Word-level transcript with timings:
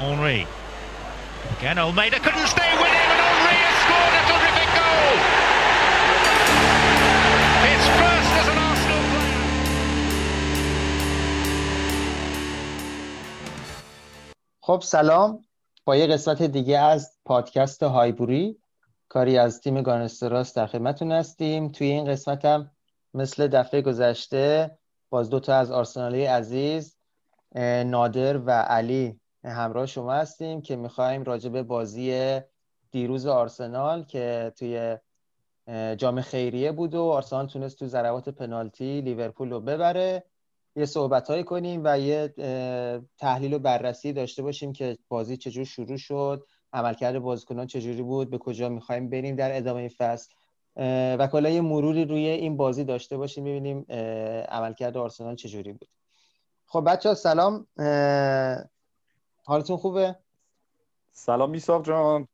Henri. 0.00 0.46
Again, 1.58 1.78
Almeida 1.78 2.18
couldn't 2.18 2.48
stay 2.48 2.72
with 2.82 2.94
him, 2.98 3.08
and 3.14 3.20
Henri 3.28 3.56
has 3.66 3.76
scored 3.84 4.14
a 4.20 4.22
terrific 4.30 4.70
goal. 4.80 5.14
It's 7.70 7.86
first 8.00 8.32
as 8.40 8.46
an 8.52 8.58
Arsenal 8.68 9.02
player. 9.10 9.44
خب 14.60 14.80
سلام 14.82 15.44
با 15.84 15.96
یه 15.96 16.06
قسمت 16.06 16.42
دیگه 16.42 16.78
از 16.78 17.10
پادکست 17.24 17.82
هایبوری 17.82 18.56
کاری 19.08 19.38
از 19.38 19.60
تیم 19.60 19.82
گانستراس 19.82 20.54
در 20.54 20.66
خدمتتون 20.66 21.12
هستیم 21.12 21.68
توی 21.68 21.86
این 21.86 22.04
قسمت 22.04 22.44
هم 22.44 22.70
مثل 23.14 23.48
دفعه 23.48 23.82
گذشته 23.82 24.78
باز 25.10 25.30
دوتا 25.30 25.56
از 25.56 25.70
آرسنالی 25.70 26.24
عزیز 26.24 26.96
نادر 27.84 28.38
و 28.38 28.50
علی 28.50 29.20
همراه 29.44 29.86
شما 29.86 30.12
هستیم 30.12 30.62
که 30.62 30.76
می‌خوایم 30.76 31.24
راجع 31.24 31.50
به 31.50 31.62
بازی 31.62 32.40
دیروز 32.90 33.26
آرسنال 33.26 34.04
که 34.04 34.52
توی 34.58 34.98
جام 35.96 36.20
خیریه 36.20 36.72
بود 36.72 36.94
و 36.94 37.02
آرسنال 37.02 37.46
تونست 37.46 37.78
تو 37.78 37.86
ضربات 37.86 38.28
پنالتی 38.28 39.00
لیورپول 39.00 39.50
رو 39.50 39.60
ببره. 39.60 40.24
یه 40.76 40.84
صحبت 40.84 41.28
هایی 41.30 41.44
کنیم 41.44 41.80
و 41.84 41.98
یه 41.98 42.34
تحلیل 43.18 43.54
و 43.54 43.58
بررسی 43.58 44.12
داشته 44.12 44.42
باشیم 44.42 44.72
که 44.72 44.98
بازی 45.08 45.36
چجور 45.36 45.64
شروع 45.64 45.96
شد 45.96 46.46
عملکرد 46.72 47.18
بازیکنان 47.18 47.66
چجوری 47.66 48.02
بود 48.02 48.30
به 48.30 48.38
کجا 48.38 48.68
می‌خوایم 48.68 49.10
بریم 49.10 49.36
در 49.36 49.56
ادامه 49.56 49.88
فصل. 49.88 50.34
و 51.18 51.28
کلا 51.32 51.50
یه 51.50 51.60
مروری 51.60 52.04
روی 52.04 52.26
این 52.26 52.56
بازی 52.56 52.84
داشته 52.84 53.16
باشیم 53.16 53.44
ببینیم 53.44 53.86
عملکرد 54.48 54.96
آرسنال 54.96 55.36
چجوری 55.36 55.72
بود. 55.72 55.88
خب 56.66 56.84
بچه 56.86 57.08
ها 57.08 57.14
سلام 57.14 57.66
حالتون 59.46 59.76
خوبه؟ 59.76 60.16
سلام 61.12 61.50
میساق 61.50 61.86
جان. 61.86 62.28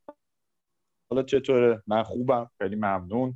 حالا 1.10 1.22
چطوره؟ 1.22 1.82
من 1.86 2.02
خوبم. 2.02 2.50
خیلی 2.58 2.76
ممنون. 2.76 3.34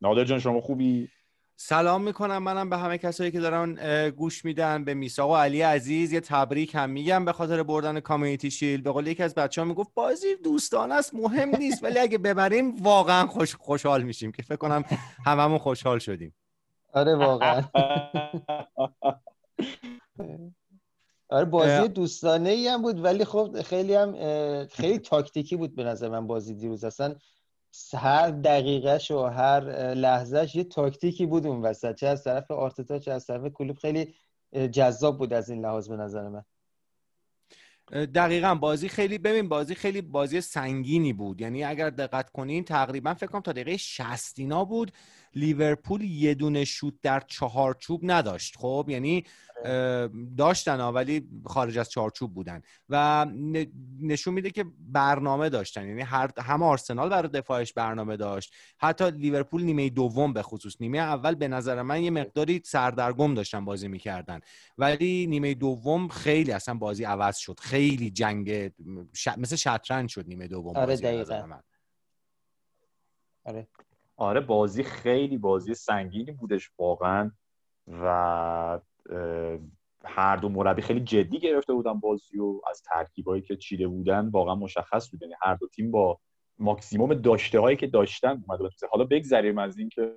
نادر 0.00 0.24
جان 0.24 0.38
شما 0.38 0.60
خوبی؟ 0.60 1.08
سلام 1.56 2.02
می‌کنم. 2.02 2.38
منم 2.38 2.70
به 2.70 2.76
همه 2.76 2.98
کسایی 2.98 3.30
که 3.30 3.40
دارن 3.40 4.10
گوش 4.10 4.44
میدن. 4.44 4.84
به 4.84 4.94
میساق 4.94 5.30
و 5.30 5.36
علی 5.36 5.62
عزیز 5.62 6.12
یه 6.12 6.20
تبریک 6.20 6.74
هم 6.74 6.90
میگم 6.90 7.24
به 7.24 7.32
خاطر 7.32 7.62
بردن 7.62 8.00
کامیونیتی 8.00 8.50
شیل 8.50 8.82
به 8.82 8.90
قول 8.90 9.06
یکی 9.06 9.22
از 9.22 9.34
بچه 9.34 9.60
ها 9.60 9.68
می‌گفت 9.68 9.94
بازی 9.94 10.36
دوستانه 10.36 10.94
است 10.94 11.14
مهم 11.14 11.56
نیست 11.56 11.84
ولی 11.84 11.98
اگه 11.98 12.18
ببریم 12.18 12.76
واقعا 12.76 13.26
خوش 13.26 13.54
خوشحال 13.54 14.02
میشیم. 14.02 14.32
که 14.32 14.42
فکر 14.42 14.56
کنم 14.56 14.84
هممون 15.26 15.58
خوشحال 15.58 15.98
شدیم. 15.98 16.34
آره 16.92 17.16
واقعا. 17.16 17.62
آره 21.34 21.44
بازی 21.44 21.88
دوستانه 21.88 22.50
ای 22.50 22.68
هم 22.68 22.82
بود 22.82 23.04
ولی 23.04 23.24
خب 23.24 23.62
خیلی 23.62 23.94
هم 23.94 24.16
خیلی 24.66 24.98
تاکتیکی 24.98 25.56
بود 25.56 25.74
به 25.74 25.84
نظر 25.84 26.08
من 26.08 26.26
بازی 26.26 26.54
دیروز. 26.54 26.84
اصلا 26.84 27.14
هر 27.94 28.30
دقیقهش 28.30 29.10
و 29.10 29.24
هر 29.24 29.60
لحظهش 29.94 30.54
یه 30.54 30.64
تاکتیکی 30.64 31.26
بود 31.26 31.46
اون 31.46 31.62
وسط. 31.62 31.94
چه 31.94 32.06
از 32.06 32.24
طرف 32.24 32.50
آرتتا 32.50 32.98
چه 32.98 33.12
از 33.12 33.26
طرف 33.26 33.52
کلوب. 33.52 33.76
خیلی 33.76 34.14
جذاب 34.72 35.18
بود 35.18 35.32
از 35.32 35.50
این 35.50 35.64
لحاظ 35.64 35.88
به 35.88 35.96
نظر 35.96 36.28
من. 36.28 36.44
دقیقا. 38.04 38.54
بازی 38.54 38.88
خیلی 38.88 39.18
ببین 39.18 39.48
بازی 39.48 39.74
خیلی 39.74 40.02
بازی 40.02 40.40
سنگینی 40.40 41.12
بود. 41.12 41.40
یعنی 41.40 41.64
اگر 41.64 41.90
دقت 41.90 42.30
کنین 42.30 42.64
تقریبا 42.64 43.14
فکر 43.14 43.26
کنم 43.26 43.40
تا 43.40 43.52
دقیقه 43.52 43.76
60 43.76 44.38
اینا 44.38 44.64
بود. 44.64 44.92
لیورپول 45.34 46.02
یه 46.02 46.34
دونه 46.34 46.64
شوت 46.64 46.94
در 47.02 47.20
چهارچوب 47.20 48.00
نداشت. 48.02 48.56
خب 48.56 48.86
یعنی 48.88 49.24
داشتن 50.36 50.80
ولی 50.80 51.28
خارج 51.46 51.78
از 51.78 51.90
چارچوب 51.90 52.34
بودن. 52.34 52.62
و 52.88 53.26
نشون 54.00 54.34
میده 54.34 54.50
که 54.50 54.64
برنامه 54.78 55.48
داشتن. 55.48 55.88
یعنی 55.88 56.02
هر 56.02 56.30
هم 56.38 56.62
آرسنال 56.62 57.08
برای 57.08 57.28
دفاعش 57.28 57.72
برنامه 57.72 58.16
داشت 58.16 58.54
حتی 58.78 59.10
لیورپول 59.10 59.62
نیمه 59.62 59.90
دوم 59.90 60.32
به 60.32 60.42
خصوص. 60.42 60.76
نیمه 60.80 60.98
اول 60.98 61.34
به 61.34 61.48
نظر 61.48 61.82
من 61.82 62.02
یه 62.02 62.10
مقداری 62.10 62.62
سردرگم 62.64 63.34
داشتن 63.34 63.64
بازی 63.64 63.88
می‌کردن. 63.88 64.40
ولی 64.78 65.26
نیمه 65.26 65.54
دوم 65.54 66.08
خیلی 66.08 66.52
اصلا 66.52 66.74
بازی 66.74 67.04
عوض 67.04 67.36
شد. 67.36 67.60
خیلی 67.60 68.10
جنگ 68.10 68.70
ش... 69.12 69.28
مثل 69.28 69.56
شطرنج 69.56 70.10
شد 70.10 70.28
نیمه 70.28 70.48
دوم 70.48 70.76
آره 70.76 70.86
بازی. 70.86 71.06
آره. 73.44 73.68
آره 74.16 74.40
بازی 74.40 74.82
خیلی 74.82 75.38
بازی 75.38 75.74
سنگینی 75.74 76.32
بودش 76.32 76.70
واقعا 76.78 77.30
و 77.88 78.80
هر 80.04 80.36
دو 80.36 80.48
مربی 80.48 80.82
خیلی 80.82 81.00
جدی 81.00 81.40
گرفته 81.40 81.72
بودن 81.72 82.00
بازی 82.00 82.38
و 82.38 82.60
از 82.70 82.82
ترکیبایی 82.82 83.42
که 83.42 83.56
چیده 83.56 83.88
بودن 83.88 84.28
واقعا 84.28 84.54
مشخص 84.54 85.10
بود. 85.10 85.22
یعنی 85.22 85.34
هر 85.42 85.54
دو 85.54 85.68
تیم 85.68 85.90
با 85.90 86.18
ماکسیموم 86.58 87.14
داشته 87.14 87.60
هایی 87.60 87.76
که 87.76 87.86
داشتن 87.86 88.44
اومده 88.48 88.68
حالا 88.90 89.04
بگذریم 89.04 89.58
از 89.58 89.78
این 89.78 89.88
که 89.88 90.16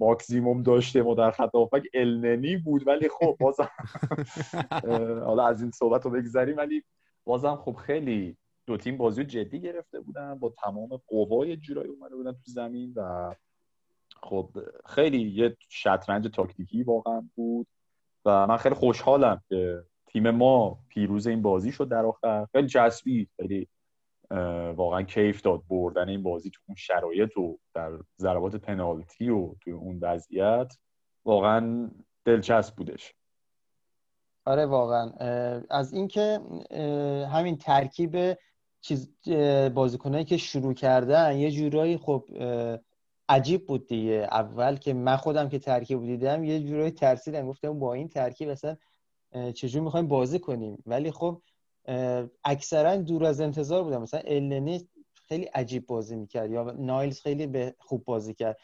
ماکسیموم 0.00 0.62
داشته 0.62 1.02
ما 1.02 1.14
در 1.14 1.30
خط 1.30 1.50
النی 1.94 2.56
بود 2.56 2.86
ولی 2.86 3.08
خب 3.08 3.36
بازم 3.40 3.68
حالا 5.26 5.46
از 5.46 5.62
این 5.62 5.70
صحبت 5.70 6.04
رو 6.04 6.10
بگذریم 6.10 6.56
ولی 6.56 6.84
بازم 7.24 7.56
خب 7.56 7.72
خیلی 7.72 8.36
دو 8.66 8.76
تیم 8.76 8.96
بازی 8.96 9.24
جدی 9.24 9.60
گرفته 9.60 10.00
بودن 10.00 10.38
با 10.38 10.54
تمام 10.62 10.88
قوای 11.06 11.56
جورایی 11.56 11.90
اومده 11.90 12.16
بودن 12.16 12.32
تو 12.32 12.38
زمین 12.44 12.92
و 12.96 13.34
خب 14.22 14.50
خیلی 14.86 15.30
یه 15.30 15.56
شطرنج 15.68 16.28
تاکتیکی 16.28 16.82
واقعا 16.82 17.28
بود 17.34 17.66
و 18.24 18.46
من 18.46 18.56
خیلی 18.56 18.74
خوشحالم 18.74 19.42
که 19.48 19.84
تیم 20.06 20.30
ما 20.30 20.78
پیروز 20.88 21.26
این 21.26 21.42
بازی 21.42 21.72
شد 21.72 21.88
در 21.88 22.04
آخر. 22.04 22.46
خیلی 22.52 22.66
جذبی 22.66 23.28
خیلی 23.36 23.68
واقعا 24.76 25.02
کیف 25.02 25.42
داد 25.42 25.62
بردن 25.68 26.08
این 26.08 26.22
بازی 26.22 26.50
تو 26.50 26.60
اون 26.66 26.76
شرایط 26.76 27.36
و 27.36 27.58
در 27.74 27.92
ضربات 28.18 28.56
پنالتی 28.56 29.28
و 29.28 29.54
توی 29.60 29.72
اون 29.72 29.98
وضعیت. 30.02 30.72
واقعا 31.24 31.90
دلچسب 32.24 32.76
بودش. 32.76 33.14
آره 34.44 34.66
واقعا. 34.66 35.10
از 35.70 35.92
اینکه 35.92 36.40
همین 37.32 37.58
ترکیب 37.58 38.36
چیز 38.80 39.08
بازیکنایی 39.74 40.24
که 40.24 40.36
شروع 40.36 40.74
کردن 40.74 41.36
یه 41.36 41.50
جورایی 41.50 41.96
خب 41.96 42.24
عجیب 43.28 43.66
بود 43.66 43.86
دیگه. 43.86 44.28
اول 44.30 44.76
که 44.76 44.94
من 44.94 45.16
خودم 45.16 45.48
که 45.48 45.58
ترکیب 45.58 46.06
دیدم 46.06 46.44
یه 46.44 46.60
جورایی 46.60 46.90
ترسیدم. 46.90 47.46
گفتم 47.46 47.78
با 47.78 47.94
این 47.94 48.08
ترکیب 48.08 48.48
اصلا 48.48 48.76
چجور 49.54 49.82
می‌خوایم 49.82 50.08
بازی 50.08 50.38
کنیم؟ 50.38 50.82
ولی 50.86 51.10
خب 51.10 51.42
اکثرا 52.44 52.96
دور 52.96 53.24
از 53.24 53.40
انتظار 53.40 53.84
بودم. 53.84 54.02
مثلا 54.02 54.20
النی 54.24 54.88
خیلی 55.28 55.44
عجیب 55.44 55.86
بازی 55.86 56.16
می‌کرد 56.16 56.50
یا 56.50 56.74
نایلز 56.78 57.20
خیلی 57.20 57.46
به 57.46 57.74
خوب 57.78 58.04
بازی 58.04 58.34
کرد. 58.34 58.58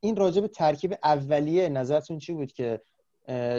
این 0.00 0.16
راجع 0.16 0.40
به 0.40 0.48
ترکیب 0.48 0.94
اولیه 1.02 1.68
نظرتون 1.68 2.18
چی 2.18 2.32
بود 2.32 2.52
که 2.52 2.80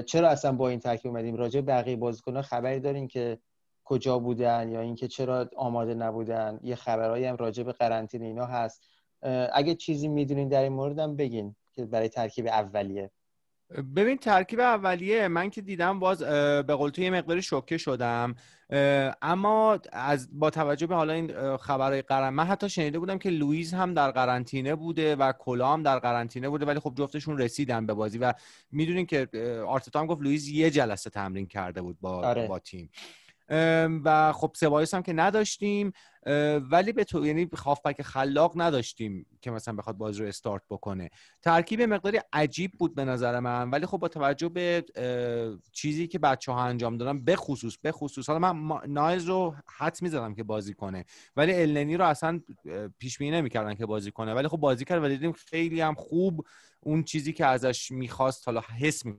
چرا 0.06 0.30
اصلا 0.30 0.52
با 0.52 0.70
این 0.70 0.80
ترکیب 0.80 1.12
اومدیم؟ 1.12 1.36
راجع 1.36 1.62
بقیه 1.62 1.96
بازیکن‌ها 1.96 2.42
خبری 2.42 2.80
دارین 2.80 3.08
که 3.08 3.38
کجا 3.86 4.20
بودن 4.20 4.70
یا 4.70 4.82
اینکه 4.82 5.08
چرا 5.08 5.50
آماده 5.58 5.94
نبودن 5.94 6.60
یه 6.64 6.76
خبرهایی 6.76 7.26
هم 7.26 7.36
راجع 7.36 7.64
به 7.64 7.72
قرنطینه 7.72 8.26
اینا 8.26 8.46
هست. 8.46 8.84
اگه 9.54 9.76
چیزی 9.76 10.08
می‌دونین 10.08 10.50
در 10.50 10.62
این 10.62 10.74
مورد 10.74 11.00
هم 11.00 11.16
بگین 11.16 11.56
که 11.74 11.86
برای 11.86 12.10
ترکیب 12.10 12.48
اولیه. 12.48 13.12
ببین 13.96 14.18
ترکیب 14.18 14.60
اولیه 14.60 15.28
من 15.28 15.50
که 15.50 15.62
دیدم 15.62 16.00
باز 16.00 16.24
به 16.64 16.76
قول 16.76 16.90
تو 16.90 17.02
یه 17.02 17.10
مقداری 17.10 17.42
شوکه 17.42 17.78
شدم. 17.78 18.36
اما 19.22 19.80
از 19.92 20.40
با 20.40 20.50
توجه 20.50 20.88
به 20.88 20.96
حالا 20.96 21.14
این 21.14 21.58
خبرهای 21.58 22.02
قرن 22.02 22.30
من 22.30 22.44
حتی 22.44 22.70
شنیده 22.70 23.00
بودم 23.00 23.18
که 23.18 23.30
لوئیز 23.30 23.74
هم 23.74 23.94
در 23.94 24.12
قرنطینه 24.12 24.76
بوده 24.76 25.16
و 25.16 25.32
کلا 25.32 25.74
هم 25.74 25.84
در 25.84 26.00
قرنطینه 26.00 26.50
بوده 26.50 26.66
ولی 26.66 26.80
خب 26.80 26.94
جفتشون 26.98 27.38
رسیدن 27.38 27.86
به 27.86 27.94
بازی 27.94 28.18
و 28.18 28.34
می‌دونین 28.72 29.06
که 29.06 29.28
آرتتا 29.68 30.00
هم 30.00 30.08
گفت 30.08 30.22
لوئیز 30.22 30.48
یه 30.48 30.70
جلسه 30.70 31.10
تمرین 31.10 31.48
کرده 31.48 31.82
بود 31.82 31.98
با 32.02 32.28
آره. 32.28 32.48
با 32.48 32.60
تیم. 32.60 32.90
و 34.04 34.34
خب 34.36 34.52
سبایوس 34.56 34.94
هم 34.94 35.02
که 35.02 35.14
نداشتیم 35.14 35.92
ولی 36.72 36.92
به 36.92 37.04
تو 37.04 37.26
یعنی 37.26 37.50
هافبک 37.58 38.02
خلاق 38.02 38.54
نداشتیم 38.56 39.26
که 39.42 39.52
مثلا 39.52 39.74
بخواد 39.76 39.98
بازی 39.98 40.22
رو 40.22 40.28
استارت 40.28 40.62
بکنه. 40.70 41.10
ترکیب 41.42 41.82
مقداری 41.82 42.20
عجیب 42.34 42.72
بود 42.72 42.96
به 42.96 43.06
نظر 43.06 43.40
من 43.40 43.70
ولی 43.70 43.86
خب 43.86 43.98
با 43.98 44.08
توجه 44.08 44.50
به 44.50 44.86
چیزی 45.72 46.08
که 46.08 46.20
بچه 46.20 46.52
ها 46.52 46.64
انجام 46.64 46.98
دادن 46.98 47.26
به 47.26 47.36
خصوص 47.36 47.78
به 47.82 47.92
خصوص 47.92 48.30
حالا 48.30 48.54
من 48.54 48.80
نایز 48.88 49.26
رو 49.26 49.56
حد 49.78 49.98
می‌زدم 50.02 50.36
که 50.36 50.44
بازی 50.44 50.74
کنه 50.74 51.06
ولی 51.36 51.54
النی 51.54 51.98
رو 51.98 52.06
اصلا 52.06 52.42
پیش 53.00 53.18
بینی 53.18 53.32
نمی‌کردن 53.32 53.76
که 53.76 53.86
بازی 53.86 54.12
کنه. 54.12 54.34
ولی 54.34 54.48
خب 54.48 54.58
بازی 54.58 54.86
کرد 54.86 55.04
و 55.04 55.08
دیدیم 55.08 55.32
خیلی 55.32 55.82
هم 55.82 55.94
خوب 55.94 56.46
اون 56.80 57.04
چیزی 57.04 57.34
که 57.34 57.46
ازش 57.46 57.92
می‌خواست 57.92 58.48
حالا 58.48 58.62
حس 58.80 59.06
می 59.06 59.14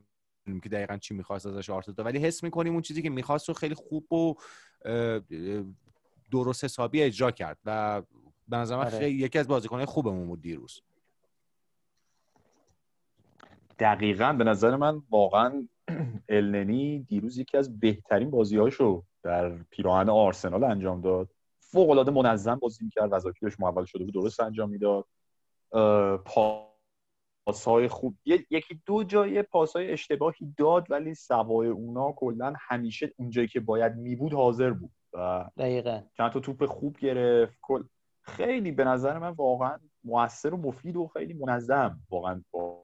که 0.63 0.69
دقیقا 0.69 0.97
چی 0.97 1.13
می‌خواست 1.13 1.45
ازش 1.45 1.69
آرتتا 1.69 2.03
ولی 2.03 2.19
حس 2.19 2.43
می‌کنیم 2.43 2.73
اون 2.73 2.81
چیزی 2.81 3.01
که 3.01 3.09
می‌خواست 3.09 3.47
رو 3.47 3.53
خیلی 3.53 3.75
خوب 3.75 4.13
و 4.13 4.35
درست 6.31 6.63
حسابی 6.63 7.01
اجرا 7.01 7.31
کرد 7.31 7.57
و 7.65 8.01
به 8.47 8.57
نظر 8.57 8.77
من 8.77 8.89
خیلی 8.89 9.17
یکی 9.17 9.39
از 9.39 9.47
بازیکنهای 9.47 9.85
خوبمون 9.85 10.27
بود 10.27 10.41
دیروز. 10.41 10.81
دقیقا. 13.79 14.33
به 14.33 14.43
نظر 14.43 14.75
من 14.75 15.01
واقعا 15.09 15.67
النی 16.29 16.99
دیروز 16.99 17.37
یکی 17.37 17.57
از 17.57 17.79
بهترین 17.79 18.31
بازیهاشو 18.31 19.03
در 19.23 19.49
پیراهن 19.49 20.09
آرسنال 20.09 20.63
انجام 20.63 21.01
داد. 21.01 21.29
فوق 21.59 21.89
العاده 21.89 22.11
منظم 22.11 22.55
بازی 22.55 22.85
می‌کرد. 22.85 23.13
وظایفی 23.13 23.39
بهش 23.41 23.59
محول 23.59 23.85
شده 23.85 24.03
بود 24.03 24.13
درست 24.13 24.39
انجام 24.39 24.69
می‌داد. 24.69 25.05
پاسهای 27.47 27.87
خوب. 27.87 28.17
یکی 28.25 28.81
دو 28.85 29.03
جای 29.03 29.41
پاسهای 29.41 29.91
اشتباهی 29.91 30.53
داد 30.57 30.91
ولی 30.91 31.13
سوای 31.13 31.67
اونا 31.67 32.11
کلا 32.11 32.53
همیشه 32.59 33.13
اونجایی 33.17 33.47
که 33.47 33.59
باید 33.59 33.95
میبود 33.95 34.33
حاضر 34.33 34.71
بود. 34.71 34.91
و 35.13 35.49
دقیقا. 35.57 36.01
چند 36.17 36.31
تا 36.31 36.39
توپ 36.39 36.65
خوب 36.65 36.97
گرفت. 36.97 37.57
کل 37.61 37.83
خیلی 38.21 38.71
به 38.71 38.83
نظر 38.83 39.19
من 39.19 39.29
واقعا 39.29 39.77
موثر 40.03 40.53
و 40.53 40.57
مفید 40.57 40.95
و 40.95 41.07
خیلی 41.07 41.33
منظم 41.33 41.99
واقعا 42.09 42.43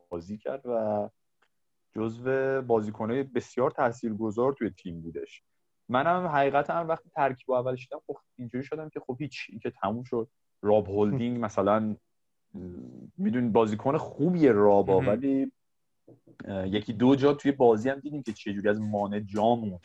بازی 0.10 0.38
کرد 0.38 0.66
و 0.66 1.10
جزو 1.96 2.62
بازیکنهای 2.62 3.24
بسیار 3.24 3.72
تاثیرگذار 3.72 4.54
توی 4.54 4.70
تیم 4.70 5.02
بودش. 5.02 5.44
منم 5.90 6.28
حقیقتا 6.28 6.86
وقتی 6.90 7.10
ترکیب 7.16 7.52
اول 7.52 7.76
شدم 7.76 8.02
خب 8.08 8.18
اینجوری 8.38 8.64
شدم 8.64 8.90
که 8.90 9.00
خب 9.00 9.18
هیچ 9.20 9.46
این 9.50 9.60
که 9.60 9.74
تموم 9.82 10.04
شد. 10.04 10.28
راب 10.62 10.88
هولدینگ 10.88 11.46
مثلا 11.46 11.96
می‌دونی 13.18 13.50
بازیکن 13.50 13.98
خوبیه 13.98 14.52
رابا 14.52 15.00
ولی 15.00 15.52
یکی 16.66 16.94
دو 16.94 17.16
جا 17.16 17.34
توی 17.34 17.52
بازی 17.52 17.90
هم 17.90 18.00
دیدیم 18.00 18.24
که 18.24 18.34
چه 18.34 18.54
جوری 18.54 18.70
از 18.70 18.82
مانع 18.82 19.20
جام 19.20 19.80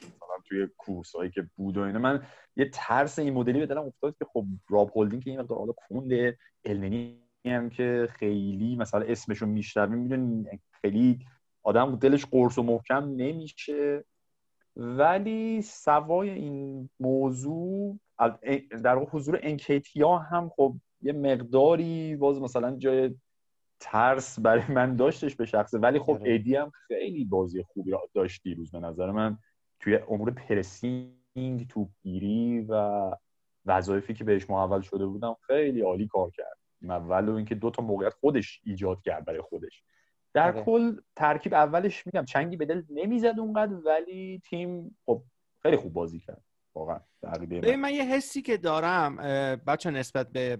توی 0.49 0.69
کورس 0.77 1.17
هایی 1.17 1.31
که 1.31 1.49
بود 1.57 1.77
و 1.77 1.81
اینه 1.81 1.99
من 1.99 2.23
یه 2.57 2.71
ترس 2.73 3.19
این 3.19 3.35
مدلی 3.35 3.59
به 3.59 3.67
دلم 3.67 3.83
افتاد 3.83 4.17
که 4.19 4.25
خب 4.33 4.45
راب 4.69 4.91
هولدینگ 4.97 5.25
که 5.25 5.31
این 5.31 5.41
مقدار 5.41 5.59
حالا 5.59 5.73
کنده. 5.89 6.39
النی 6.65 7.23
هم 7.45 7.71
که 7.71 8.09
خیلی 8.11 8.77
مثلا 8.77 9.01
اسمشو 9.01 9.47
میشنویم 9.47 9.99
می‌دونی 9.99 10.61
خیلی 10.71 11.19
آدم 11.63 11.97
دلش 11.97 12.27
قرص 12.27 12.59
و 12.59 12.63
محکم 12.63 13.05
نمیشه. 13.05 14.05
ولی 14.77 15.63
سوای 15.63 16.31
این 16.31 16.91
موضوع 17.01 17.99
در 18.85 18.97
حضور 18.97 19.41
انکیتیا 19.43 20.19
هم 20.19 20.51
خب 20.57 20.75
یه 21.03 21.13
مقداری 21.13 22.17
باز 22.17 22.41
مثلا 22.41 22.77
جای 22.77 23.15
ترس 23.81 24.41
برای 24.41 24.65
من 24.69 24.97
داشتش 24.97 25.37
به 25.37 25.47
شخصه. 25.47 25.79
ولی 25.79 25.99
خب 25.99 26.13
آره. 26.13 26.35
ادی 26.35 26.57
هم 26.57 26.71
خیلی 26.71 27.25
بازی 27.25 27.63
خوبی 27.63 27.93
داشت 28.15 28.43
دیروز 28.43 28.71
به 28.71 28.81
نظر 28.81 29.11
من. 29.11 29.39
توی 29.81 29.97
امور 29.97 30.31
پرسینگ 30.31 31.67
توپگیری 31.69 32.67
و 32.69 33.11
وظایفی 33.67 34.15
که 34.15 34.25
بهش 34.25 34.51
محول 34.51 34.81
شده 34.81 35.07
بودم 35.07 35.37
خیلی 35.41 35.81
عالی 35.81 36.07
کار 36.07 36.31
کرد. 36.31 36.59
اول 36.83 37.29
اینکه 37.29 37.55
دو 37.55 37.71
تا 37.71 37.83
موقعیت 37.83 38.15
خودش 38.15 38.61
ایجاد 38.65 39.03
کرد 39.03 39.25
برای 39.25 39.41
خودش. 39.41 39.83
در 40.35 40.53
آره. 40.53 40.65
کل 40.65 41.01
ترکیب 41.17 41.55
اولش 41.55 42.07
میگم 42.07 42.25
چنگی 42.25 42.57
به 42.57 42.67
دل 42.67 42.83
نمی‌زد 42.91 43.35
اونقدر 43.39 43.75
ولی 43.75 44.43
تیم 44.45 44.97
خب 45.07 45.23
خیلی 45.63 45.77
خوب 45.77 45.93
بازی 45.93 46.21
کرد. 46.21 46.43
واقعا 46.79 47.01
من. 47.23 47.77
من 47.77 47.95
یه 47.95 48.05
حسی 48.05 48.43
که 48.43 48.57
دارم 48.57 49.17
بچه 49.57 49.91
نسبت 49.91 50.33
به 50.33 50.59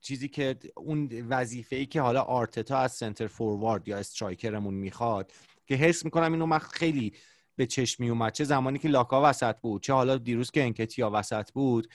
چیزی 0.00 0.28
که 0.28 0.56
اون 0.76 1.26
وظیفه 1.28 1.76
ای 1.76 1.86
که 1.86 2.00
حالا 2.00 2.22
آرتتا 2.22 2.78
از 2.78 2.92
center 2.92 3.26
forward 3.26 3.88
یا 3.88 3.98
striker 3.98 4.51
مون 4.51 4.74
می‌خواد 4.74 5.32
که 5.66 5.74
حس 5.74 6.04
می‌کنم 6.04 6.32
اینو 6.32 6.46
من 6.46 6.58
خیلی 6.58 7.12
به 7.56 7.66
چشم 7.66 8.04
اومد 8.04 8.32
چه 8.32 8.44
زمانی 8.44 8.78
که 8.78 8.88
لاکا 8.88 9.30
وسط 9.30 9.56
بود 9.60 9.82
چه 9.82 9.92
حالا 9.92 10.16
دیروز 10.16 10.50
که 10.50 10.62
انکتیا 10.62 11.10
وسط 11.14 11.50
بود 11.50 11.88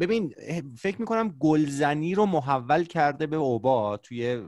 ببین 0.00 0.34
فکر 0.78 1.00
می‌کنم 1.00 1.28
گلزنی 1.28 2.14
رو 2.14 2.26
محول 2.26 2.84
کرده 2.84 3.26
به 3.26 3.36
اوبا 3.36 3.96
توی 3.96 4.42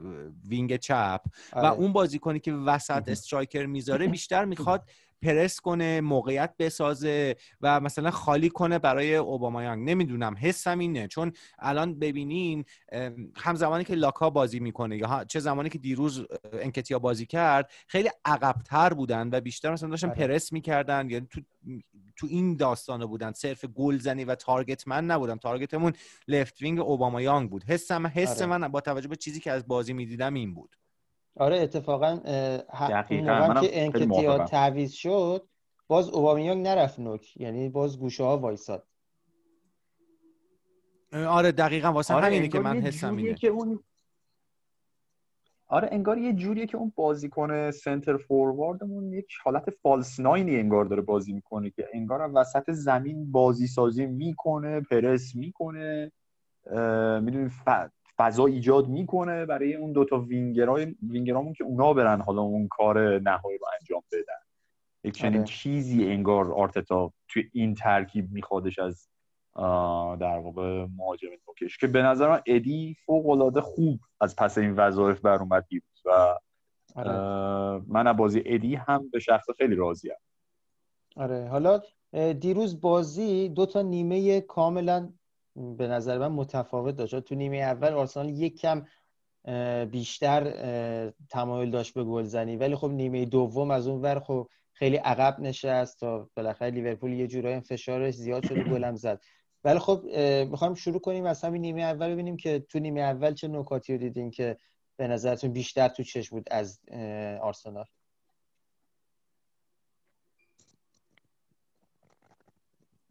wing 0.47 0.75
چپ 0.75 1.21
و 1.53 1.59
آره. 1.59 1.71
اون 1.71 1.93
بازیکنی 1.93 2.39
که 2.39 2.53
وسط 2.53 3.09
striker 3.09 3.65
می‌ذاره 3.65 4.07
بیشتر 4.07 4.45
می‌خواد 4.45 4.89
پرس 5.21 5.59
کنه 5.59 6.01
موقعیت 6.01 6.53
بسازه 6.59 7.35
و 7.61 7.79
مثلا 7.79 8.11
خالی 8.11 8.49
کنه 8.49 8.79
برای 8.79 9.15
اوبامایانگ. 9.15 9.89
نمی‌دونم 9.89 10.35
حسم 10.39 10.79
اینه. 10.79 11.07
چون 11.07 11.31
الان 11.59 11.99
ببینین 11.99 12.65
هم 13.35 13.55
زمانی 13.55 13.83
که 13.83 13.95
لاکا 13.95 14.29
بازی 14.29 14.59
می‌کنه 14.59 14.97
یا 14.97 15.25
چه 15.27 15.39
زمانی 15.39 15.69
که 15.69 15.77
دیروز 15.77 16.25
انکتیا 16.53 16.99
بازی 16.99 17.25
کرد 17.25 17.71
خیلی 17.87 18.09
عقبتر 18.25 18.93
بودن 18.93 19.29
و 19.31 19.41
بیشتر 19.41 19.71
مثلا 19.71 19.89
داشتن 19.89 20.09
آره. 20.09 20.17
پرس 20.17 20.53
می‌کردن. 20.53 21.09
یعنی 21.09 21.27
تو 21.29 21.41
تو 22.15 22.27
این 22.29 22.55
داستانه 22.55 23.05
بودن. 23.05 23.31
صرف 23.31 23.65
گلزنی 23.65 24.23
و 24.23 24.35
target 24.35 24.87
man 24.87 25.05
نبودن. 25.05 25.37
target 25.37 25.93
مون 26.27 26.61
left 26.61 26.79
wing 26.79 27.21
اوبامایانگ 27.21 27.49
بود. 27.49 27.63
حسم 27.63 28.07
حس 28.07 28.41
آره. 28.41 28.57
من 28.57 28.67
با 28.67 28.81
توجه 28.81 29.07
به 29.07 29.15
چیزی 29.15 29.39
که 29.39 29.51
از 29.51 29.67
بازی 29.67 29.93
می‌دیدم 29.93 30.33
این 30.33 30.53
بود. 30.53 30.75
آره 31.37 31.59
اتفاقا 31.59 32.09
اون 33.09 33.61
که 33.61 33.83
انکتیا 33.83 34.45
تعویض 34.45 34.91
شد 34.91 35.47
باز 35.87 36.09
اوبامیانگ 36.09 36.67
نرفت 36.67 36.99
نوک 36.99 37.37
یعنی 37.37 37.69
باز 37.69 37.99
گوشه 37.99 38.23
ها 38.23 38.37
وایساد 38.37 38.87
آره 41.13 41.51
دقیقا 41.51 41.91
واسه 41.91 42.13
آره 42.13 42.25
همینه 42.25 42.47
که 42.47 42.59
من 42.59 42.81
حسم 42.81 43.17
اینه. 43.17 43.33
که 43.33 43.47
اون 43.47 43.79
آره 45.67 45.89
انگار 45.91 46.17
یه 46.17 46.33
جوریه 46.33 46.65
که 46.65 46.77
اون 46.77 46.93
بازیکن 46.95 47.71
سنتر 47.71 48.17
فورواردمون 48.17 49.13
یک 49.13 49.27
حالت 49.43 49.69
فالس 49.69 50.19
ناینی 50.19 50.55
انگار 50.55 50.85
داره 50.85 51.01
بازی 51.01 51.33
می‌کنه 51.33 51.69
که 51.69 51.89
انگار 51.93 52.31
وسط 52.33 52.71
زمین 52.71 53.31
بازی 53.31 53.67
سازی 53.67 54.05
می‌کنه 54.05 54.81
پرس 54.81 55.35
می‌کنه 55.35 56.11
می‌دونی 57.21 57.49
فضا 58.17 58.45
ایجاد 58.45 58.87
می‌کنه 58.87 59.45
برای 59.45 59.75
اون 59.75 59.91
دوتا 59.91 60.19
وینگرای 60.19 60.95
وینگرامون 61.09 61.53
که 61.53 61.63
اونا 61.63 61.93
برن 61.93 62.21
حالا 62.21 62.41
اون 62.41 62.67
کار 62.67 63.19
نهایی 63.19 63.57
رو 63.57 63.67
انجام 63.79 64.03
بدن 64.11 64.45
یک 65.03 65.13
چنین 65.13 65.35
آره. 65.35 65.43
چیزی 65.43 66.05
انگار 66.05 66.53
آرتتا 66.53 67.13
توی 67.27 67.49
این 67.53 67.75
ترکیب 67.75 68.31
میخوادش 68.31 68.79
از 68.79 69.09
در 70.19 70.37
واقع 70.37 70.85
مهاجم 70.97 71.27
نوکش 71.47 71.77
که 71.77 71.87
به 71.87 72.01
نظر 72.01 72.29
من 72.29 72.41
ادی 72.45 72.95
فوق 73.05 73.29
العاده 73.29 73.61
خوب 73.61 73.99
از 74.21 74.35
پس 74.35 74.57
این 74.57 74.71
وظایف 74.71 75.21
بر 75.21 75.39
اومد 75.39 75.65
و 76.05 76.35
آره. 76.95 77.81
من 77.87 78.07
از 78.07 78.17
بازی 78.17 78.43
ادی 78.45 78.75
هم 78.75 79.09
به 79.09 79.19
شخص 79.19 79.45
خیلی 79.57 79.75
راضیم 79.75 80.15
آره 81.15 81.47
حالا 81.47 81.81
دیروز 82.39 82.81
بازی 82.81 83.49
دو 83.49 83.65
تا 83.65 83.81
نیمه 83.81 84.41
کاملا 84.41 85.09
به 85.55 85.87
نظر 85.87 86.17
من 86.17 86.31
متفاوت 86.31 86.95
داشت. 86.95 87.19
تو 87.19 87.35
نیمه 87.35 87.57
اول 87.57 87.93
آرسنال 87.93 88.29
یک 88.29 88.61
کم 88.61 88.85
بیشتر 89.91 90.43
تمایل 91.29 91.71
داشت 91.71 91.93
به 91.93 92.03
گلزنی 92.03 92.57
ولی 92.57 92.75
خب 92.75 92.89
نیمه 92.89 93.25
دوم 93.25 93.71
از 93.71 93.87
اون 93.87 94.01
ور 94.01 94.19
خب 94.19 94.49
خیلی 94.73 94.95
عقب 94.95 95.39
نشست 95.39 95.99
تا 95.99 96.29
بالاخره 96.35 96.69
لیورپول 96.69 97.13
یه 97.13 97.27
جورایی 97.27 97.59
فشارش 97.59 98.13
زیاد 98.13 98.45
شده 98.45 98.63
گلم 98.63 98.95
زد. 98.95 99.21
ولی 99.63 99.79
خب 99.79 100.03
می‌خوایم 100.49 100.73
شروع 100.73 100.99
کنیم 100.99 101.25
از 101.25 101.43
همین 101.43 101.61
نیمه 101.61 101.81
اول 101.81 102.11
ببینیم 102.11 102.37
که 102.37 102.59
تو 102.59 102.79
نیمه 102.79 103.01
اول 103.01 103.33
چه 103.33 103.47
نکاتی 103.47 103.93
رو 103.93 103.99
دیدین 103.99 104.31
که 104.31 104.57
به 104.97 105.07
نظرتون 105.07 105.53
بیشتر 105.53 105.87
تو 105.87 106.03
چشم 106.03 106.35
بود 106.35 106.47
از 106.51 106.79
آرسنال. 107.41 107.85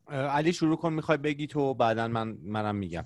علی 0.08 0.52
شروع 0.52 0.76
کن 0.76 0.92
می‌خوای 0.92 1.18
بگی 1.18 1.46
تو 1.46 1.74
بعدا 1.74 2.08
من 2.08 2.38
منم 2.42 2.76
میگم. 2.76 3.04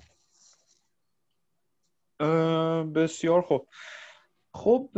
بسیار 2.95 3.41
خوب. 3.41 3.67
خب 4.53 4.89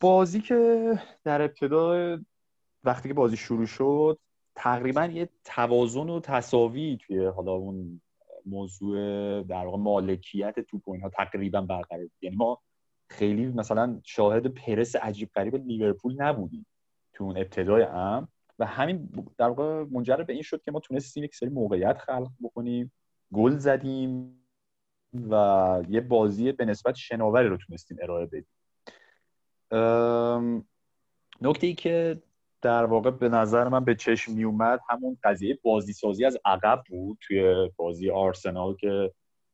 بازی 0.00 0.40
که 0.40 0.92
در 1.24 1.42
ابتدا 1.42 2.18
وقتی 2.84 3.08
که 3.08 3.14
بازی 3.14 3.36
شروع 3.36 3.66
شد 3.66 4.18
تقریبا 4.54 5.04
یه 5.04 5.28
توازن 5.44 6.08
و 6.08 6.20
تصاوی 6.20 6.98
توی 7.06 7.26
حالا 7.26 7.52
اون 7.52 8.00
موضوع 8.46 8.98
در 9.42 9.64
واقع 9.64 9.78
مالکیت 9.78 10.60
توپ 10.60 10.88
اینها 10.88 11.08
تقریبا 11.08 11.60
برقرار 11.60 12.02
بود. 12.02 12.12
یعنی 12.22 12.36
ما 12.36 12.62
خیلی 13.08 13.46
مثلا 13.46 14.00
شاهد 14.04 14.46
پرس 14.46 14.96
عجیب 14.96 15.30
غریب 15.34 15.56
لیورپول 15.56 16.22
نبودیم 16.22 16.66
تو 17.12 17.24
اون 17.24 17.36
ابتدای 17.36 17.82
ام 17.82 18.28
و 18.58 18.66
همین 18.66 19.08
در 19.38 19.48
واقع 19.48 19.84
منجر 19.90 20.16
به 20.16 20.32
این 20.32 20.42
شد 20.42 20.62
که 20.62 20.72
ما 20.72 20.80
تونستیم 20.80 21.24
یک 21.24 21.34
سری 21.34 21.48
موقعیت 21.48 21.98
خلق 21.98 22.30
بکنیم 22.42 22.92
گل 23.32 23.58
زدیم 23.58 24.40
و 25.30 25.82
یه 25.88 26.00
بازی 26.00 26.52
به 26.52 26.64
نسبت 26.64 26.94
شناوری 26.94 27.48
رو 27.48 27.56
تونستیم 27.56 27.96
ارائه 28.02 28.26
بدیم. 28.26 28.46
نکته 31.40 31.66
ای 31.66 31.74
که 31.74 32.22
در 32.62 32.84
واقع 32.84 33.10
به 33.10 33.28
نظر 33.28 33.68
من 33.68 33.84
به 33.84 33.94
چشم 33.94 34.32
می 34.32 34.44
اومد 34.44 34.80
همون 34.88 35.18
قضیه 35.24 35.58
بازی 35.62 35.92
سازی 35.92 36.24
از 36.24 36.38
عقب 36.44 36.82
بود 36.88 37.18
توی 37.20 37.70
بازی 37.76 38.10
آرسنال 38.10 38.76
که 38.76 39.12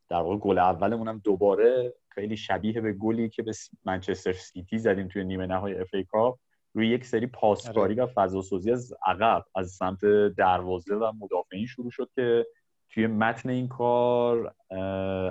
در 0.09 0.21
واقع 0.21 0.37
گل 0.37 0.59
اولمون 0.59 1.09
هم 1.09 1.21
دوباره 1.25 1.95
خیلی 2.09 2.37
شبیه 2.37 2.81
به 2.81 2.93
گلی 2.93 3.29
که 3.29 3.43
به 3.43 3.53
منچستر 3.85 4.33
سیتی 4.33 4.79
زدیم 4.79 5.09
توی 5.09 5.25
نیمه 5.25 5.47
نهایی 5.47 5.75
FA 5.75 5.95
Cup. 5.95 6.39
روی 6.75 6.89
یک 6.89 7.05
سری 7.05 7.27
پاسکاری 7.27 8.01
آره. 8.01 8.05
و 8.05 8.13
فضا 8.15 8.39
از 8.73 8.95
عقب 9.07 9.45
از 9.55 9.71
سمت 9.71 10.05
دروازه 10.37 10.95
و 10.95 11.13
مدافعین 11.21 11.67
شروع 11.67 11.91
شد 11.91 12.11
که 12.15 12.47
توی 12.91 13.07
متن 13.07 13.51
این 13.51 13.69
کار 13.69 14.55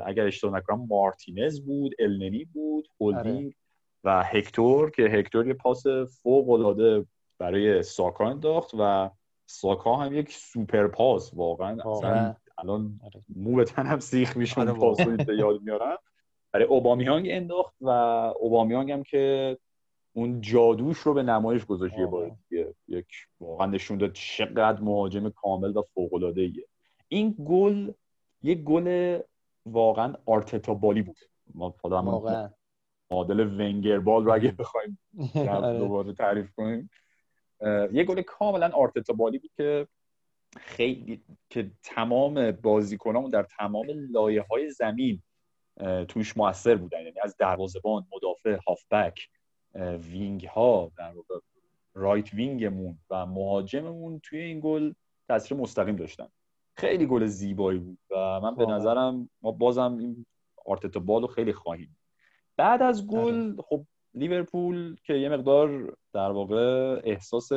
اگر 0.05 0.25
اشتباه 0.27 0.57
نکنم 0.57 0.87
مارتینز 0.89 1.61
بود 1.61 1.91
النی 1.99 2.45
بود 2.45 2.87
هولدینگ 3.01 3.53
آره. 4.05 4.19
و 4.19 4.23
هکتور 4.23 4.91
که 4.91 5.03
هکتور 5.03 5.47
یه 5.47 5.53
پاس 5.53 5.83
فوق 6.21 6.49
العاده 6.49 7.05
برای 7.39 7.83
ساکا 7.83 8.29
انداخت 8.29 8.71
و 8.79 9.09
ساکا 9.45 9.95
هم 9.95 10.13
یک 10.13 10.31
سوپر 10.31 10.87
پاس 10.87 11.33
واقعا 11.33 11.91
اصلا 11.91 12.35
الان 12.57 12.99
آره. 13.03 13.23
مو 13.35 13.55
به 13.55 13.63
تنم 13.63 13.99
سیخ 13.99 14.57
واقعا. 14.57 14.73
پاسو 14.73 15.33
یاد 15.33 15.61
میارم 15.61 15.97
برای 16.51 16.65
اوبامیانگ 16.65 17.27
انداخت 17.29 17.75
و 17.81 17.89
اوبامیانگ 18.39 18.91
هم 18.91 19.03
که 19.03 19.57
اون 20.19 20.41
جادوش 20.41 20.97
رو 20.97 21.13
به 21.13 21.23
نمایش 21.23 21.65
گذاشت 21.65 21.97
یه. 21.97 22.05
بار 22.05 22.37
دیگه. 22.49 22.75
یک 22.87 23.07
واقعا 23.39 23.67
نشون 23.67 23.97
داد 23.97 24.13
چقدر 24.13 24.81
مهاجم 24.81 25.29
کامل 25.29 25.77
و 25.77 25.81
فوق 25.93 26.13
العاده 26.13 26.41
ایه 26.41 26.65
این 27.07 27.35
گل 27.45 27.91
یک 28.43 28.63
گل 28.63 29.19
واقعا 29.65 30.13
آرتتا 30.25 30.73
بالی 30.73 31.01
بود. 31.01 31.17
ما 31.53 31.75
واقعا. 31.83 32.49
معادل 33.11 33.39
ونگر 33.39 33.99
بال 33.99 34.25
رو 34.25 34.33
اگه 34.33 34.51
بخوایم 34.51 34.99
آره. 35.35 35.77
دوباره 35.77 36.13
تعریف 36.13 36.51
کنیم. 36.55 36.89
یه 37.91 38.03
گل 38.03 38.21
کاملا 38.21 38.69
آرتتا 38.69 39.13
بالی 39.13 39.39
بود 39.39 39.51
که 39.57 39.87
خیلی 40.57 41.21
که 41.49 41.71
تمام 41.83 42.51
بازیکنامون 42.51 43.29
در 43.29 43.43
تمام 43.43 43.85
لایه 43.89 44.45
های 44.51 44.71
زمین 44.71 45.21
توش 46.07 46.37
موثر 46.37 46.75
بودن. 46.75 46.97
یعنی 46.97 47.19
از 47.23 47.35
دروازه‌بان 47.37 48.07
مدافع 48.15 48.57
هافبک 48.67 49.29
wing 49.75 50.45
ها 50.45 50.91
در 50.97 51.13
واقع 51.13 51.39
right 51.93 52.33
wing 52.33 52.70
مون 52.70 52.97
و 53.09 53.25
مهاجممون 53.25 54.19
توی 54.23 54.39
این 54.39 54.59
گل 54.63 54.93
تاثیر 55.27 55.57
مستقیم 55.57 55.95
داشتن. 55.95 56.27
خیلی 56.75 57.05
گل 57.05 57.25
زیبایی 57.25 57.79
بود 57.79 57.97
و 58.09 58.39
من 58.39 58.55
به 58.55 58.63
واقعا. 58.63 58.77
نظرم 58.77 59.29
ما 59.41 59.51
بازم 59.51 59.97
این 59.97 60.25
آرتتا 60.65 60.99
ball 60.99 61.22
و 61.22 61.27
خیلی 61.27 61.53
خواهیم. 61.53 61.97
بعد 62.57 62.81
از 62.81 63.07
گل 63.07 63.61
خب 63.61 63.85
لیورپول 64.13 64.95
که 65.03 65.13
یه 65.13 65.29
مقدار 65.29 65.97
در 66.13 66.31
واقع 66.31 67.01
احساس 67.03 67.51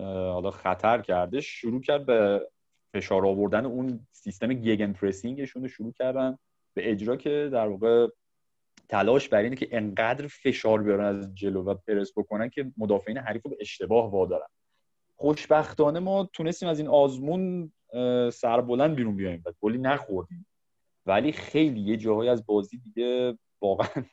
حالا 0.00 0.50
خطر 0.50 1.00
کرده 1.00 1.40
شروع 1.40 1.80
کرد 1.80 2.06
به 2.06 2.48
فشار 2.94 3.26
آوردن 3.26 3.66
اون 3.66 4.06
سیستم 4.12 4.52
گگن 4.54 4.92
پرسینگشون 4.92 5.62
رو 5.62 5.68
شروع 5.68 5.92
کردن 5.92 6.38
به 6.74 6.90
اجرا 6.90 7.16
که 7.16 7.48
در 7.52 7.68
واقع 7.68 8.08
تلاش 8.88 9.28
بر 9.28 9.38
اینه 9.38 9.56
که 9.56 9.68
انقدر 9.70 10.26
فشار 10.26 10.82
بیارن 10.82 11.04
از 11.04 11.34
جلو 11.34 11.62
و 11.62 11.74
پرس 11.74 12.12
بکنن 12.16 12.48
که 12.48 12.72
مدافعین 12.76 13.18
حریف 13.18 13.42
رو 13.42 13.50
به 13.50 13.56
اشتباه 13.60 14.10
وادارن. 14.10 14.46
خوشبختانه 15.16 16.00
ما 16.00 16.30
تونستیم 16.32 16.68
از 16.68 16.78
این 16.78 16.88
آزمون 16.88 17.72
سربلند 18.32 18.96
بیرون 18.96 19.16
بیایم 19.16 19.42
و 19.46 19.52
گلی 19.60 19.78
نخوردیم. 19.78 20.46
ولی 21.06 21.32
خیلی 21.32 21.80
یه 21.80 21.96
جاهایی 21.96 22.30
از 22.30 22.46
بازی 22.46 22.78
دیگه 22.78 23.38
واقعا 23.62 24.04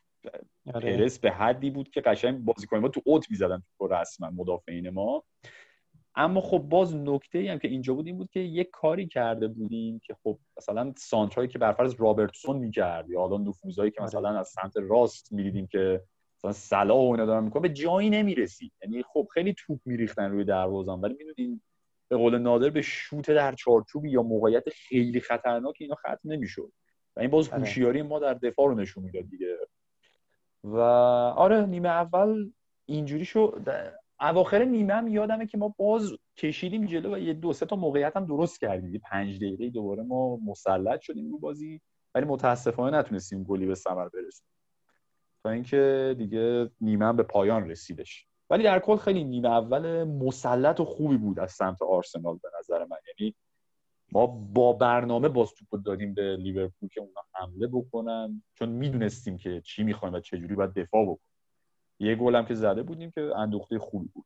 آره. 0.74 0.98
پرس 0.98 1.20
به 1.20 1.32
حدی 1.32 1.70
بود 1.70 1.90
که 1.90 2.02
قشنگ 2.02 2.46
بازیکن 2.46 2.78
ما 2.78 2.88
تو 2.88 3.02
اوت 3.06 3.32
می‌زدن 3.32 3.64
تو 3.78 3.88
رسما 3.88 4.30
مدافعین 4.30 4.90
ما. 4.90 5.24
اما 6.16 6.42
خب 6.42 6.58
باز 6.58 6.96
نکته 6.96 7.40
ای 7.40 7.48
هم 7.48 7.60
که 7.60 7.68
اینجا 7.68 7.94
بود 7.94 8.08
این 8.08 8.18
بود 8.18 8.30
که 8.32 8.40
یک 8.40 8.70
کاری 8.72 9.08
کرده 9.08 9.48
بودیم 9.48 10.00
که 10.00 10.16
خب 10.24 10.40
مثلا 10.58 10.94
سانترایی 10.98 11.50
که 11.50 11.60
برفرض 11.60 11.96
رابرتسون 11.98 12.58
می‌کرد 12.58 13.10
یا 13.10 13.20
حالا 13.20 13.38
نفوذایی 13.38 13.92
که 13.92 14.02
آره. 14.02 14.08
مثلا 14.08 14.40
از 14.40 14.48
سمت 14.48 14.78
راست 14.78 15.34
می‌دیدیم 15.34 15.68
که 15.68 16.02
مثلا 16.40 16.52
سلا 16.52 16.98
و 16.98 17.12
اینا 17.12 17.26
دارن 17.26 17.44
می‌کنه 17.44 17.62
به 17.62 17.70
جایی 17.70 18.10
نمی‌رسید. 18.10 18.72
یعنی 18.82 19.04
خب 19.04 19.28
خیلی 19.34 19.56
توپ 19.58 19.80
میریختن 19.86 20.32
روی 20.32 20.44
دروازم 20.44 21.02
ولی 21.02 21.14
می‌دونین 21.14 21.62
به 22.08 22.18
قول 22.18 22.38
نادر 22.38 22.70
به 22.70 22.82
شوت 22.82 23.32
در 23.32 23.56
چارچوبی 23.56 24.12
یا 24.12 24.24
موقعیت 24.24 24.70
خیلی 24.70 25.20
خطرناک 25.20 25.76
اینا 25.80 25.96
ختم 25.96 26.20
نمی‌شد. 26.24 26.72
و 27.16 27.20
این 27.20 27.30
باز 27.30 27.50
آره. 27.50 27.60
هوشیاری 27.60 28.02
ما 28.02 28.20
در 28.20 28.34
دفاع 28.34 28.68
رو 28.68 28.76
نشون 28.76 29.04
می‌داد 29.04 29.30
دیگه. 29.30 29.58
و 30.64 30.80
آره 31.38 31.66
نیمه 31.66 31.90
اول 31.90 32.52
اینجوری 32.86 33.26
شد. 33.26 33.62
اواخر 34.20 34.64
نیمه 34.64 34.94
هم 34.94 35.08
یادمه 35.08 35.48
که 35.48 35.58
ما 35.58 35.76
باز 35.78 36.12
کشیدیم 36.38 36.86
جلو 36.86 37.16
و 37.16 37.18
یه 37.18 37.34
دو 37.34 37.54
سه 37.54 37.66
تا 37.66 37.76
موقعیت 37.76 38.18
هم 38.18 38.26
درست 38.26 38.60
کردیم. 38.60 39.02
پنج 39.12 39.38
دقیقه 39.38 39.70
دوباره 39.70 40.04
ما 40.04 40.36
مسلط 40.36 41.02
شدیم 41.02 41.32
رو 41.32 41.40
بازی 41.40 41.82
ولی 42.16 42.26
متاسفانه 42.26 42.98
نتونستیم 42.98 43.44
گلی 43.44 43.66
به 43.66 43.76
ثمر 43.76 44.10
برسیم. 44.10 44.48
تا 45.44 45.50
اینکه 45.50 46.16
دیگه 46.18 46.70
نیمه 46.82 47.06
هم 47.06 47.16
به 47.16 47.24
پایان 47.24 47.70
رسیدش. 47.70 48.28
ولی 48.50 48.64
در 48.64 48.80
کل 48.80 48.98
خیلی 48.98 49.24
نیمه 49.24 49.50
اول 49.50 50.04
مسلط 50.04 50.80
و 50.80 50.86
خوبی 50.86 51.18
بود 51.18 51.40
از 51.40 51.52
سمت 51.52 51.82
آرسنال 51.82 52.40
به 52.44 52.50
نظر 52.60 52.86
من. 52.86 52.98
یعنی 53.20 53.36
ما 54.12 54.28
با 54.28 54.74
برنامه 54.74 55.30
باز 55.30 55.54
توپ 55.54 55.82
دادیم 55.84 56.14
به 56.14 56.36
لیورپول 56.36 56.90
که 56.90 57.02
اونا 57.02 57.22
حمله 57.34 57.68
بکنن 57.68 58.44
چون 58.54 58.70
می‌دونستیم 58.70 59.38
که 59.38 59.62
چی 59.66 59.84
می‌خوایم 59.84 60.14
و 60.14 60.20
چجوری 60.20 60.56
باید 60.56 60.74
دفاع 60.74 61.04
بکنیم. 61.04 61.35
یه 62.00 62.16
گل 62.16 62.36
هم 62.36 62.46
که 62.46 62.56
زده 62.56 62.84
بودیم 62.84 63.12
که 63.12 63.22
اندوخته 63.22 63.80
خوبی 63.80 64.10
بود. 64.14 64.26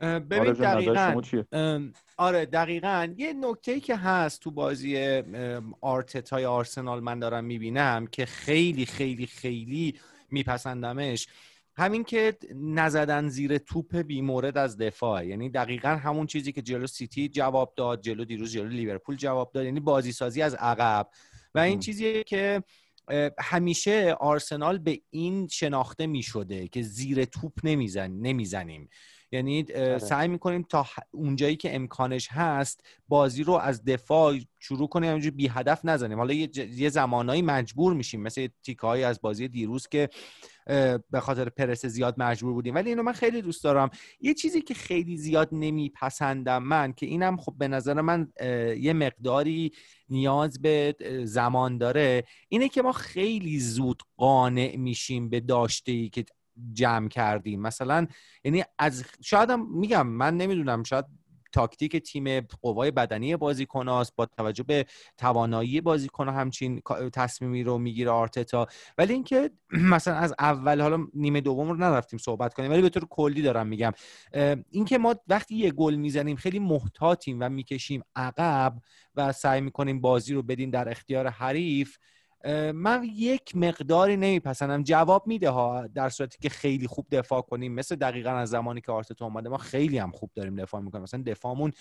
ببین 0.00 0.40
آره 0.40 0.52
دقیقاً 0.52 1.22
آره 2.16 2.46
دقیقا. 2.46 3.08
یه 3.16 3.32
نکته 3.32 3.80
که 3.80 3.96
هست 3.96 4.40
تو 4.40 4.50
بازی 4.50 4.98
ام، 4.98 5.74
آرتتای 5.80 6.44
آرسنال 6.44 7.00
من 7.00 7.18
دارم 7.18 7.44
می‌بینم 7.44 8.06
که 8.06 8.26
خیلی 8.26 8.86
خیلی 8.86 9.26
خیلی 9.26 9.98
میپسندمش 10.30 11.28
همین 11.76 12.04
که 12.04 12.36
نزدن 12.54 13.28
زیر 13.28 13.58
توپ 13.58 13.96
بیمورد 13.96 14.58
از 14.58 14.76
دفاع. 14.76 15.26
یعنی 15.26 15.50
دقیقا 15.50 15.88
همون 15.88 16.26
چیزی 16.26 16.52
که 16.52 16.62
جلو 16.62 16.86
سیتی 16.86 17.28
جواب 17.28 17.72
داد 17.76 18.00
جلو 18.00 18.24
دیروز 18.24 18.52
جلو 18.52 18.68
لیورپول 18.68 19.16
جواب 19.16 19.52
داد. 19.52 19.64
یعنی 19.64 19.80
بازی 19.80 20.12
سازی 20.12 20.42
از 20.42 20.54
عقب. 20.54 21.08
و 21.54 21.58
این. 21.58 21.80
چیزیه 21.80 22.24
که 22.24 22.62
همیشه 23.38 24.16
آرسنال 24.20 24.78
به 24.78 25.00
این 25.10 25.48
شناخته 25.48 26.06
می 26.06 26.22
شده 26.22 26.68
که 26.68 26.82
زیر 26.82 27.24
توپ 27.24 27.52
نمیزن 27.64 28.10
نمی‌زنیم. 28.10 28.88
یعنی 29.32 29.66
آره. 29.76 29.98
سعی 29.98 30.28
می‌کنیم 30.28 30.62
تا 30.62 30.86
اونجایی 31.10 31.56
که 31.56 31.74
امکانش 31.74 32.28
هست 32.30 32.86
بازی 33.08 33.42
رو 33.42 33.52
از 33.52 33.84
دفاع 33.84 34.38
شروع 34.58 34.88
کنیم 34.88 35.10
همینجوری 35.10 35.36
بی 35.36 35.48
هدف 35.48 35.80
نزنیم. 35.84 36.18
حالا 36.18 36.34
یه, 36.34 36.88
زمانایی 36.88 37.42
مجبور 37.42 37.94
میشیم. 37.94 38.22
مثل 38.22 38.48
تیکه 38.62 38.86
از 38.86 39.20
بازی 39.20 39.48
دیروز 39.48 39.88
که 39.88 40.08
به 41.10 41.20
خاطر 41.20 41.48
پرس 41.48 41.86
زیاد 41.86 42.14
مجبور 42.18 42.52
بودیم. 42.52 42.74
ولی 42.74 42.88
اینو 42.88 43.02
من 43.02 43.12
خیلی 43.12 43.42
دوست 43.42 43.64
دارم. 43.64 43.90
یه 44.20 44.34
چیزی 44.34 44.62
که 44.62 44.74
خیلی 44.74 45.16
زیاد 45.16 45.48
نمیپسندم 45.52 46.62
من 46.62 46.92
که 46.92 47.06
اینم 47.06 47.36
خب 47.36 47.54
به 47.58 47.68
نظر 47.68 48.00
من 48.00 48.32
یه 48.78 48.92
مقداری 48.92 49.72
نیاز 50.08 50.62
به 50.62 50.96
زمان 51.24 51.78
داره 51.78 52.24
اینه 52.48 52.68
که 52.68 52.82
ما 52.82 52.92
خیلی 52.92 53.60
زود 53.60 54.02
قانع 54.16 54.76
میشیم 54.76 55.28
به 55.28 55.40
داشته 55.40 55.92
ای 55.92 56.08
که 56.08 56.24
جمع 56.72 57.08
کردیم. 57.08 57.60
مثلا 57.60 58.06
یعنی 58.44 58.64
از 58.78 59.04
شاید 59.22 59.50
هم 59.50 59.78
میگم 59.78 60.06
من 60.06 60.36
نمی‌دونم 60.36 60.82
شاید 60.82 61.04
تاکتیک 61.56 61.96
تیم 61.96 62.40
قوای 62.40 62.90
بدنی 62.90 63.36
بازیکناست 63.36 64.16
با 64.16 64.26
توجه 64.26 64.62
به 64.62 64.86
توانایی 65.16 65.80
بازیکن 65.80 66.28
همچین 66.28 66.82
تصمیمی 67.12 67.62
رو 67.62 67.78
می‌گیره 67.78 68.10
آرتتا. 68.10 68.66
ولی 68.98 69.12
اینکه 69.12 69.50
مثلا 69.94 70.14
از 70.14 70.34
اول 70.38 70.80
حالا 70.80 71.06
نیمه 71.14 71.40
دوم 71.40 71.68
رو 71.68 71.74
نرفتیم 71.76 72.18
صحبت 72.18 72.54
کنیم 72.54 72.70
ولی 72.70 72.82
به 72.82 72.88
طور 72.88 73.04
کلی 73.10 73.42
دارم 73.42 73.66
میگم. 73.66 73.92
اینکه 74.70 74.98
ما 74.98 75.14
وقتی 75.28 75.54
یه 75.56 75.70
گل 75.70 75.94
می‌زنیم 75.94 76.36
خیلی 76.36 76.58
محتاطیم 76.58 77.38
و 77.40 77.48
می‌کشیم 77.48 78.02
عقب 78.16 78.74
و 79.14 79.32
سعی 79.32 79.60
می‌کنیم 79.60 80.00
بازی 80.00 80.34
رو 80.34 80.42
بدیم 80.42 80.70
در 80.70 80.88
اختیار 80.88 81.26
حریف 81.28 81.96
من 82.74 83.04
یک 83.14 83.56
مقداری 83.56 84.16
نمیپسندم. 84.16 84.82
جواب 84.82 85.26
میده 85.26 85.50
ها 85.50 85.86
در 85.86 86.08
صورتی 86.08 86.38
که 86.40 86.48
خیلی 86.48 86.86
خوب 86.86 87.06
دفاع 87.10 87.40
کنیم. 87.40 87.74
مثل 87.74 87.96
دقیقا 87.96 88.30
از 88.30 88.50
زمانی 88.50 88.80
که 88.80 88.92
آرتتا 88.92 89.24
اومده 89.24 89.48
ما 89.48 89.58
خیلی 89.58 89.98
هم 89.98 90.10
خوب 90.10 90.30
داریم 90.34 90.56
دفاع 90.56 90.80
می‌کنیم. 90.80 91.02
مثلا 91.02 91.22
دفاعمون 91.22 91.72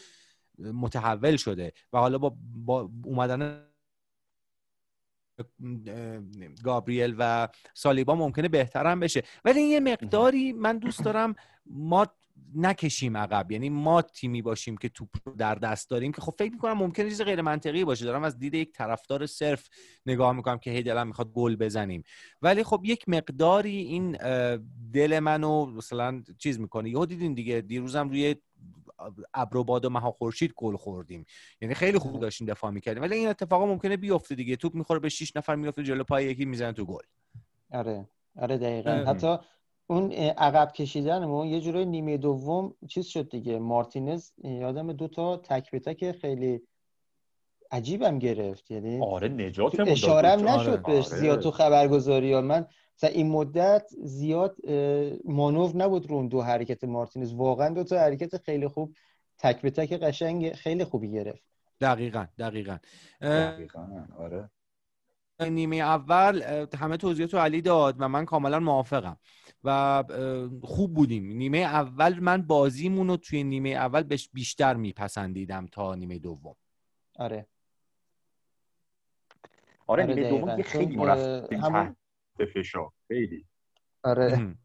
متحول 0.60 1.36
شده 1.36 1.74
و 1.94 1.98
حالا 1.98 2.18
با, 2.18 2.36
با 2.56 2.90
اومدن 3.04 3.68
گابریل 6.64 7.16
و 7.20 7.48
سالیبا 7.74 8.16
ممکنه 8.16 8.48
بهتر 8.48 8.88
هم 8.88 9.00
بشه. 9.00 9.24
ولی 9.46 9.62
یه 9.62 9.80
مقداری 9.80 10.54
من 10.54 10.78
دوست 10.78 11.04
دارم 11.04 11.36
ما 11.66 12.08
نکشیم 12.56 13.18
عقب. 13.18 13.52
یعنی 13.52 13.70
ما 13.70 14.02
تیمی 14.02 14.42
باشیم 14.42 14.78
که 14.78 14.90
توپ 14.90 15.10
رو 15.26 15.36
در 15.36 15.56
دست 15.56 15.90
داریم 15.90 16.12
که 16.12 16.22
خب 16.22 16.34
فکر 16.38 16.52
می‌کنم 16.52 16.74
ممکنه 16.74 17.10
چیز 17.10 17.22
غیر 17.22 17.42
منطقی 17.42 17.86
باشه. 17.86 18.06
دارم 18.06 18.24
از 18.24 18.40
دید 18.40 18.54
یک 18.54 18.72
طرفدار 18.74 19.26
صرف 19.26 19.70
نگاه 20.06 20.34
می‌کنم 20.34 20.58
که 20.58 20.72
هی 20.72 20.84
دلم 20.84 21.08
می‌خواد 21.08 21.32
گل 21.32 21.56
بزنیم. 21.56 22.04
ولی 22.42 22.64
خب 22.64 22.82
یک 22.84 23.10
مقداری 23.10 23.78
این 23.78 24.12
دل 24.94 25.20
منو 25.20 25.66
مثلا 25.66 26.24
چیز 26.38 26.60
می‌کنه. 26.60 26.90
یهو 26.90 27.06
دیدین 27.06 27.34
دیگه 27.34 27.62
دیروزم 27.62 28.10
روی 28.10 28.36
ابر 29.34 29.58
و 29.58 29.64
باد 29.64 29.86
و 29.86 29.90
مها 29.90 30.12
خورشید 30.12 30.54
گل 30.56 30.76
خوردیم. 30.76 31.26
یعنی 31.62 31.74
خیلی 31.74 31.98
خوب 32.00 32.20
داشتیم 32.20 32.48
دفاع 32.48 32.72
می‌کردیم. 32.72 33.04
ولی 33.04 33.16
این 33.16 33.28
اتفاقا 33.28 33.66
ممکنه 33.66 33.98
بیفته 33.98 34.36
دیگه. 34.36 34.56
توپ 34.56 34.76
می‌خوره 34.76 35.00
به 35.00 35.10
6 35.10 35.36
نفر 35.36 35.56
میفته 35.56 35.84
جلو 35.84 36.04
پای 36.04 36.26
یکی 36.26 36.46
می‌زنه 36.46 36.74
تو 36.74 36.86
گل. 36.86 37.04
آره. 37.72 38.10
آره 38.38 38.58
دقیقا. 38.58 38.92
حتی 38.92 39.38
اون 39.88 40.12
عقب 40.12 40.72
کشیدنمون 40.72 41.48
یه 41.48 41.62
جورای 41.62 41.86
نیمه 41.86 42.18
دوم 42.18 42.76
چیز 42.90 43.06
شد 43.06 43.30
دیگه. 43.30 43.60
مارتینز 43.60 44.32
یادم 44.44 44.94
دو 44.94 45.08
تا 45.08 45.38
تک 45.38 45.72
به 45.72 45.80
تک 45.80 46.12
خیلی 46.12 46.62
عجیبم 47.72 48.20
گرفت. 48.20 48.72
یعنی 48.72 49.02
آره 49.02 49.52
داد 49.52 49.82
اشاره 49.90 50.30
هم 50.30 50.40
دکتر. 50.40 50.56
نشد 50.56 50.70
آره. 50.70 50.82
بهش 50.82 51.08
زیاد 51.08 51.40
تو 51.40 51.52
خبرگزاری 51.52 52.34
ها. 52.34 52.42
من 52.42 52.68
مثلا 52.98 53.10
این 53.10 53.30
مدت 53.30 53.88
زیاد 54.04 54.56
مانور 55.26 55.76
نبود 55.76 56.10
رو 56.10 56.16
اون 56.16 56.28
دو 56.28 56.42
حرکت 56.42 56.84
مارتینز. 56.84 57.34
واقعا 57.34 57.70
دو 57.70 57.84
تا 57.84 57.98
حرکت 57.98 58.38
خیلی 58.38 58.68
خوب 58.68 58.96
تک 59.38 59.62
به 59.62 59.70
تک 59.70 59.94
قشنگ 59.94 60.54
خیلی 60.54 60.84
خوبی 60.84 61.12
گرفت. 61.12 61.44
دقیقا 61.82 62.26
دقیقا. 62.40 62.78
دقیقا 63.22 63.88
آره. 64.18 64.50
نیمه 65.40 65.76
اول 65.76 66.42
همه 66.78 66.98
توضیحات 66.98 67.32
تو 67.32 67.38
علی 67.38 67.62
داد 67.62 67.96
و 68.00 68.08
من 68.08 68.26
کاملا 68.26 68.60
موافقم. 68.60 69.18
و 69.64 70.04
خوب 70.64 70.94
بودیم. 70.94 71.28
نیمه 71.28 71.58
اول 71.58 72.20
من 72.20 72.42
بازیمون 72.42 73.08
رو 73.08 73.18
توی 73.18 73.44
نیمه 73.44 73.70
اول 73.70 74.18
بیشتر 74.34 74.74
میپسندیدم 74.74 75.66
تا 75.66 75.96
نیمه 75.96 76.20
دوم. 76.20 76.56
آره. 77.20 77.48
آره, 79.88 80.04
آره 80.04 80.16
نیمه 80.16 80.30
دوم 80.30 80.62
خیلی 80.62 81.06
رفتیم 81.06 81.60
همون... 81.60 81.96
فشار. 82.56 82.92
خیلی. 83.08 83.46
آره. 84.04 84.56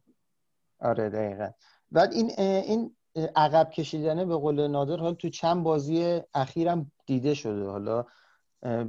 آره 0.79 1.11
دقیقا. 1.11 1.51
بعد 1.91 2.13
این 2.13 2.31
این 2.39 2.97
عقب 3.37 3.71
کشیدنه 3.71 4.25
به 4.25 4.37
قول 4.37 4.67
نادر 4.67 4.97
حالا 4.97 5.15
تو 5.15 5.29
چند 5.29 5.63
بازی 5.63 6.21
اخیرم 6.35 6.93
دیده 7.07 7.35
شده. 7.35 7.67
حالا 7.67 8.07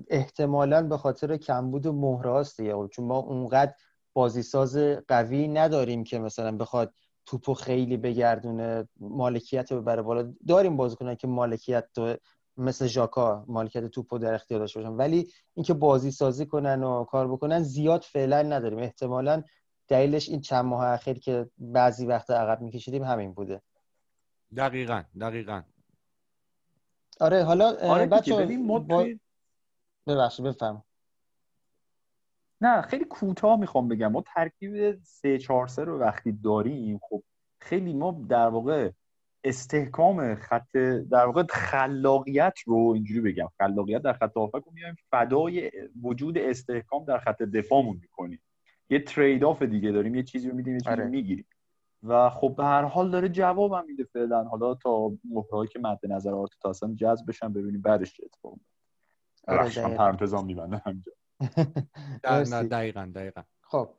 احتمالا 0.09 0.87
به 0.87 0.97
خاطر 0.97 1.37
کمبود 1.37 1.87
مهره 1.87 2.31
هاست 2.31 2.61
دیگه. 2.61 2.87
چون 2.87 3.05
ما 3.05 3.17
اونقدر 3.17 3.73
بازیساز 4.13 4.77
قوی 5.07 5.47
نداریم 5.47 6.03
که 6.03 6.19
مثلا 6.19 6.57
بخواد 6.57 6.93
توپو 7.25 7.53
خیلی 7.53 7.97
بگردونه 7.97 8.87
مالکیت 8.99 9.71
رو 9.71 9.81
ببره 9.81 10.01
بالا. 10.01 10.33
داریم 10.47 10.77
بازیکنان 10.77 11.15
که 11.15 11.27
مالکیت 11.27 11.87
تو 11.95 12.15
مثل 12.57 12.87
ژاکا 12.87 13.45
مالکیت 13.47 13.85
توپو 13.85 14.17
در 14.17 14.33
اختیار 14.33 14.59
داشته 14.59 14.79
باشن. 14.79 14.93
ولی 14.93 15.31
اینکه 15.53 15.73
بازی 15.73 16.11
سازی 16.11 16.45
کنن 16.45 16.83
و 16.83 17.03
کار 17.03 17.27
بکنن 17.27 17.63
زیاد 17.63 18.01
فعلا 18.01 18.41
نداریم. 18.41 18.79
احتمالا 18.79 19.43
دلیلش 19.87 20.29
این 20.29 20.41
چند 20.41 20.65
ماه 20.65 20.85
اخیر 20.85 21.19
که 21.19 21.49
بعضی 21.57 22.05
وقت 22.05 22.31
عقب 22.31 22.61
میکشیدیم 22.61 23.03
همین 23.03 23.33
بوده. 23.33 23.61
دقیقا 24.57 25.03
دقیقا. 25.21 25.61
آره 27.19 27.43
حالا 27.43 27.77
آره 27.81 28.05
بچه 28.05 28.57
با... 28.67 29.05
ببخشید 30.07 30.45
بفهم 30.45 30.83
نه 32.61 32.81
خیلی 32.81 33.05
کوتاه 33.05 33.59
می‌خوام 33.59 33.87
بگم. 33.87 34.11
ما 34.11 34.23
ترکیب 34.35 35.03
3 35.03 35.37
4 35.37 35.67
3 35.67 35.83
رو 35.83 35.99
وقتی 35.99 36.31
داریم 36.31 36.99
خب 37.03 37.23
خیلی 37.59 37.93
ما 37.93 38.25
در 38.29 38.47
واقع 38.47 38.91
استحکام 39.43 40.35
خط 40.35 40.77
در 41.11 41.25
واقع 41.25 41.43
خلاقیت 41.49 42.59
رو 42.65 42.91
اینجوری 42.95 43.21
بگم. 43.21 43.47
خلاقیت 43.57 44.01
در 44.01 44.13
خط 44.13 44.37
هافک 44.37 44.63
رو 44.65 44.71
میایم 44.73 44.95
فدای 45.11 45.71
وجود 46.01 46.37
استحکام 46.37 47.05
در 47.05 47.19
خط 47.19 47.41
دفاعمون 47.41 47.97
می‌کنیم. 48.01 48.41
یه 48.89 48.99
ترید 48.99 49.43
آف 49.43 49.61
دیگه 49.61 49.91
داریم 49.91 50.15
یه 50.15 50.23
چیزی 50.23 50.49
رو 50.49 50.55
میدیم 50.55 50.73
یه 50.73 50.79
چیزی 50.79 50.91
آره. 50.91 51.07
می‌گیریم. 51.07 51.45
و 52.03 52.29
خب 52.29 52.53
به 52.57 52.63
هر 52.63 52.83
حال 52.83 53.11
داره 53.11 53.29
جوابم 53.29 53.85
میده 53.85 54.03
فعلا. 54.03 54.43
حالا 54.43 54.75
تا 54.75 55.11
مهرهایی 55.23 55.69
که 55.69 55.79
مد 55.79 55.99
نظر 56.03 56.33
آرتتا 56.33 56.73
جذب 56.95 57.27
بشن 57.27 57.53
ببینیم 57.53 57.81
بعدش 57.81 58.13
چه 58.13 58.23
اتفاقی 58.25 58.55
میفته 58.55 58.80
آره 59.47 59.97
پرانتزام 59.97 60.45
میبنده 60.45 60.81
همینجا. 60.85 61.11
دقیقا 62.71 63.11
دقیقا. 63.15 63.41
خب 63.61 63.89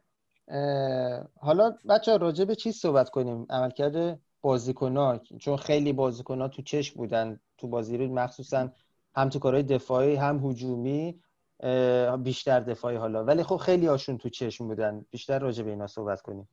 حالا 1.37 1.77
بچه 1.89 2.17
راجع 2.17 2.45
به 2.45 2.55
چی 2.55 2.73
صحبت 2.73 3.11
کنیم؟ 3.11 3.47
عملکرد 3.51 4.21
بازیکن 4.41 5.19
چون 5.19 5.57
خیلی 5.57 5.93
بازیکن 5.93 6.49
تو 6.49 6.63
چشم 6.63 6.97
بودن 6.97 7.41
تو 7.59 7.69
بازی 7.69 7.99
رو 7.99 8.15
مخصوصا 8.15 8.73
هم 9.17 9.29
تو 9.29 9.39
کارهای 9.39 9.63
دفاعی 9.63 10.17
هم 10.17 10.47
هجومی 10.47 11.23
بیشتر 12.19 12.61
دفاعی 12.61 12.97
حالا. 12.97 13.25
ولی 13.25 13.43
خب 13.43 13.57
خیلی 13.57 13.87
هاشون 13.87 14.19
تو 14.19 14.29
چشم 14.29 14.67
بودن. 14.67 15.07
بیشتر 15.11 15.39
راجع 15.39 15.65
به 15.65 15.71
اینا 15.71 15.87
صحبت 15.87 16.21
کنیم. 16.21 16.49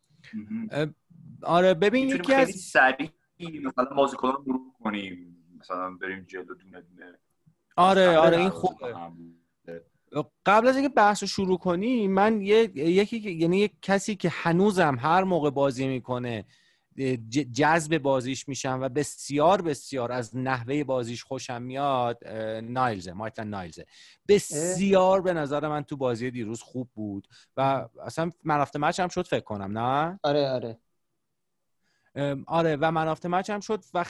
آره 1.43 1.74
ببین 1.74 2.10
یکی 2.10 2.34
از 2.34 2.50
سریع 2.50 3.10
مثلا 3.39 3.86
بازیکن 3.96 4.27
رو 4.27 4.74
کنیم. 4.84 5.46
مثلا 5.60 5.91
بریم 6.01 6.24
جلو 6.24 6.55
دونه 6.55 6.81
دونه. 6.81 7.19
آره 7.79 8.17
آره 8.17 8.38
این 8.38 8.49
خوبه. 8.49 8.95
قبل 10.45 10.67
از 10.67 10.75
اینکه 10.75 10.93
بحث 10.93 11.23
رو 11.23 11.27
شروع 11.27 11.58
کنی 11.58 12.08
من 12.08 12.41
یه 12.41 12.71
یکی 12.75 13.17
یعنی 13.32 13.58
یک 13.58 13.71
کسی 13.82 14.15
که 14.15 14.30
هنوزم 14.30 14.97
هر 14.99 15.23
موقع 15.23 15.49
بازی 15.49 15.88
می‌کنه 15.88 16.45
جذب 17.51 17.97
بازیش 17.97 18.47
میشم 18.47 18.80
و 18.82 18.89
بسیار 18.89 19.62
بسیار 19.62 20.12
از 20.12 20.38
نحوه 20.38 20.84
بازیش 20.84 21.23
خوشم 21.23 21.62
میاد 21.62 22.27
نایلزه 22.63 23.13
مایتن 23.13 23.47
نایلزه. 23.47 23.86
بسیار 24.27 25.21
به 25.21 25.34
نظر 25.34 25.67
من 25.67 25.84
تو 25.84 25.97
بازی 25.97 26.32
دیروز 26.32 26.62
خوب 26.62 26.89
بود 26.93 27.27
و 27.58 27.88
اصلا 28.06 28.32
من 28.43 28.58
رفته 28.58 28.80
مچ 28.80 28.99
هم 28.99 29.08
شد 29.08 29.27
فکر 29.27 29.43
کنم 29.43 29.77
نه؟ 29.77 30.19
آره 30.23 30.49
آره. 30.49 30.77
آره 32.48 32.76
و 32.76 32.91
منافت 32.91 33.26
مچ 33.26 33.50
هم 33.50 33.60
شد 33.60 33.84
و, 33.93 34.06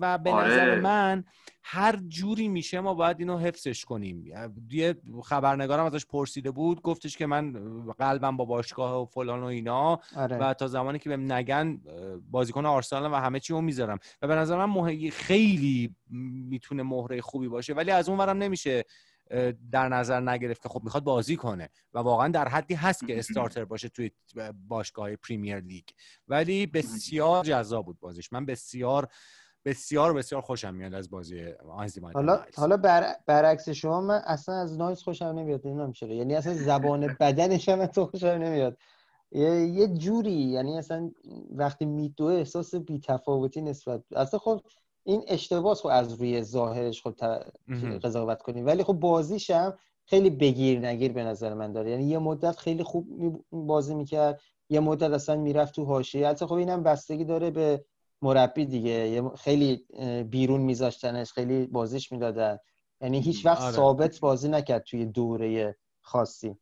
و 0.00 0.18
به 0.18 0.30
آره. 0.30 0.46
نظر 0.46 0.80
من 0.80 1.24
هر 1.62 1.96
جوری 2.08 2.48
میشه 2.48 2.80
ما 2.80 2.94
باید 2.94 3.16
اینو 3.20 3.38
حفظش 3.38 3.84
کنیم 3.84 4.24
یه 4.70 4.94
خبرنگارم 5.24 5.84
ازش 5.84 6.06
پرسیده 6.06 6.50
بود 6.50 6.82
گفتش 6.82 7.16
که 7.16 7.26
من 7.26 7.52
قلبم 7.98 8.36
با 8.36 8.44
باشگاه 8.44 9.02
و 9.02 9.04
فلان 9.04 9.40
و 9.40 9.44
اینا 9.44 10.00
آره. 10.16 10.36
و 10.36 10.54
تا 10.54 10.68
زمانی 10.68 10.98
که 10.98 11.08
بهم 11.08 11.32
نگن 11.32 11.80
بازیکن 12.30 12.66
آرسنال 12.66 13.12
و 13.12 13.14
همه 13.14 13.40
چی 13.40 13.52
رو 13.52 13.60
می‌ذارم 13.60 13.98
و 14.22 14.26
به 14.26 14.34
نظر 14.34 14.64
من 14.64 15.10
خیلی 15.10 15.96
می‌تونه 16.50 16.82
مهره 16.82 17.20
خوبی 17.20 17.48
باشه 17.48 17.74
ولی 17.74 17.90
از 17.90 18.08
اون 18.08 18.18
نمیشه 18.42 18.84
در 19.72 19.88
نظر 19.88 20.20
نگرفت 20.20 20.62
که 20.62 20.68
خب 20.68 20.80
می‌خواد 20.84 21.04
بازی 21.04 21.36
کنه 21.36 21.70
و 21.94 21.98
واقعا 21.98 22.28
در 22.28 22.48
حدی 22.48 22.74
هست 22.74 23.06
که 23.06 23.18
استارتر 23.18 23.64
باشه 23.64 23.88
توی 23.88 24.10
باشگاه 24.68 25.16
پریمیر 25.16 25.60
لیگ. 25.60 25.84
ولی 26.28 26.66
بسیار 26.66 27.44
جذاب 27.44 27.86
بود 27.86 28.00
بازیش. 28.00 28.32
من 28.32 28.46
بسیار 28.46 29.08
بسیار 29.64 30.14
بسیار 30.14 30.40
خوشم 30.40 30.74
میاد 30.74 30.94
از 30.94 31.10
بازی 31.10 31.54
حالا 32.14 32.44
حالا 32.56 32.76
بر... 32.76 33.14
برعکس 33.26 33.68
شما 33.68 34.00
من 34.00 34.22
اصلا 34.24 34.54
از 34.54 34.78
نایس 34.78 35.02
خوشم 35.02 35.24
نمیاد 35.24 35.66
نمی‌دونم 35.66 35.92
چرا. 35.92 36.14
یعنی 36.14 36.34
اصلا 36.34 36.54
زبان 36.54 37.16
بدنش 37.20 37.68
هم 37.68 37.86
تو 37.86 38.06
خوشم 38.06 38.26
نمیاد. 38.26 38.78
یه, 39.32 39.66
یه 39.66 39.88
جوری 39.88 40.32
یعنی 40.32 40.78
اصلا 40.78 41.10
وقتی 41.50 41.84
میدوه 41.84 42.32
احساس 42.32 42.74
بیتفاوتی 42.74 43.60
نسبت 43.62 44.02
اصلا 44.16 44.40
خب 44.40 44.60
این 45.04 45.24
اشتباس 45.28 45.80
خب 45.80 45.88
از 45.92 46.12
روی 46.12 46.42
ظاهرش 46.42 47.02
خب 47.02 47.14
قضاوت 48.04 48.42
کنیم. 48.42 48.66
ولی 48.66 48.84
خب 48.84 48.92
بازیش 48.92 49.50
هم 49.50 49.78
خیلی 50.04 50.30
بگیر 50.30 50.78
نگیر 50.78 51.12
به 51.12 51.24
نظر 51.24 51.54
من 51.54 51.72
داره. 51.72 51.90
یعنی 51.90 52.04
یه 52.04 52.18
مدت 52.18 52.56
خیلی 52.56 52.82
خوب 52.82 53.44
بازی 53.52 53.94
می‌کرد 53.94 54.40
یه 54.68 54.80
مدت 54.80 55.10
اصلا 55.10 55.36
می‌رفت 55.36 55.74
تو 55.74 55.84
حاشیه. 55.84 56.26
البته 56.26 56.46
خب 56.46 56.52
اینم 56.52 56.82
بستگی 56.82 57.24
داره 57.24 57.50
به 57.50 57.84
مربی 58.22 58.64
دیگه. 58.64 59.30
خیلی 59.36 59.86
بیرون 60.30 60.60
میذاشتنش 60.60 61.32
خیلی 61.32 61.66
بازیش 61.66 62.12
می‌دادن. 62.12 62.58
یعنی 63.00 63.20
هیچ 63.20 63.46
وقت 63.46 63.62
آره. 63.62 63.72
ثابت 63.72 64.20
بازی 64.20 64.48
نکرد 64.48 64.82
توی 64.82 65.06
دوره 65.06 65.76
خاصی. 66.00 66.56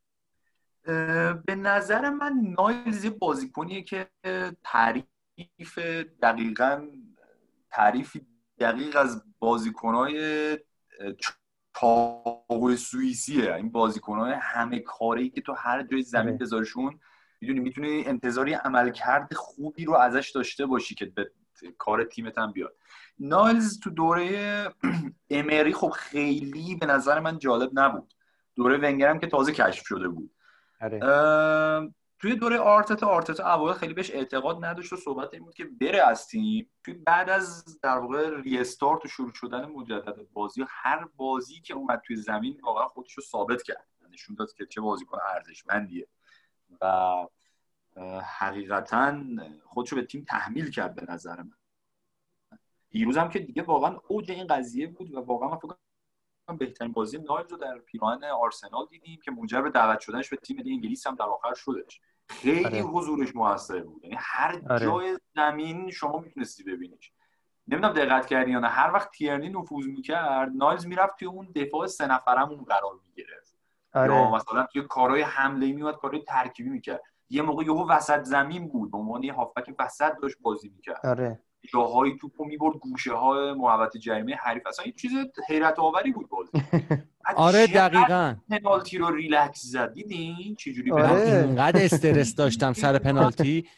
به 1.46 1.54
نظر 1.56 2.10
من 2.10 2.54
نایلز 2.58 3.06
بازیکنیه 3.06 3.82
که 3.82 4.06
تعریف 4.62 5.78
دقیقا 6.22 6.86
تعریف 7.70 8.16
دقیق 8.60 8.96
از 8.96 9.22
بازیکنهای 9.38 10.58
چاقوی 11.80 12.76
سوئیسیه 12.76 13.54
این 13.54 13.70
بازیکنهای 13.70 14.32
همه 14.40 14.78
کاری 14.78 15.30
که 15.30 15.40
تو 15.40 15.52
هر 15.52 15.82
جای 15.82 16.02
زمین 16.02 16.28
آره. 16.28 16.38
بذارشون 16.38 17.00
می‌دونی 17.40 17.60
می‌تونی 17.60 18.04
انتظاری 18.06 18.52
عملکرد 18.52 19.34
خوبی 19.34 19.84
رو 19.84 19.94
ازش 19.94 20.30
داشته 20.30 20.66
باشی 20.66 20.94
که 20.94 21.06
به 21.06 21.30
کار 21.78 22.04
تیمت 22.04 22.38
هم 22.38 22.52
بیاد 22.52 22.76
نایلز 23.18 23.80
تو 23.80 23.90
دوره 23.90 24.74
امری 25.30 25.72
خب 25.72 25.90
خیلی 25.90 26.74
به 26.74 26.86
نظر 26.86 27.20
من 27.20 27.38
جالب 27.38 27.70
نبود 27.74 28.14
دوره 28.56 28.78
ونگر 28.78 29.10
هم 29.10 29.18
که 29.18 29.26
تازه 29.26 29.52
کشف 29.52 29.86
شده 29.86 30.08
بود 30.08 30.30
آره. 30.80 30.98
توی 32.20 32.34
دوره 32.34 32.58
آرتتا 32.58 33.06
آرتتا 33.06 33.44
اول 33.44 33.72
خیلی 33.72 33.94
بهش 33.94 34.10
اعتقاد 34.10 34.64
نداشت 34.64 34.92
و 34.92 34.96
صحبت 34.96 35.34
این 35.34 35.44
بود 35.44 35.54
که 35.54 35.64
بره 35.64 36.02
از 36.02 36.26
تیم. 36.26 36.70
توی 36.84 36.94
بعد 36.94 37.30
از 37.30 37.80
در 37.80 37.98
واقع 37.98 38.40
ریستارت 38.40 39.04
و 39.04 39.08
شروع 39.08 39.32
شدن 39.34 39.64
مجدد 39.64 40.16
بازی 40.32 40.64
هر 40.68 41.08
بازی 41.16 41.60
که 41.60 41.74
اومد 41.74 42.00
توی 42.06 42.16
زمین 42.16 42.60
واقعا 42.62 42.88
خودش 42.88 43.12
رو 43.12 43.22
ثابت 43.22 43.62
کرد. 43.62 43.86
نشون 44.10 44.36
داد 44.36 44.52
که 44.52 44.66
چه 44.66 44.80
بازیکن 44.80 45.18
ارزشمندیه. 45.34 46.06
و 46.80 47.12
حقیقتا 48.38 49.20
خودشو 49.64 49.96
به 49.96 50.02
تیم 50.02 50.24
تحمیل 50.28 50.70
کرد 50.70 50.94
به 50.94 51.12
نظر 51.12 51.42
من. 51.42 51.56
دیروز 52.90 53.16
هم 53.16 53.28
که 53.28 53.38
دیگه 53.38 53.62
واقعا 53.62 53.98
اوج 54.08 54.30
این 54.30 54.46
قضیه 54.46 54.86
بود 54.86 55.14
و 55.14 55.20
واقعا 55.20 55.48
من 55.48 55.58
فکر 55.58 55.76
بهترین 56.58 56.92
بازی 56.92 57.18
نایلز 57.18 57.52
رو 57.52 57.56
در 57.56 57.78
پیراهن 57.78 58.24
آرسنال 58.24 58.86
دیدیم 58.90 59.20
که 59.24 59.30
موجب 59.30 59.68
دعوت 59.68 60.00
شدنش 60.00 60.28
به 60.28 60.36
تیم 60.36 60.58
انگلیس 60.58 61.06
هم 61.06 61.14
در 61.14 61.24
آخر 61.24 61.54
شدش. 61.54 62.00
خیلی 62.30 62.64
آره. 62.64 62.80
حضورش 62.80 63.36
موثر 63.36 63.80
بود. 63.80 64.04
یعنی 64.04 64.16
هر 64.18 64.60
آره. 64.70 64.86
جای 64.86 65.18
زمین 65.34 65.90
شما 65.90 66.18
می‌تونستی 66.18 66.64
ببینیش. 66.64 67.12
نمی‌دونم 67.68 67.92
دقت 67.92 68.26
کردی 68.26 68.50
یا 68.50 68.60
نه. 68.60 68.68
هر 68.68 68.92
وقت 68.92 69.10
تیرنی 69.10 69.48
نفوذ 69.48 69.86
می‌کرد 69.86 70.52
نایلز 70.56 70.86
می‌رفت 70.86 71.16
توی 71.18 71.28
اون 71.28 71.48
دفاع 71.54 71.86
سه 71.86 72.06
نفرمون 72.06 72.64
قرار 72.64 72.92
می‌گرفت. 73.08 73.56
آره. 73.94 74.14
یا 74.14 74.30
مثلا 74.30 74.66
توی 74.72 74.82
کارهای 74.82 75.22
حمله 75.22 75.72
میومد 75.72 75.94
کارهای 75.96 76.22
ترکیبی 76.22 76.70
می‌کرد. 76.70 77.02
یه 77.30 77.42
موقع 77.42 77.64
یهو 77.64 77.90
وسط 77.90 78.22
زمین 78.22 78.68
بود 78.68 78.90
به 78.90 78.98
عنوان 78.98 79.22
یه 79.22 79.32
هافبک 79.32 79.74
وسط 79.78 80.12
داشت 80.22 80.36
بازی 80.40 80.68
می‌کرد. 80.68 81.06
آره. 81.06 81.40
جاهایی 81.72 82.16
توپو 82.16 82.44
می‌برد 82.44 82.76
گوشه 82.76 83.14
های 83.14 83.52
محوطه 83.52 83.98
جریمه 83.98 84.34
حریف. 84.34 84.66
اصلا 84.66 84.86
یه 84.86 84.92
چیز 84.92 85.12
حیرت 85.48 85.78
آوری 85.78 86.12
بود 86.12 86.28
بازی. 86.28 86.52
آره 87.36 87.66
دقیقا. 87.66 88.36
پنالتی 88.50 88.98
رو 88.98 89.14
ریلکس 89.14 89.62
زد؟ 89.62 89.92
دیدین 89.92 90.54
چجوری 90.58 90.92
آره. 90.92 91.44
اینقدر 91.46 91.84
استرس 91.84 92.34
داشتم 92.34 92.72
سر 92.72 92.98
پنالتی. 93.08 93.68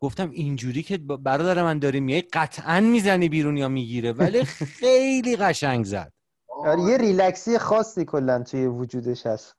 گفتم 0.00 0.30
اینجوری 0.30 0.82
که 0.82 0.98
برادر 0.98 1.62
من 1.62 1.78
داری 1.78 2.00
میای 2.00 2.20
قطعا 2.20 2.80
می‌زنی 2.80 3.28
بیرون 3.28 3.56
یا 3.56 3.68
می‌گیره 3.68 4.12
ولی 4.12 4.44
خیلی 4.44 5.36
قشنگ 5.36 5.84
زد. 5.84 6.12
آره 6.48 6.82
یه 6.82 6.96
ریلکسی 6.96 7.58
خاصی 7.58 8.04
کلا 8.04 8.42
توی 8.42 8.66
وجودش 8.66 9.26
هست. 9.26 9.56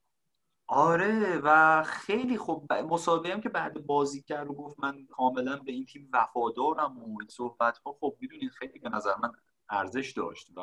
آره 0.67 1.37
و 1.43 1.83
خیلی 1.83 2.37
خوب 2.37 2.73
مسابقه 2.73 3.33
هم 3.33 3.41
که 3.41 3.49
بعد 3.49 3.85
بازی 3.85 4.21
کرد 4.21 4.47
و 4.49 4.53
گفت 4.53 4.79
من 4.79 5.05
کاملا 5.11 5.55
به 5.55 5.71
این 5.71 5.85
تیم 5.85 6.09
وفادارم 6.13 6.97
و 6.97 7.19
این 7.19 7.29
صحبت 7.29 7.77
ها 7.77 7.97
خب 7.99 8.15
می‌دونید 8.21 8.51
خیلی 8.51 8.79
به 8.79 8.89
نظر 8.89 9.11
من 9.23 9.31
ارزش 9.69 10.11
داشت 10.11 10.47
و 10.57 10.61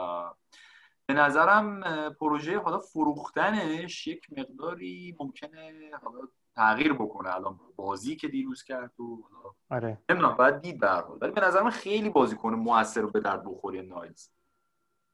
به 1.07 1.15
نظرم 1.15 1.81
پروژه 2.21 2.59
حالا 2.59 2.79
فروختنش 2.79 4.07
یک 4.07 4.27
مقداری 4.39 5.17
ممکنه 5.21 5.91
حالا 6.03 6.19
تغییر 6.57 6.93
بکنه. 6.93 7.35
الان 7.35 7.61
بازی 7.77 8.17
که 8.17 8.29
دیروز 8.29 8.63
کرد 8.63 9.01
و 9.01 9.23
حالا 9.23 9.55
آره. 9.71 9.99
نمی‌دونم 10.09 10.37
باید 10.37 10.61
دید 10.61 10.81
به 10.81 10.89
ولی 11.21 11.33
به 11.33 11.41
نظر 11.41 11.63
من 11.63 11.71
خیلی 11.71 12.11
بازیکن 12.11 12.55
موثر 12.55 13.05
و 13.05 13.11
به 13.11 13.21
درد 13.21 13.45
بخوری 13.45 13.83
نایلز. 13.83 14.29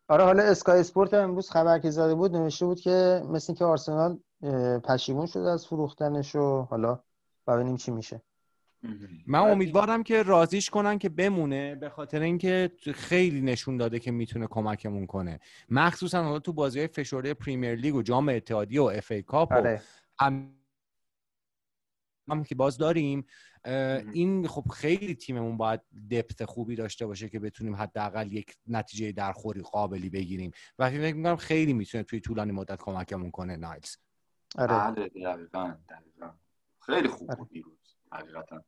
آره 0.09 0.24
حالا 0.24 0.42
Sky 0.43 0.81
Sport 0.81 1.14
هم 1.14 1.24
امروز 1.24 1.51
خبر 1.51 1.79
که 1.79 1.90
زده 1.90 2.14
بود 2.14 2.37
نوشته 2.37 2.66
بود 2.66 2.81
که 2.81 3.22
مثل 3.29 3.53
اینکه 3.53 3.64
آرسنال 3.64 4.18
پشیمون 4.85 5.27
شده 5.27 5.51
از 5.51 5.66
فروختنش 5.66 6.37
و 6.37 6.62
حالا 6.62 7.01
ببینیم 7.46 7.77
چی 7.77 7.90
میشه. 7.90 8.22
من 9.27 9.38
امیدوارم 9.38 10.03
که 10.03 10.23
راضیش 10.23 10.71
کنن 10.71 10.99
که 10.99 11.09
بمونه 11.09 11.75
به 11.75 11.88
خاطر 11.88 12.21
اینکه 12.21 12.71
خیلی 12.95 13.41
نشون 13.41 13.77
داده 13.77 13.99
که 13.99 14.11
می‌تونه 14.11 14.47
کمکمون 14.47 15.07
کنه. 15.07 15.41
مخصوصا 15.69 16.23
حالا 16.23 16.38
تو 16.38 16.53
بازی 16.53 16.79
های 16.79 16.88
فشرده 16.88 17.35
Premier 17.35 17.75
League 17.75 17.95
و 17.95 18.03
جام 18.03 18.29
اتحادیه 18.29 18.81
و 18.81 18.85
FA 18.85 19.11
Cup 19.11 19.51
و 19.53 19.55
آره 19.55 19.83
هم 20.21 20.55
هم 22.31 22.45
که 22.45 22.55
باز 22.55 22.79
داریم. 22.79 23.27
این 24.12 24.47
خب 24.47 24.69
خیلی 24.69 25.14
تیممون 25.14 25.57
باید 25.57 25.81
دپت 26.11 26.45
خوبی 26.45 26.77
داشته 26.77 27.07
باشه 27.07 27.29
که 27.29 27.38
بتونیم 27.38 27.77
حداقل 27.77 28.33
یک 28.33 28.57
نتیجه 28.67 29.12
درخوری 29.12 29.61
قابلی 29.61 30.11
بگیریم. 30.11 30.51
و 30.79 30.91
فکر 30.91 31.14
می‌کنم 31.14 31.37
خیلی 31.37 31.73
می‌تونه 31.73 32.05
توی 32.05 32.21
طولانی 32.21 32.53
مدت 32.53 32.79
کمکمون 32.83 33.31
کنه 33.31 33.57
نایلز. 33.57 33.97
آره. 34.59 34.95
بله 34.95 35.09
دقیقاً 35.09 35.75
دقیقاً. 35.88 36.31
خیلی 36.81 37.09
خوب 37.09 37.31
آره. 37.31 37.38
بود 37.38 37.49
دیروز 37.49 37.68
حقیقتا. 38.12 38.64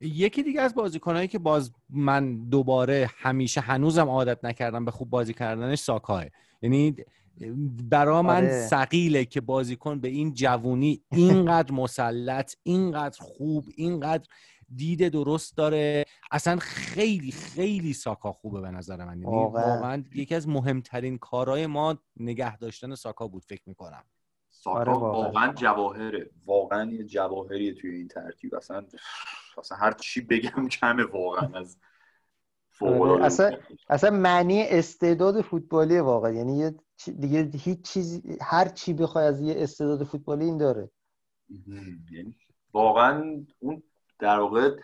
یکی 0.00 0.42
دیگه 0.42 0.60
از 0.60 0.74
بازیکنایی 0.74 1.28
که 1.28 1.38
باز 1.38 1.72
من 1.88 2.48
دوباره 2.48 3.10
همیشه 3.16 3.60
هنوزم 3.60 4.08
عادت 4.08 4.44
نکردم 4.44 4.84
به 4.84 4.90
خوب 4.90 5.10
بازی 5.10 5.34
کردنش 5.34 5.78
ساکاه 5.78 6.24
یعنی 6.62 6.96
برا 7.90 8.22
من 8.22 8.36
آره. 8.36 8.66
سقیله 8.66 9.24
که 9.24 9.40
بازیکن 9.40 10.00
به 10.00 10.08
این 10.08 10.34
جوونی 10.34 11.02
اینقدر 11.12 11.74
مسلط 11.74 12.54
اینقدر 12.62 13.18
خوب 13.20 13.64
اینقدر 13.76 14.28
دید 14.74 15.08
درست 15.08 15.56
داره. 15.56 16.04
اصلا 16.30 16.56
خیلی 16.56 17.32
خیلی 17.32 17.92
ساکا 17.92 18.32
خوبه 18.32 18.60
به 18.60 18.70
نظر 18.70 19.04
من. 19.04 19.20
یعنی 19.20 19.24
واقعا. 19.24 19.74
واقعا 19.74 20.04
یکی 20.14 20.34
از 20.34 20.48
مهمترین 20.48 21.18
کارهای 21.18 21.66
ما 21.66 21.98
نگه 22.16 22.56
داشتن 22.56 22.94
ساکا 22.94 23.28
بود 23.28 23.44
فکر 23.44 23.62
می‌کنم. 23.66 24.04
ساکا 24.66 24.78
آره، 24.80 24.92
واقعا. 24.92 25.22
واقعا 25.22 25.52
جواهره. 25.52 26.30
واقعا 26.46 26.90
یه 26.90 27.04
جواهریه 27.04 27.74
توی 27.74 27.90
این 27.90 28.08
ترکیب 28.08 28.54
اصلا 28.54 28.84
اصلا 29.58 29.78
هر 29.78 29.92
چی 29.92 30.20
بگم 30.20 30.68
کمه 30.80 31.04
واقعا 31.04 31.58
از 31.60 31.78
آره، 32.80 33.24
اصلا- 33.24 33.56
اصلا 33.90 34.10
معنی 34.10 34.62
استعداد 34.62 35.40
فوتبالی 35.40 35.98
واقعا. 35.98 36.30
یعنی 36.32 36.58
یه 36.58 36.74
چی- 36.96 37.12
دیگه 37.12 37.50
هیچ 37.54 37.82
چیزی 37.82 38.38
هر 38.40 38.68
چی 38.68 38.94
بخوای 38.94 39.26
از 39.26 39.40
یه 39.40 39.54
استعداد 39.58 40.04
فوتبالی 40.04 40.44
این 40.44 40.58
داره. 40.58 40.90
یعنی 42.12 42.36
واقعا 42.72 43.44
اون 43.58 43.82
در 44.18 44.38
واقع 44.40 44.76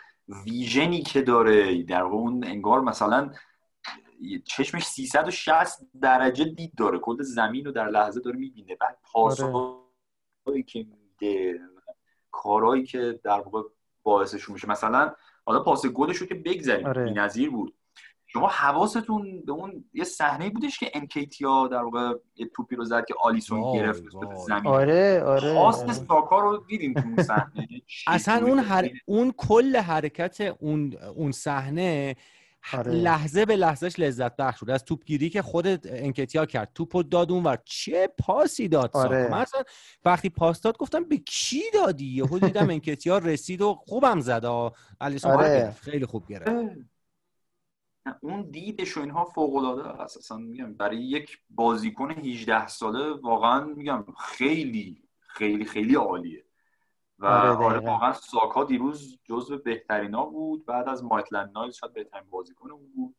ویژنی 0.46 1.02
که 1.02 1.22
داره 1.22 1.82
در 1.82 2.02
واقع 2.02 2.14
اون 2.16 2.44
انگار 2.44 2.80
مثلا 2.80 3.30
چشمش 4.44 4.84
360 4.84 5.78
درجه 6.00 6.44
دید 6.44 6.74
داره. 6.74 6.98
کل 6.98 7.22
زمین 7.22 7.64
رو 7.64 7.72
در 7.72 7.88
لحظه 7.88 8.20
داره 8.20 8.36
می‌بینه. 8.36 8.76
بعد 8.76 8.98
پاسایی 9.12 10.62
که 10.66 10.78
میده 10.78 11.60
کارهایی 12.30 12.86
که 12.86 13.20
در 13.24 13.40
واقع 13.40 13.62
باعثشون 14.02 14.52
میشه. 14.52 14.68
مثلا 14.68 15.14
حالا 15.44 15.62
پاس 15.62 15.86
گلش 15.86 16.16
رو 16.16 16.26
که 16.26 16.34
بگذاریم 16.34 16.86
آره. 16.86 17.04
بی‌نظیر 17.04 17.50
بود. 17.50 17.74
شما 18.26 18.48
حواستون 18.48 19.42
به 19.46 19.52
اون 19.52 19.84
یه 19.94 20.04
صحنه 20.04 20.50
بودش 20.50 20.78
که 20.78 20.90
انکیتیا 20.94 21.68
در 21.68 21.82
واقع 21.82 22.14
یه 22.36 22.46
توپی 22.54 22.76
رو 22.76 22.84
زد 22.84 23.04
که 23.04 23.14
آلیسون 23.20 23.72
گرفت 23.72 24.02
زمین. 24.48 24.66
آره 24.66 25.22
آره. 25.22 25.54
پاس 25.54 25.82
آره. 25.82 25.92
ساکا 25.92 26.40
رو 26.40 26.64
دیدیم 26.68 26.94
تو 26.94 27.00
اون 27.00 27.22
صحنه. 27.22 27.68
اصلا 28.06 28.46
اون؟ 28.46 28.58
هر... 28.58 28.90
اون 29.06 29.32
کل 29.36 29.76
حرکت 29.76 30.56
اون 30.60 30.96
اون 31.16 31.32
صحنه 31.32 32.16
آره. 32.72 32.92
لحظه 32.92 33.44
به 33.44 33.56
لحظهش 33.56 33.98
لذت 33.98 34.36
بخش 34.36 34.60
بود 34.60 34.70
از 34.70 34.84
توپگیری 34.84 35.30
که 35.30 35.42
خود 35.42 35.66
انکتیا 35.84 36.46
کرد 36.46 36.70
توپو 36.74 37.02
داد 37.02 37.32
اون 37.32 37.44
ور 37.44 37.58
چه 37.64 38.08
پاسی 38.18 38.68
داد 38.68 38.90
آره. 38.94 39.28
من 39.30 39.38
اصلا 39.38 39.62
وقتی 40.04 40.28
پاس 40.28 40.60
داد 40.60 40.78
گفتم 40.78 41.04
به 41.04 41.16
کی 41.16 41.62
دادی 41.74 42.06
یهو 42.06 42.38
دیدم 42.38 42.70
انکتیا 42.70 43.18
رسید 43.18 43.62
و 43.62 43.74
خوبم 43.74 44.20
زد 44.20 44.44
آه. 44.44 44.72
الیسون 45.00 45.30
آره. 45.30 45.76
خیلی 45.80 46.06
خوب 46.06 46.26
گرفت 46.28 46.50
اون 48.22 48.50
دیدش 48.50 48.96
و 48.96 49.00
اینها 49.00 49.24
فوق 49.24 49.54
العاده 49.54 50.02
است 50.02 50.16
اصلا 50.16 50.36
میگم 50.36 50.74
برای 50.74 50.96
یک 50.96 51.38
بازیکن 51.50 52.10
18 52.10 52.66
ساله 52.66 53.12
واقعا 53.12 53.64
میگم 53.64 54.04
خیلی 54.18 55.02
خیلی 55.20 55.64
خیلی 55.64 55.94
عالیه 55.94 56.44
و 57.22 57.26
آره، 57.26 57.50
آره. 57.50 57.78
واقعا 57.78 58.12
ساکا 58.12 58.64
دیروز 58.64 59.18
جزو 59.24 59.58
بهترینا 59.58 60.24
بود. 60.26 60.66
بعد 60.66 60.88
از 60.88 61.04
مایتلند 61.04 61.50
نایلز 61.54 61.74
شاید 61.74 61.92
بهترین 61.92 62.24
بازیکن 62.30 62.70
اون 62.70 62.92
بود. 62.96 63.14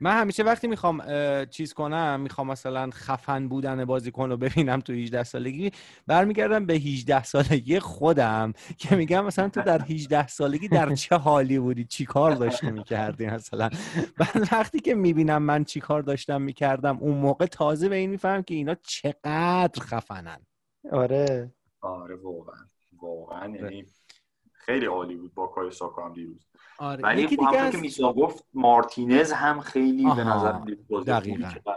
من 0.00 0.20
همیشه 0.20 0.42
وقتی 0.42 0.66
می‌خوام 0.66 1.02
چیز 1.44 1.74
کنم 1.74 2.20
می‌خوام 2.20 2.46
مثلا 2.46 2.90
خفن 2.90 3.48
بودن 3.48 3.84
بازیکن 3.84 4.30
رو 4.30 4.36
ببینم 4.36 4.80
تو 4.80 4.92
18 4.92 5.24
سالگی 5.24 5.70
برمیگردم 6.06 6.66
به 6.66 6.74
18 6.74 7.22
سالگی 7.22 7.78
خودم 7.78 8.52
که 8.78 8.96
میگم 8.96 9.24
مثلا 9.24 9.48
تو 9.48 9.62
در 9.62 9.82
18 9.82 10.26
سالگی 10.26 10.68
در 10.68 10.94
چه 10.94 11.16
حالی 11.16 11.58
بودی؟ 11.58 11.84
چی 11.84 12.04
کار 12.04 12.32
داشتی 12.32 12.70
می‌کردی 12.70 13.26
مثلا؟ 13.26 13.70
بعد 14.18 14.48
وقتی 14.52 14.80
که 14.80 14.94
می‌بینم 14.94 15.42
من 15.42 15.64
چی 15.64 15.80
کار 15.80 16.02
داشتم 16.02 16.42
می‌کردم 16.42 16.98
اون 16.98 17.18
موقع 17.18 17.46
تازه 17.46 17.88
به 17.88 17.96
این 17.96 18.10
میفهم 18.10 18.42
که 18.42 18.54
اینا 18.54 18.74
چقدر 18.74 19.80
خفنن. 19.80 20.46
آره. 20.92 21.54
آره 21.80 22.16
واقعا. 22.16 22.71
واقعا 23.02 23.56
یعنی 23.56 23.86
خیلی 24.52 24.86
عالی 24.86 25.16
بود 25.16 25.34
با 25.34 25.46
کار 25.46 25.70
ساکا 25.70 26.06
هم 26.06 26.12
دیروز. 26.12 26.46
آره. 26.78 27.02
ولی 27.02 27.22
یکی 27.22 27.36
دیگه 27.36 27.58
از 27.58 27.72
که 27.72 27.78
میسا 27.78 28.12
گفت 28.12 28.44
مارتینز 28.54 29.32
هم 29.32 29.60
خیلی 29.60 30.02
به 30.02 30.10
آها، 30.10 30.36
نظر 30.36 30.52
دقیقاً. 31.06 31.48
کرد. 31.48 31.62
آره، 31.68 31.76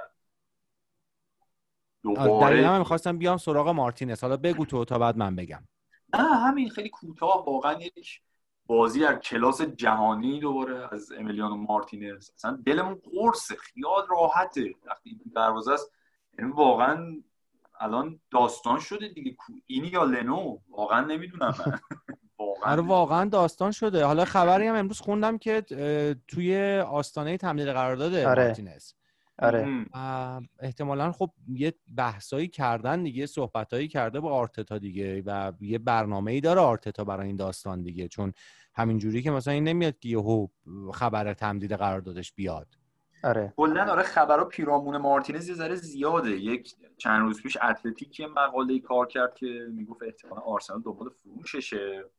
دقیقا 2.04 2.26
دوباره 2.28 2.68
من 2.68 2.80
می‌خواستم 2.80 3.18
بیام 3.18 3.38
سراغ 3.38 3.70
مارتینز. 3.70 4.22
حالا 4.22 4.38
بگو 4.38 4.66
تو 4.66 4.86
تا 4.86 5.00
بعد 5.00 5.18
من 5.18 5.36
بگم. 5.36 5.68
نه 6.14 6.20
همین 6.36 6.70
خیلی 6.70 6.90
کوتاه. 6.90 7.46
واقعا 7.46 7.74
یک 7.82 8.22
بازی 8.68 9.00
در 9.00 9.16
کلاس 9.20 9.62
جهانی 9.62 10.40
دوباره 10.40 10.94
از 10.94 11.12
امیلیانو 11.12 11.56
مارتینز. 11.56 12.30
اصلا 12.36 12.60
دلمون 12.66 13.02
قرصه. 13.14 13.56
خیال 13.56 14.08
راحته. 14.10 14.76
وقتی 14.86 15.10
این 15.10 15.32
دروازه 15.36 15.74
است 15.74 15.92
یعنی 16.40 16.52
واقعا 16.52 17.24
الان 17.80 18.20
داستان 18.32 18.80
شده 18.80 19.08
دیگه. 19.08 19.32
کو- 19.32 19.54
این 19.68 19.86
یا 19.86 20.04
لنو؟ 20.04 20.58
واقعا 20.70 21.02
نمی‌دونم 21.06 21.54
من. 21.60 21.80
واقعا 22.40 22.72
آره 22.72 22.82
واقعا 22.82 23.26
داستان 23.30 23.72
شده. 23.72 24.06
حالا 24.06 24.26
خبری 24.26 24.68
هم 24.68 24.76
امروز 24.76 25.00
خوندم 25.00 25.38
که 25.38 25.62
توی 26.28 26.78
آستانه 26.80 27.38
تمدید 27.38 27.68
قرارداد 27.68 28.14
آره. 28.16 28.44
مارتینز. 28.46 28.92
آره. 29.40 29.86
احتمالا 30.60 31.12
خب 31.12 31.32
یه 31.48 31.74
بحثایی 31.98 32.48
کردن 32.48 33.04
دیگه 33.04 33.26
صحبتایی 33.26 33.88
کرده 33.88 34.20
با 34.20 34.34
آرتتا 34.34 34.78
دیگه 34.78 35.22
و 35.26 35.52
یه 35.62 35.78
برنامه 35.78 36.32
ای 36.32 36.42
داره 36.42 36.62
آرتتا 36.62 37.04
برای 37.04 37.28
این 37.28 37.36
داستان 37.36 37.82
دیگه. 37.82 38.08
چون 38.08 38.34
همینجوری 38.76 39.22
که 39.22 39.32
مثلا 39.32 39.54
این 39.54 39.64
نمیاد 39.64 40.00
که 40.00 40.10
یهو 40.10 40.48
خبر 40.94 41.34
تمدید 41.34 41.74
قراردادش 41.74 42.34
بیاد. 42.34 42.68
آره. 43.26 43.54
کلا 43.58 43.92
آره 43.92 44.04
خبرها 44.04 44.46
پیرامون 44.46 44.98
مارتینز 44.98 45.50
یه 45.50 45.56
ذره 45.56 45.76
زیاده. 45.76 46.32
یک 46.32 46.76
چند 46.98 47.22
روز 47.22 47.42
پیش 47.42 47.58
اتلتیک 47.62 48.20
یه 48.20 48.28
مقاله 48.28 48.80
کار 48.80 49.08
کرد 49.08 49.36
که 49.36 49.68
می‌گفت 49.72 50.04
احتمالا 50.04 50.42
آرسنال 50.42 50.82
دنبال 50.82 51.10
فروششه. 51.10 52.10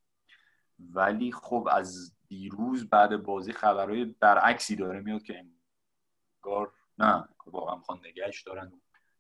ولی 0.78 1.32
خب 1.32 1.68
از 1.70 2.16
دیروز 2.28 2.90
بعد 2.90 3.22
بازی 3.22 3.52
خبرهای 3.52 4.04
برعکسی 4.04 4.76
داره 4.76 5.00
میاد 5.00 5.22
که 5.22 5.44
انگار 6.44 6.72
نه 6.98 7.28
واقعا 7.46 7.76
می‌خوان 7.76 7.98
نگهش 7.98 8.42
دارن. 8.42 8.72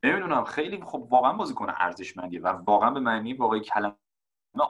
نمی‌دونم 0.02 0.44
خیلی 0.44 0.82
خب 0.82 1.08
واقعا 1.10 1.32
بازیکن 1.32 1.72
ارزشمندیه 1.76 2.40
و 2.40 2.46
واقعا 2.46 2.90
به 2.90 3.00
معنی 3.00 3.32
واقعی 3.32 3.60
کلمه 3.60 3.94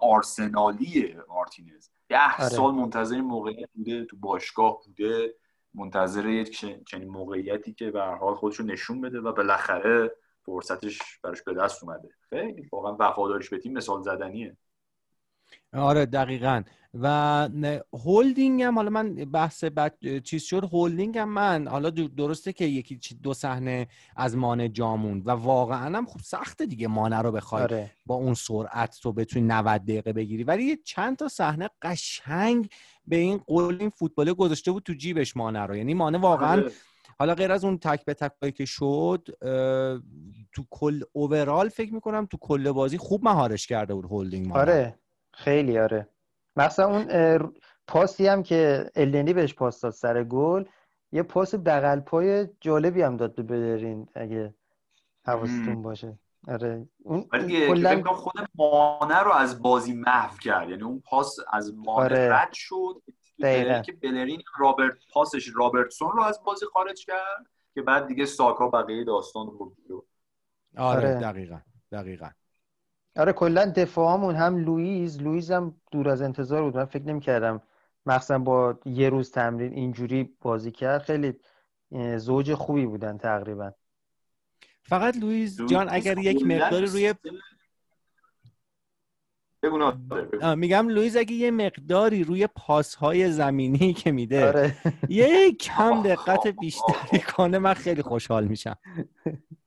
آرسنالیه 0.03 1.25
مارتینز. 1.29 1.89
ده 2.09 2.35
آره. 2.39 2.49
سال 2.49 2.75
منتظر 2.75 3.21
موقعیت 3.21 3.69
بوده 3.75 4.05
تو 4.05 4.17
باشگاه 4.17 4.81
بوده. 4.87 5.35
منتظر 5.77 6.27
یک 6.27 6.67
چنین 6.87 7.09
موقعیتی 7.09 7.73
که 7.75 7.91
به 7.91 8.03
حال 8.03 8.35
خودش 8.35 8.57
رو 8.57 8.67
نشون 8.67 9.01
بده 9.01 9.21
و 9.21 9.33
بالاخره 9.33 10.17
فرصتش 10.43 10.99
براش 11.23 11.43
به 11.43 11.55
دست 11.55 11.85
اومده. 11.85 12.09
خیلی 12.31 12.69
واقعا 12.73 12.97
وفادارش 13.01 13.49
به 13.49 13.59
تیم 13.59 13.73
مثال 13.73 14.03
زدنیه. 14.03 14.57
آره 15.73 16.07
دقیقا. 16.07 16.63
و 17.01 17.49
هولدینگ 17.93 18.63
هم 18.63 18.75
حالا 18.75 18.91
من 18.91 19.15
بحث 19.15 19.65
بعد 19.65 20.19
چیز 20.19 20.43
شد 20.43 20.65
هولدینگ 20.65 21.19
هم 21.19 21.29
من 21.29 21.69
حالا 21.69 21.91
درسته 21.91 22.53
که 22.53 22.65
یکی 22.65 23.01
دو 23.23 23.35
صحنه 23.35 23.87
از 24.17 24.37
مانع 24.37 24.69
جاموند 24.69 25.27
و 25.27 25.31
واقعا 25.31 25.97
هم 25.99 26.07
خب 26.07 26.21
سخته 26.21 26.67
دیگه 26.67 26.89
مانع 26.89 27.23
رو 27.23 27.33
بخوای 27.33 27.63
آره. 27.63 27.91
با 28.07 28.15
اون 28.15 28.35
سرعت 28.35 28.99
تو 29.03 29.13
بتونی 29.13 29.47
90 29.47 29.83
دقیقه 29.83 30.13
بگیری. 30.13 30.45
ولی 30.45 30.65
یه 30.65 30.77
چند 30.85 31.17
تا 31.17 31.29
صحنه 31.29 31.71
قشنگ 31.83 32.69
به 33.07 33.17
این 33.17 33.39
قول 33.39 33.77
این 33.81 33.91
فوتباله 33.91 34.35
گذاشته 34.35 34.73
بود 34.73 34.83
تو 34.83 34.93
جیبش 34.93 35.37
مانع 35.37 35.67
رو. 35.67 35.77
یعنی 35.77 35.95
مانع 35.95 36.19
واقعا 36.19 36.53
آره. 36.53 36.73
حالا 37.19 37.35
غیر 37.35 37.53
از 37.53 37.65
اون 37.65 37.79
تک 37.79 38.05
به 38.05 38.15
تک 38.15 38.55
که 38.55 38.65
شد 38.65 39.29
تو 40.53 40.65
کل 40.71 41.03
اوورال 41.13 41.69
فکر 41.69 41.95
می‌کنم 41.95 42.27
تو 42.27 42.37
کل 42.41 42.73
بازی 42.73 42.99
خوب 42.99 43.25
مهارش 43.25 43.67
کرده 43.67 43.95
بود 43.95 44.05
هولدینگ 44.05 44.47
مانع 44.47 44.61
آره. 44.61 44.99
خیلی 45.37 45.79
آره 45.79 46.09
مثلا 46.57 46.87
اون 46.87 47.39
پاسی 47.87 48.27
هم 48.27 48.43
که 48.43 48.91
النی 48.95 49.33
بهش 49.33 49.55
پاس 49.55 49.81
داد 49.81 49.93
سر 49.93 50.25
گل 50.25 50.65
یه 51.13 51.23
پاس 51.23 51.55
بغل 51.55 52.01
پای 52.01 52.49
جالبی 52.61 53.03
هم 53.03 53.17
داد 53.17 53.35
به 53.35 53.43
بدرین 53.43 54.09
اگه 54.15 54.55
حواستون 55.27 55.83
باشه 55.83 56.19
آره 56.49 56.89
اون 56.99 57.29
ولی 57.33 57.47
دیگه 57.47 57.61
که 57.61 57.67
کلا 57.67 58.13
خود 58.13 58.49
مانه 58.55 59.23
رو 59.23 59.33
از 59.33 59.63
بازی 59.63 59.93
محو 59.95 60.39
کرد 60.39 60.71
یعنی 60.71 60.83
اون 60.83 61.01
پاس 61.01 61.37
از 61.53 61.75
مانه 61.75 62.05
آره. 62.05 62.33
رد 62.33 62.53
شد 62.53 63.03
دقیقاً. 63.41 63.81
که 63.81 63.93
بلرین 63.93 64.43
رابرت 64.59 64.95
پاسش 65.13 65.49
رابرتسون 65.55 66.13
رو 66.13 66.23
از 66.23 66.43
بازی 66.45 66.67
خارج 66.67 67.05
کرد 67.05 67.47
که 67.75 67.83
بعد 67.83 68.07
دیگه 68.07 68.25
ساکا 68.25 68.69
بقیه 68.69 69.05
داستان 69.05 69.47
رو 69.47 69.75
جلو. 69.89 70.03
آره 70.77 70.99
آره. 70.99 71.21
دقیقا 71.21 71.61
دقیقا 71.93 72.29
آره 73.17 73.33
کلا 73.33 73.73
دفاعمون 73.77 74.35
هم 74.35 74.57
لوئیز. 74.57 75.23
لوئیز 75.23 75.51
هم 75.51 75.75
دور 75.93 76.09
از 76.09 76.23
انتظار 76.23 76.63
بود. 76.63 76.77
من 76.77 76.85
فکر 76.85 77.03
نمی‌کردم 77.03 77.63
مخصوصا 78.07 78.39
با 78.39 78.79
یه 78.85 79.09
روز 79.09 79.31
تمرین 79.31 79.73
اینجوری 79.73 80.37
بازی 80.41 80.71
کرد. 80.71 81.03
خیلی 81.03 81.35
زوج 82.17 82.55
خوبی 82.55 82.87
بودن 82.87 83.19
تقریبا. 83.19 83.73
فقط 84.83 85.17
لوئیز 85.17 85.61
لوئیس 85.61 85.73
جان 85.73 85.87
اگر 85.91 86.19
یک 86.19 86.39
کلاً 86.39 86.57
مقداری 86.57 86.87
روی. 86.87 87.15
آه، 90.43 90.55
میگم 90.55 90.89
لوئیز 90.89 91.17
اگه 91.17 91.33
یه 91.33 91.51
مقداری 91.51 92.25
روی 92.25 92.47
پاس 92.47 92.95
های 92.95 93.31
زمینی 93.33 93.93
که 93.93 94.13
میده 94.13 94.49
آره. 94.49 94.77
یه 95.09 95.53
کم 95.53 96.03
دقت 96.03 96.47
بیشتری 96.47 97.19
کنه 97.21 97.59
من 97.59 97.75
خیلی 97.75 98.03
خوشحال 98.03 98.45
میشم. 98.45 98.77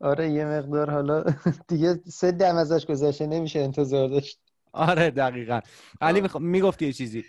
آره 0.00 0.30
یه 0.30 0.44
مقدار 0.44 0.90
حالا 0.90 1.24
دیگه 1.68 1.94
سنم 1.94 2.56
ازش 2.56 2.86
گذشته 2.86 3.26
نمیشه 3.26 3.60
انتظار 3.60 4.08
داشت. 4.08 4.40
آره 4.72 5.10
دقیقا. 5.10 5.60
علی 6.00 6.20
آه. 6.20 6.28
میخ- 6.28 6.40
می‌گفتی 6.40 6.86
یه 6.86 6.92
چیزی؟ 6.92 7.24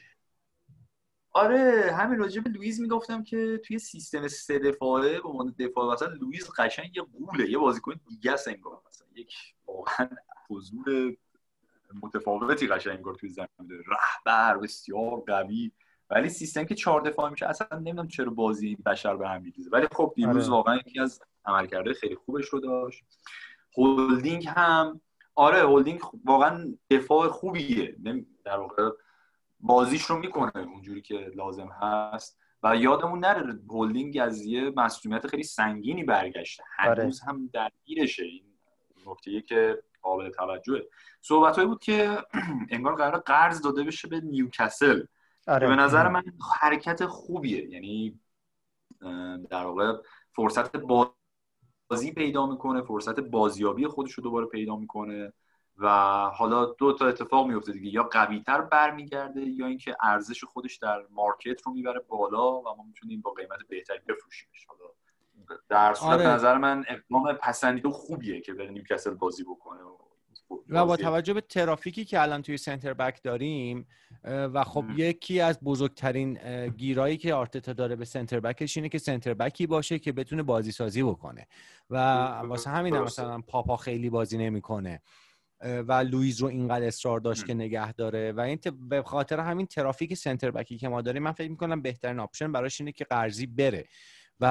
آره 1.32 1.92
همین 1.94 2.20
راجع 2.20 2.42
به 2.42 2.50
لوئیز 2.50 2.82
می‌گفتم 2.82 3.24
که 3.24 3.62
توی 3.66 3.80
سیستم 3.80 4.28
سه 4.28 4.60
دفاعه 4.60 5.22
به 5.22 5.28
عنوان 5.30 5.56
دفاع 5.60 5.94
مثلا 5.94 6.08
لوئیز 6.08 6.50
قشنگ 6.58 6.96
یه 6.98 7.02
غوله 7.02 7.50
یه 7.50 7.58
بازیکن 7.58 7.94
دیگه 8.10 8.32
است 8.32 8.48
انگار. 8.48 8.82
مثلا 8.88 9.08
یک 9.16 9.34
واقعا 9.68 10.10
حضور 10.50 11.16
متفاوتی 12.04 12.68
قشنگ 12.68 12.96
انگار 12.96 13.16
توی 13.16 13.30
زمین 13.30 13.48
داره. 13.70 13.84
رهبر 13.88 14.58
بسیار 14.58 15.20
قوی. 15.28 15.72
ولی 16.10 16.30
سیستم 16.30 16.64
که 16.64 16.76
چهار 16.76 17.02
دفاع 17.02 17.30
میشه 17.30 17.46
اصلا 17.46 17.68
نمی‌دونم 17.78 18.08
چرا 18.08 18.30
بازی 18.32 18.76
بشر 18.76 19.16
به 19.16 19.28
هم 19.30 19.42
میریزه. 19.42 19.70
ولی 19.74 19.88
خب 19.92 20.14
دیروز 20.16 20.44
آره. 20.44 20.52
واقعا 20.52 20.76
یکی 20.78 21.00
از 21.00 21.22
عملکرده 21.48 21.94
خیلی 21.94 22.16
خوبش 22.16 22.46
رو 22.46 22.60
داشت. 22.60 23.04
هولدینگ 23.78 24.48
هم 24.48 25.02
آره 25.36 25.60
هولدینگ 25.60 26.02
واقعا 26.26 26.74
دفاع 26.90 27.28
خوبیه. 27.28 27.96
در 28.46 28.58
واقع 28.58 28.90
بازیش 29.60 30.02
رو 30.02 30.18
می‌کنه 30.18 30.52
اونجوری 30.58 31.02
که 31.02 31.32
لازم 31.36 31.68
هست. 31.82 32.40
و 32.64 32.76
یادمون 32.76 33.20
نره 33.20 33.60
هولدینگ 33.70 34.18
از 34.22 34.46
یه 34.46 34.74
مسئولیت 34.76 35.28
خیلی 35.28 35.44
سنگینی 35.44 36.04
برگشته. 36.04 36.64
آره. 36.80 37.04
هنوز 37.04 37.22
هم 37.22 37.50
درگیرشه. 37.54 38.24
این 38.24 38.44
نکته 39.06 39.42
که 39.42 39.84
قابل 40.02 40.30
توجهه. 40.30 40.88
صحبتهایی 41.22 41.68
بود 41.68 41.80
که 41.84 42.18
انگار 42.72 42.96
قرار 42.96 43.20
قرض 43.20 43.62
داده 43.62 43.84
بشه 43.84 44.08
به 44.08 44.22
نیوکاسل. 44.22 45.00
که 45.46 45.52
آره 45.52 45.68
به 45.68 45.76
نظر 45.76 46.08
من 46.08 46.24
حرکت 46.60 47.06
خوبیه. 47.06 47.70
یعنی 47.70 48.20
در 49.50 49.66
واقع 49.66 49.94
فرصت 50.36 50.78
بازی 51.88 52.12
پیدا 52.12 52.46
می‌کنه 52.46 52.82
فرصت 52.82 53.20
بازیابی 53.20 53.88
خودش 53.88 54.14
رو 54.14 54.24
دوباره 54.24 54.46
پیدا 54.46 54.76
می‌کنه 54.76 55.34
و 55.78 55.88
حالا 56.34 56.66
دو 56.66 56.94
تا 56.94 57.08
اتفاق 57.08 57.48
میفته 57.48 57.72
دیگه 57.72 57.94
یا 57.94 58.04
قویتر 58.04 58.62
برمیگرده 58.62 59.42
یا 59.42 59.68
اینکه 59.68 59.96
ارزش 60.04 60.44
خودش 60.44 60.78
در 60.78 61.04
مارکت 61.10 61.62
رو 61.62 61.74
می‌بره 61.74 62.00
بالا 62.00 62.60
و 62.60 62.64
ما 62.64 62.84
می‌تونیم 62.88 63.22
با 63.22 63.32
قیمت 63.32 63.60
بهتری 63.70 64.00
بفروشیمش 64.08 64.66
حالا 64.66 64.86
در 65.70 65.94
صورت 65.94 66.20
آره. 66.20 66.28
نظر 66.28 66.58
من 66.58 66.86
اقدام 66.88 67.34
پسندیده 67.34 67.90
خوبیه 67.90 68.42
که 68.42 68.54
بره 68.54 68.72
نیوکاسل 68.72 69.14
بازی 69.14 69.44
بکنه 69.44 69.82
و 69.82 69.98
با 70.50 70.86
بازی- 70.86 71.04
توجه 71.04 71.34
به 71.34 71.42
ترافیکی 71.42 72.06
که 72.06 72.22
الان 72.22 72.42
توی 72.42 72.58
center 72.58 72.94
back 72.94 73.24
داریم 73.24 73.88
و 74.24 74.64
خب. 74.64 74.86
یکی 74.98 75.40
از 75.40 75.60
بزرگترین 75.60 76.40
گیرهایی 76.68 77.18
که 77.18 77.34
آرتتا 77.34 77.74
داره 77.74 77.96
به 77.96 78.06
center 78.06 78.40
back 78.40 78.65
ش 78.65 78.78
اینه 78.78 78.90
که 78.90 78.98
center 78.98 79.34
back 79.34 79.61
ی 79.61 79.68
باشه 79.68 80.00
که 80.00 80.12
بتونه 80.12 80.44
بازی 80.44 80.72
سازی 80.72 81.04
بکنه 81.04 81.48
و 81.90 81.96
واسه 82.26 82.70
همین 82.70 82.96
هم. 82.96 83.04
مثلا 83.04 83.42
پاپا 83.42 83.78
خیلی 83.78 84.10
بازی 84.10 84.38
نمی‌کنه 84.38 85.02
و 85.62 85.94
لوئیز 85.94 86.42
رو 86.42 86.48
اینقدر 86.48 86.88
اصرار 86.88 87.20
داشت. 87.20 87.46
که 87.46 87.54
نگه 87.54 87.94
داره 87.94 88.32
و 88.32 88.40
این 88.40 88.60
به 88.90 89.02
خاطر 89.04 89.40
همین 89.40 89.66
ترافیک 89.66 90.14
center 90.14 90.52
back 90.52 90.72
ی 90.72 90.78
که 90.78 90.90
ما 90.90 91.02
داریم 91.02 91.24
من 91.24 91.32
فکر 91.32 91.50
می‌کنم 91.50 91.82
بهترین 91.82 92.20
option 92.20 92.52
براش 92.52 92.82
اینه 92.82 92.92
که 92.92 93.04
قرضی 93.06 93.46
بره 93.46 93.86
و 94.40 94.46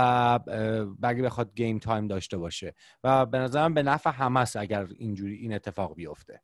اگه 1.03 1.22
بخواد 1.22 1.55
game 1.55 1.79
time 1.79 2.07
داشته 2.07 2.37
باشه. 2.37 2.75
و 3.05 3.27
به 3.27 3.38
نظرم 3.38 3.75
به 3.75 3.83
نفع 3.83 4.11
همه 4.11 4.40
است 4.40 4.57
اگر 4.57 4.87
اینجوری 4.99 5.35
این 5.37 5.55
اتفاق 5.55 5.94
بیفته. 5.94 6.42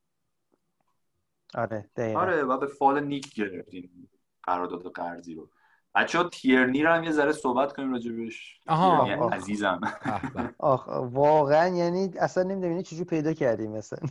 آره 1.55 1.91
دقیقا. 1.97 2.21
آره 2.21 2.43
و 2.43 2.59
به 2.59 2.67
فال 2.67 3.05
نیک 3.05 3.35
گرفتیم 3.35 4.11
قرارداد 4.43 4.93
قرضی 4.93 5.35
رو. 5.35 5.51
بچه 5.95 6.19
ها 6.19 6.25
تیرنی 6.25 6.83
رو 6.83 6.91
هم 6.91 7.05
یه 7.05 7.11
ذره 7.11 7.33
صحبت 7.33 7.73
کنیم 7.73 7.93
راجبش. 7.93 8.61
آها. 8.67 9.05
تیرنی 9.05 9.21
آه. 9.21 9.35
عزیزم. 9.35 9.81
به. 10.35 10.55
آخ 10.59 10.89
واقعا 11.13 11.69
یعنی 11.69 12.11
اصلا 12.19 12.43
نمی‌دونی 12.43 12.83
چجور 12.83 13.07
پیدا 13.07 13.33
کردیم 13.33 13.71
مثلا؟ 13.71 14.09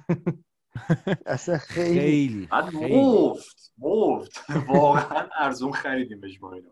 اصلا 1.25 1.57
خیلی. 1.57 1.99
خیلی 1.99 2.47
بعد 2.51 2.73
مفت 2.75 3.73
مفت. 3.77 4.45
واقعا 4.67 5.29
ارزون 5.39 5.71
خریدیمش 5.71 6.41
ما 6.41 6.53
اینو. 6.53 6.69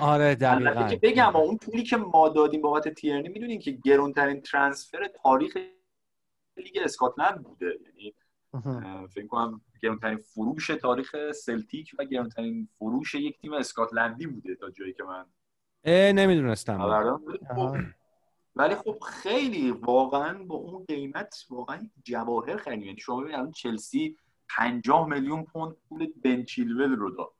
آره 0.00 0.34
دقیقا. 0.44 0.88
که 0.88 0.96
بگم 1.02 1.36
اون 1.36 1.56
پولی 1.56 1.82
که 1.82 1.96
ما 1.96 2.28
دادیم 2.28 2.62
بابت 2.62 2.88
تیرنی 2.88 3.28
می‌دونین 3.28 3.58
که 3.58 3.70
گرونترین 3.70 4.40
ترانسفر 4.40 5.08
تاریخ 5.22 5.56
لیگ 6.56 6.78
اسکاتلند 6.84 7.42
بوده. 7.42 7.78
یعنی 7.86 8.14
فکر 9.08 9.26
کنم 9.26 9.60
گرونترین 9.82 10.18
فروش 10.18 10.66
تاریخ 10.66 11.16
سلتیک 11.32 11.94
و 11.98 12.04
گرونترین 12.04 12.68
فروش 12.78 13.14
یک 13.14 13.40
تیم 13.40 13.52
اسکاتلندی 13.52 14.26
بوده 14.26 14.54
تا 14.54 14.70
جایی 14.70 14.92
که 14.92 15.02
من 15.04 15.26
اه، 15.84 16.12
نمی‌دونستم. 16.12 16.80
ولی 18.56 18.74
خب- 18.74 18.98
خیلی 19.06 19.70
واقعا 19.70 20.44
با 20.44 20.54
اون 20.54 20.84
قیمت 20.84 21.34
واقعا 21.50 21.88
جواهر 22.04 22.56
خریدیم 22.56 22.86
یعنی 22.86 22.98
شما 23.00 23.16
ببینید 23.16 23.34
الان 23.38 23.52
چلسی 23.52 24.16
50 24.56 25.08
میلیون 25.08 25.44
پوند 25.44 25.76
پول 25.88 26.12
بن 26.24 26.44
چیلول 26.44 26.96
رو 26.96 27.10
داد. 27.10 27.32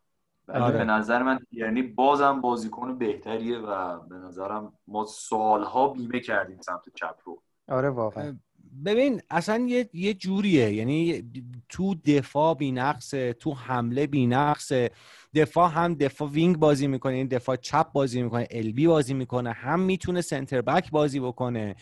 ولی 0.49 0.61
آره. 0.63 0.79
به 0.79 0.85
نظر 0.85 1.23
من 1.23 1.39
یعنی 1.53 1.83
بازم 1.83 2.41
بازیکن 2.41 2.99
بهتریه 2.99 3.59
و 3.59 3.99
به 4.01 4.17
نظرم 4.17 4.73
ما 4.87 5.05
سالها 5.05 5.89
بیمه 5.89 6.21
کردیم 6.21 6.61
سمت 6.61 6.83
چپ 6.95 7.17
رو. 7.25 7.43
آره 7.69 7.91
واقعا. 7.91 8.39
ببین 8.85 9.23
اصلا 9.31 9.67
یه, 9.69 9.91
یه 9.93 10.15
جوریه. 10.15 10.73
یعنی 10.73 11.23
تو 11.69 11.95
دفاع 11.95 12.55
بینقصه 12.55 13.33
تو 13.33 13.55
حمله 13.55 14.07
بینقصه. 14.07 14.91
دفاع 15.35 15.71
هم 15.71 15.95
دفاع 15.95 16.29
wing 16.29 16.57
بازی 16.57 16.87
می‌کنه 16.87 17.15
این 17.15 17.27
دفاع 17.27 17.57
چپ 17.57 17.93
بازی 17.93 18.23
می‌کنه 18.23 18.47
LB 18.51 18.87
بازی 18.87 19.15
می‌کنه 19.15 19.53
هم 19.53 19.81
می‌تونه 19.81 20.21
center 20.21 20.61
back 20.61 20.91
بازی 20.91 21.21
بکنه 21.21 21.77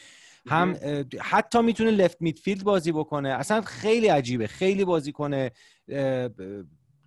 هم 0.47 0.77
حتی 1.21 1.63
می‌تونه 1.63 1.91
left 1.91 2.17
midfield 2.21 2.65
بازی 2.65 2.93
بکنه. 2.93 3.29
اصلا 3.29 3.61
خیلی 3.61 4.07
عجیبه 4.07 4.47
خیلی 4.47 4.85
بازیکنه. 4.85 5.51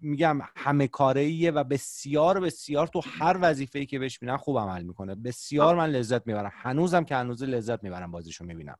میگم 0.02 0.39
همه 0.56 0.88
کاره 0.88 1.52
و 1.52 1.63
بسیار 1.63 2.39
بسیار 2.39 2.88
تو 2.88 3.02
هر 3.06 3.38
وظیفه‌ای 3.41 3.86
که 3.86 4.00
بهش 4.00 4.22
میدن 4.22 4.38
خوب 4.38 4.60
عمل 4.60 4.84
می‌کنه. 4.84 5.15
بسیار 5.15 5.76
من 5.76 5.89
لذت 5.89 6.28
می‌برم. 6.28 6.52
هنوزم 6.54 7.04
که 7.04 7.15
هنوز 7.15 7.43
لذت 7.43 7.84
می‌برم 7.84 8.12
بازیشو 8.12 8.46
می‌بینم. 8.46 8.78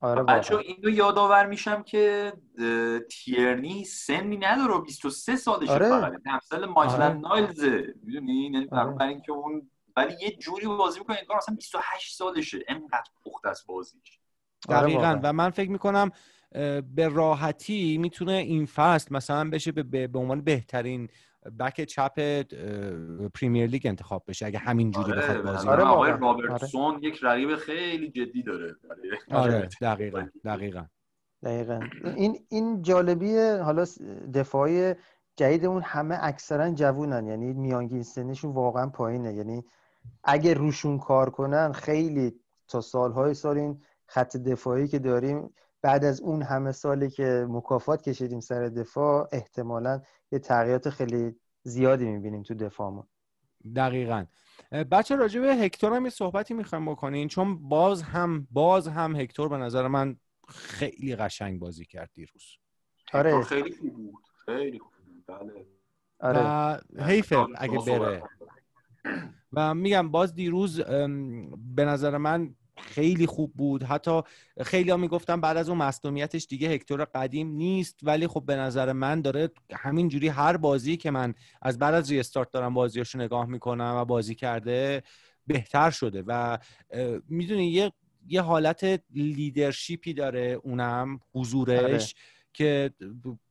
آره 0.00 0.22
بچه 0.22 0.54
واقعا. 0.54 0.68
این 0.68 0.82
رو 0.82 0.90
یادآور 0.90 1.46
میشم 1.46 1.82
که 1.82 2.32
تیرنی 3.10 3.84
سنی 3.84 4.36
نداره 4.36 4.74
و 4.74 4.80
23 4.80 5.36
سالشه 5.36 5.72
آره. 5.72 5.88
فقط 5.88 6.12
یعنی 6.12 6.22
همسال 6.26 6.66
مایتلند 6.66 7.24
آره. 7.26 7.40
نایلزه 7.40 7.94
می‌دونی 8.02 8.50
یعنی 8.52 8.68
آره. 8.70 8.94
برای 8.94 9.12
اینکه 9.12 9.32
اون 9.32 9.70
ولی 9.96 10.14
یه 10.20 10.30
جوری 10.30 10.66
بازی 10.66 10.98
می‌کنه 10.98 11.16
انگار 11.20 11.36
مثلا 11.36 11.54
28 11.54 12.16
سالشه 12.16 12.58
انقدر 12.68 13.10
پخته 13.24 13.48
است 13.48 13.66
بازیش 13.66 14.18
آره 14.68 14.80
دقیقا 14.80 15.00
واقعا. 15.00 15.20
و 15.22 15.32
من 15.32 15.50
فکر 15.50 15.70
می‌کنم 15.70 16.10
به 16.94 17.08
راحتی 17.08 17.98
می‌تونه 17.98 18.32
این 18.32 18.66
فصل 18.66 19.14
مثلا 19.14 19.50
بشه 19.50 19.72
به, 19.72 19.82
به, 19.82 20.06
به 20.06 20.18
عنوان 20.18 20.40
بهترین 20.40 21.08
بک 21.58 21.84
چپ 21.84 22.42
پریمیر 23.34 23.66
لیگ 23.66 23.86
انتخاب 23.86 24.24
بشه 24.28 24.46
اگه 24.46 24.58
همین 24.58 24.90
جوری 24.90 25.12
آره 25.12 25.20
بخواد 25.20 25.42
بازی 25.42 25.68
آره. 25.68 25.84
آقای. 25.84 26.10
رابرتسون 26.10 27.02
یک 27.02 27.18
رقیب 27.22 27.56
خیلی 27.56 28.10
جدی 28.10 28.42
داره 28.42 28.76
آره 29.30 29.56
آره. 29.56 29.68
دقیقا 29.80 30.28
دقیقا 30.44 30.86
دقیقا 31.42 31.80
این 32.16 32.46
این 32.48 32.82
جالبی 32.82 33.38
حالا 33.38 33.86
دفاعی 34.34 34.94
جدیدمون 35.36 35.82
همه 35.82 36.18
اکثرا 36.20 36.70
جوونن 36.70 37.26
یعنی 37.26 37.52
میانگین 37.52 38.02
سنشون 38.02 38.52
واقعا 38.52 38.86
پایینه 38.86 39.34
یعنی 39.34 39.64
اگه 40.24 40.54
روشون 40.54 40.98
کار 40.98 41.30
کنن 41.30 41.72
خیلی 41.72 42.40
تا 42.68 42.80
سالهای 42.80 43.34
سال 43.34 43.58
این 43.58 43.82
خط 44.06 44.36
دفاعی 44.36 44.88
که 44.88 44.98
داریم 44.98 45.54
بعد 45.86 46.04
از 46.04 46.20
اون 46.20 46.42
همه 46.42 46.72
سالی 46.72 47.10
که 47.10 47.46
مکافات 47.48 48.02
کشیدیم 48.02 48.40
سر 48.40 48.68
دفاع 48.68 49.28
احتمالا 49.32 50.02
یه 50.32 50.38
تغییرات 50.38 50.90
خیلی 50.90 51.36
زیادی 51.62 52.04
می‌بینیم 52.04 52.42
تو 52.42 52.54
دفاعمون. 52.54 53.06
دقیقا. 53.76 54.24
بچه 54.90 55.16
راجع 55.16 55.40
به 55.40 55.54
هکتور 55.54 55.92
هم 55.92 56.04
یه 56.04 56.10
صحبتی 56.10 56.54
می‌خوایم 56.54 56.92
بکنین 56.92 57.28
چون 57.28 57.68
باز 57.68 58.02
هم 58.02 58.48
باز 58.50 58.88
هم 58.88 59.16
هکتور 59.16 59.48
به 59.48 59.56
نظر 59.56 59.88
من 59.88 60.16
خیلی 60.48 61.16
قشنگ 61.16 61.60
بازی 61.60 61.84
کرد 61.84 62.10
دیروز. 62.14 62.44
آره. 63.12 63.42
خیلی 63.42 63.72
خوب 63.72 63.94
بود. 63.94 64.24
خیلی 64.44 64.78
خوب 64.78 64.92
بود. 65.06 65.24
بله. 65.26 65.66
آره. 66.20 66.40
و 66.98 67.04
حیفه 67.04 67.34
شما 67.34 67.48
اگه 67.56 67.78
بره. 67.78 68.22
و 69.52 69.74
میگم 69.74 70.10
باز 70.10 70.34
دیروز 70.34 70.80
به 71.74 71.84
نظر 71.84 72.16
من 72.16 72.54
خیلی 72.78 73.26
خوب 73.26 73.52
بود. 73.54 73.82
حتی 73.82 74.20
خیلی 74.62 74.90
ها 74.90 74.96
می‌گفتن 74.96 75.40
بعد 75.40 75.56
از 75.56 75.68
اون 75.68 75.78
مصدومیتش 75.78 76.46
دیگه 76.46 76.68
هکتور 76.68 77.04
قدیم 77.04 77.48
نیست 77.48 78.00
ولی 78.02 78.26
خب 78.26 78.42
به 78.46 78.56
نظر 78.56 78.92
من 78.92 79.20
داره 79.20 79.50
همین 79.72 80.08
جوری 80.08 80.28
هر 80.28 80.56
بازی 80.56 80.96
که 80.96 81.10
من 81.10 81.34
از 81.62 81.78
بعد 81.78 81.94
از 81.94 82.10
ریستارت 82.10 82.50
دارم 82.50 82.74
بازیاشو 82.74 83.18
نگاه 83.18 83.46
می‌کنم 83.46 83.94
و 83.96 84.04
بازی 84.04 84.34
کرده 84.34 85.02
بهتر 85.46 85.90
شده. 85.90 86.22
و 86.26 86.58
می‌دونی 87.28 87.66
یه 87.66 87.92
یه 88.28 88.40
حالت 88.40 89.02
لیدرشیپی 89.14 90.14
داره 90.14 90.60
اونم 90.62 91.20
حضورش 91.34 92.14
که 92.52 92.90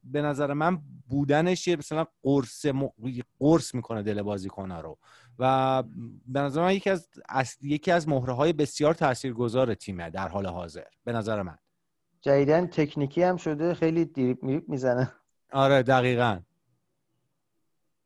به 0.03 0.21
نظر 0.21 0.53
من 0.53 0.81
بودنش 1.07 1.67
یه 1.67 1.75
مثلا 1.75 2.05
قرص 2.23 2.65
م... 2.65 2.89
قرص 3.39 3.75
می‌کنه 3.75 4.01
دل 4.03 4.21
بازیکن‌ها 4.21 4.81
رو. 4.81 4.97
و 5.39 5.83
به 6.27 6.39
نظر 6.39 6.61
من 6.61 6.73
یکی 6.73 6.89
از, 6.89 7.09
از... 7.29 7.57
یکی 7.61 7.91
از 7.91 8.09
مهره 8.09 8.33
های 8.33 8.53
بسیار 8.53 8.93
تاثیرگذار 8.93 9.73
تیمه 9.73 10.09
در 10.09 10.27
حال 10.27 10.45
حاضر 10.45 10.87
به 11.03 11.11
نظر 11.11 11.41
من. 11.41 11.57
جدیدن 12.21 12.67
تکنیکی 12.67 13.23
هم 13.23 13.37
شده 13.37 13.73
خیلی 13.73 14.37
میریپ 14.41 14.69
می‌زنه. 14.69 15.11
آره 15.51 15.83
دقیقا. 15.83 16.39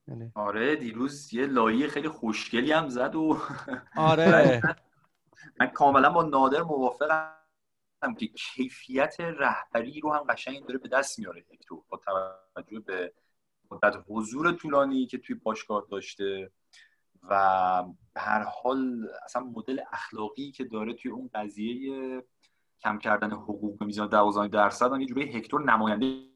بله. 0.07 0.31
آره 0.35 0.75
دیروز 0.75 1.33
یه 1.33 1.45
لایه 1.45 1.87
خیلی 1.87 2.09
خوشگلی 2.09 2.71
هم 2.71 2.89
زد 2.89 3.15
و 3.15 3.37
آره. 3.95 4.61
من 5.59 5.67
کاملا 5.67 6.09
با 6.09 6.23
نادر 6.23 6.61
موافقم 6.61 7.33
که 8.19 8.27
کیفیت 8.27 9.15
رهبری 9.19 9.99
رو 9.99 10.13
هم 10.13 10.23
قشنگ 10.23 10.65
داره 10.65 10.79
به 10.79 10.89
دست 10.89 11.19
میاره 11.19 11.45
هکتور 11.53 11.81
با 11.89 11.97
توجه 11.97 12.79
به 12.79 13.13
مدت 13.71 14.03
حضور 14.07 14.51
طولانی 14.51 15.05
که 15.05 15.17
توی 15.17 15.35
باشگاه 15.35 15.87
داشته. 15.91 16.51
و 17.23 17.83
به 18.13 18.21
هر 18.21 18.43
حال 18.43 19.07
اصلا 19.25 19.43
مدل 19.43 19.79
اخلاقی 19.91 20.51
که 20.51 20.63
داره 20.63 20.93
توی 20.93 21.11
اون 21.11 21.29
قضیه 21.33 22.23
کم 22.81 22.97
کردن 22.97 23.31
حقوق 23.31 23.83
میزان 23.83 24.09
12 24.09 24.47
درصد 24.47 24.93
هم 24.93 25.01
یه 25.01 25.07
جوری 25.07 25.37
هکتور 25.37 25.63
نماینده 25.63 26.29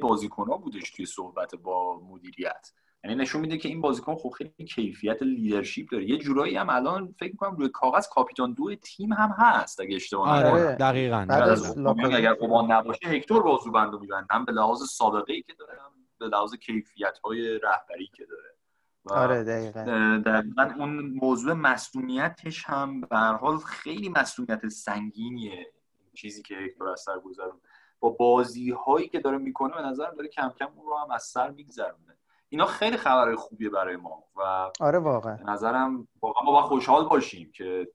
بازیکن 0.00 0.46
ها 0.46 0.56
بودش 0.56 0.90
توی 0.90 1.06
صحبت 1.06 1.54
با 1.54 2.00
مدیریت. 2.00 2.72
یعنی 3.04 3.16
نشون 3.16 3.40
میده 3.40 3.58
که 3.58 3.68
این 3.68 3.80
بازیکن 3.80 4.14
خب 4.14 4.30
خیلی 4.30 4.64
کیفیت 4.74 5.22
لیدرشپ 5.22 5.90
داره. 5.92 6.10
یه 6.10 6.18
جورایی 6.18 6.56
هم 6.56 6.70
الان 6.70 7.14
فکر 7.18 7.32
می‌کنم 7.32 7.56
روی 7.56 7.68
کاغذ 7.68 8.08
کاپیتان 8.08 8.52
دو 8.52 8.74
تیم 8.74 9.12
هم 9.12 9.34
هست 9.38 9.80
اگه 9.80 9.96
اشتباه 9.96 10.28
آره 10.28 10.48
آره. 10.48 10.74
دقیقا. 10.74 11.26
اگر 12.16 12.32
اومان 12.40 12.72
نباشه 12.72 13.08
هکتور 13.08 13.42
بازو 13.42 13.70
بندو 13.70 13.98
میبند 13.98 14.26
هم 14.30 14.44
به 14.44 14.52
لحاظ 14.52 14.82
سابقه 14.82 15.32
ای 15.32 15.42
که 15.42 15.52
داره 15.58 15.72
هم 15.72 15.90
به 16.18 16.26
لحاظ 16.26 16.54
کیفیت 16.54 17.18
های 17.24 17.58
رهبری 17.58 18.10
که 18.14 18.24
داره. 18.24 18.59
آره 19.06 19.44
دقیقا. 19.44 19.82
دقیقا 20.26 20.74
اون 20.78 21.00
موضوع 21.00 21.52
مصدومیتش 21.52 22.64
هم 22.64 23.00
به 23.00 23.16
هر 23.16 23.32
حال 23.32 23.58
خیلی 23.58 24.08
مصدومیت 24.08 24.68
سنگینیه 24.68 25.72
چیزی 26.14 26.42
که 26.42 26.54
هکتور 26.54 26.88
از 26.88 27.00
سر 27.00 27.18
گذرون 27.18 27.60
با 28.00 28.10
بازی 28.10 28.70
هایی 28.70 29.08
که 29.08 29.20
داره 29.20 29.38
می‌کنه 29.38 29.74
به 29.74 29.82
نظر 29.82 30.10
داره 30.10 30.28
کم 30.28 30.48
کم 30.58 30.68
اون 30.76 30.86
رو 30.86 30.98
هم 30.98 31.10
از 31.10 31.22
سر 31.22 31.50
میگذرونه. 31.50 32.16
اینا 32.48 32.66
خیلی 32.66 32.96
خبرهای 32.96 33.36
خوبیه 33.36 33.68
برای 33.68 33.96
ما 33.96 34.24
و 34.36 34.70
آره 34.80 34.98
واقعا. 34.98 35.38
نظرم 35.52 36.08
واقعا 36.22 36.44
ما 36.44 36.52
باید 36.52 36.64
خوشحال 36.64 37.08
باشیم 37.08 37.52
که 37.52 37.88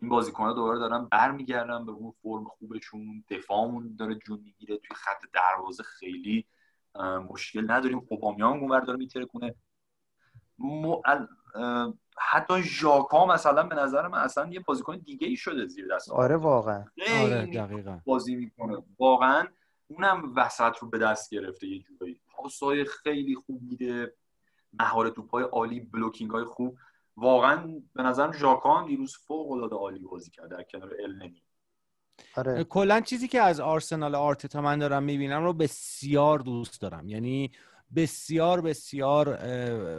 این 0.00 0.10
بازیکن‌ها 0.10 0.52
دوباره 0.52 0.78
دارن 0.78 1.04
برمیگردن 1.04 1.86
به 1.86 1.92
اون 1.92 2.12
فرم 2.22 2.44
خوبشون. 2.44 3.24
دفاعمون 3.30 3.96
داره 3.98 4.14
جون 4.14 4.40
می‌گیره. 4.40 4.76
توی 4.76 4.96
خط 4.96 5.24
دروازه 5.32 5.82
خیلی 5.82 6.46
مشکل 7.30 7.70
نداریم. 7.70 8.06
اوبامیانگ 8.08 8.62
اونور 8.62 8.80
داره 8.80 8.98
میترکونه. 8.98 9.54
م... 10.58 10.94
حتی 12.18 12.62
ژاکا 12.62 13.26
مثلا 13.26 13.62
به 13.62 13.74
نظر 13.74 14.08
من 14.08 14.18
اصلا 14.18 14.48
یه 14.50 14.60
بازیکن 14.60 14.96
دیگه 14.96 15.26
ای 15.26 15.36
شده 15.36 15.66
زیر 15.66 15.94
دست 15.94 16.10
آره 16.10 16.36
واقعا. 16.36 16.84
آره 17.22 17.46
دقیقا. 17.46 18.00
بازی 18.04 18.36
می‌کنه. 18.36 18.82
واقعا 18.98 19.46
اونم 19.88 20.32
وسط 20.36 20.76
رو 20.80 20.88
به 20.88 20.98
دست 20.98 21.30
گرفته 21.30 21.66
یه 21.66 21.78
جورایی. 21.78 22.20
پاسای 22.28 22.84
خیلی 22.84 23.34
خوب 23.34 23.62
میده. 23.62 24.14
مهارت 24.80 25.14
توپای 25.14 25.44
عالی 25.44 25.80
بلوکینگ 25.80 26.30
های 26.30 26.44
خوب. 26.44 26.78
واقعا 27.16 27.82
به 27.94 28.02
نظرم 28.02 28.32
ژاکان 28.32 28.86
دیروز 28.86 29.16
فوق 29.16 29.50
العاده 29.50 29.76
عالی 29.76 29.98
بازی 29.98 30.30
کرد 30.30 30.50
در 30.50 30.62
کنار 30.62 30.92
النی 31.04 31.42
آره. 32.36 32.64
کلا 32.64 33.00
چیزی 33.00 33.28
که 33.28 33.40
از 33.40 33.60
آرسنال 33.60 34.14
آرتتا 34.14 34.60
من 34.60 34.78
دارم 34.78 35.02
می‌بینم 35.02 35.44
رو 35.44 35.52
بسیار 35.52 36.38
دوست 36.38 36.80
دارم. 36.80 37.08
یعنی 37.08 37.50
بسیار 37.96 38.60
بسیار 38.60 39.34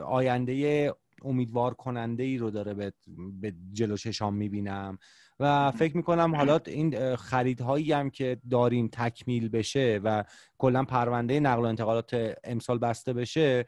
آینده 0.02 0.94
امیدوار 1.22 1.74
کننده 1.74 2.24
ای 2.24 2.38
رو 2.38 2.52
داره 2.52 2.74
به, 3.42 3.54
جلو 3.74 3.98
چشام 3.98 4.36
می‌بینم. 4.36 4.98
و 5.40 5.72
فکر 5.72 5.98
می‌کنم 5.98 6.36
حالا 6.36 6.60
این 6.68 7.16
خریدهایی 7.16 7.92
هم 7.92 8.10
که 8.10 8.42
داریم 8.50 8.90
تکمیل 8.92 9.50
بشه 9.50 10.02
و 10.04 10.24
کلا 10.58 10.84
پرونده 10.84 11.40
نقل 11.40 11.62
و 11.62 11.66
انتقالات 11.66 12.36
امسال 12.44 12.78
بسته 12.78 13.14
بشه 13.14 13.66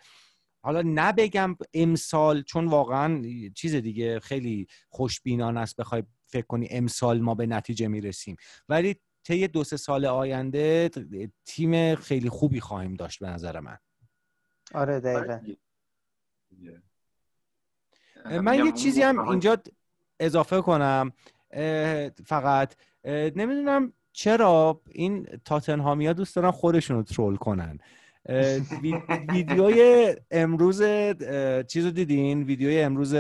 حالا 0.63 0.81
نبگم 0.85 1.55
امسال 1.73 2.41
چون 2.41 2.67
واقعا 2.67 3.21
چیز 3.55 3.75
دیگه 3.75 4.19
خیلی 4.19 4.67
خوشبینانه 4.89 5.59
است 5.59 5.75
بخوای 5.75 6.03
فکر 6.27 6.45
کنی 6.45 6.67
امسال 6.71 7.21
ما 7.21 7.35
به 7.35 7.45
نتیجه 7.45 7.87
می‌رسیم. 7.87 8.35
ولی 8.69 8.95
طی 9.23 9.47
دو 9.47 9.63
سه 9.63 9.77
سال 9.77 10.05
آینده 10.05 10.89
تیم 11.45 11.95
خیلی 11.95 12.29
خوبی 12.29 12.59
خواهیم 12.59 12.93
داشت 12.93 13.19
به 13.19 13.27
نظر 13.29 13.59
من. 13.59 13.77
آره 14.73 14.99
دقیقا. 14.99 15.39
من 18.41 18.65
یه 18.65 18.71
چیزی 18.71 19.01
هم 19.01 19.19
اینجا 19.19 19.57
اضافه 20.19 20.61
کنم. 20.61 21.11
اه، 21.51 22.09
فقط 22.09 22.75
اه، 23.03 23.29
نمی‌دونم 23.35 23.93
چرا 24.11 24.81
این 24.91 25.27
تاتنهامیا 25.45 26.13
دوست 26.13 26.35
دارن 26.35 26.51
خودشون 26.51 26.97
رو 26.97 27.03
ترول 27.03 27.35
کنن. 27.35 27.79
ویدیوی 29.29 30.15
امروز 30.31 30.81
چیز 31.67 31.85
رو 31.85 31.91
دیدین؟ 31.91 32.43
ویدیوی 32.43 32.81
امروز 32.81 33.15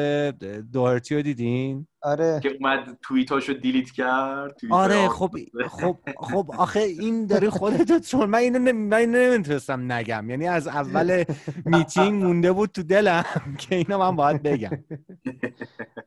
دوهرتی 0.71 1.15
رو 1.15 1.21
دیدین؟ 1.21 1.87
آره. 2.03 2.39
که 2.43 2.57
اومد 2.59 2.97
توییتاشو 3.01 3.53
دیلیت 3.53 3.91
کرد 3.91 4.55
توییت 4.55 4.73
آره 4.75 5.07
خب 5.09 5.31
خب 5.69 5.97
خب 6.17 6.51
آخه 6.57 6.79
این 6.79 7.25
داری 7.25 7.49
خودت 7.49 7.99
چون 8.07 8.29
من 8.29 8.39
اینو 8.39 8.59
نمی- 8.59 8.87
من 8.87 8.97
اینو 8.97 9.17
نمی‌تونستم 9.17 9.91
نگم. 9.91 10.29
یعنی 10.29 10.47
از 10.47 10.67
اول 10.67 11.23
میتینگ 11.65 12.23
مونده 12.23 12.51
بود 12.51 12.69
تو 12.69 12.83
دلم 12.83 13.23
که 13.59 13.75
اینو 13.75 13.97
من 13.97 14.15
باید 14.15 14.43
بگم. 14.43 14.83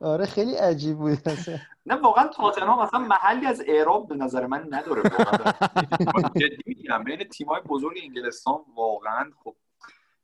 آره 0.01 0.25
خیلی 0.25 0.55
عجیب 0.55 0.97
بود 0.97 1.29
اصلا. 1.29 1.57
نه 1.85 1.95
واقعا 1.95 2.27
تاتنهام 2.27 2.79
اصلا 2.79 2.99
محلی 2.99 3.45
از 3.45 3.63
اعراب 3.67 4.07
به 4.07 4.15
نظر 4.15 4.45
من 4.47 4.67
نداره 4.71 5.01
واقعا. 5.01 5.53
جدی 6.41 6.63
میگم 6.65 7.03
بین 7.03 7.23
تیمای 7.23 7.61
بزرگ 7.61 7.97
انگلستان 8.03 8.55
واقعا 8.75 9.29
خب 9.43 9.55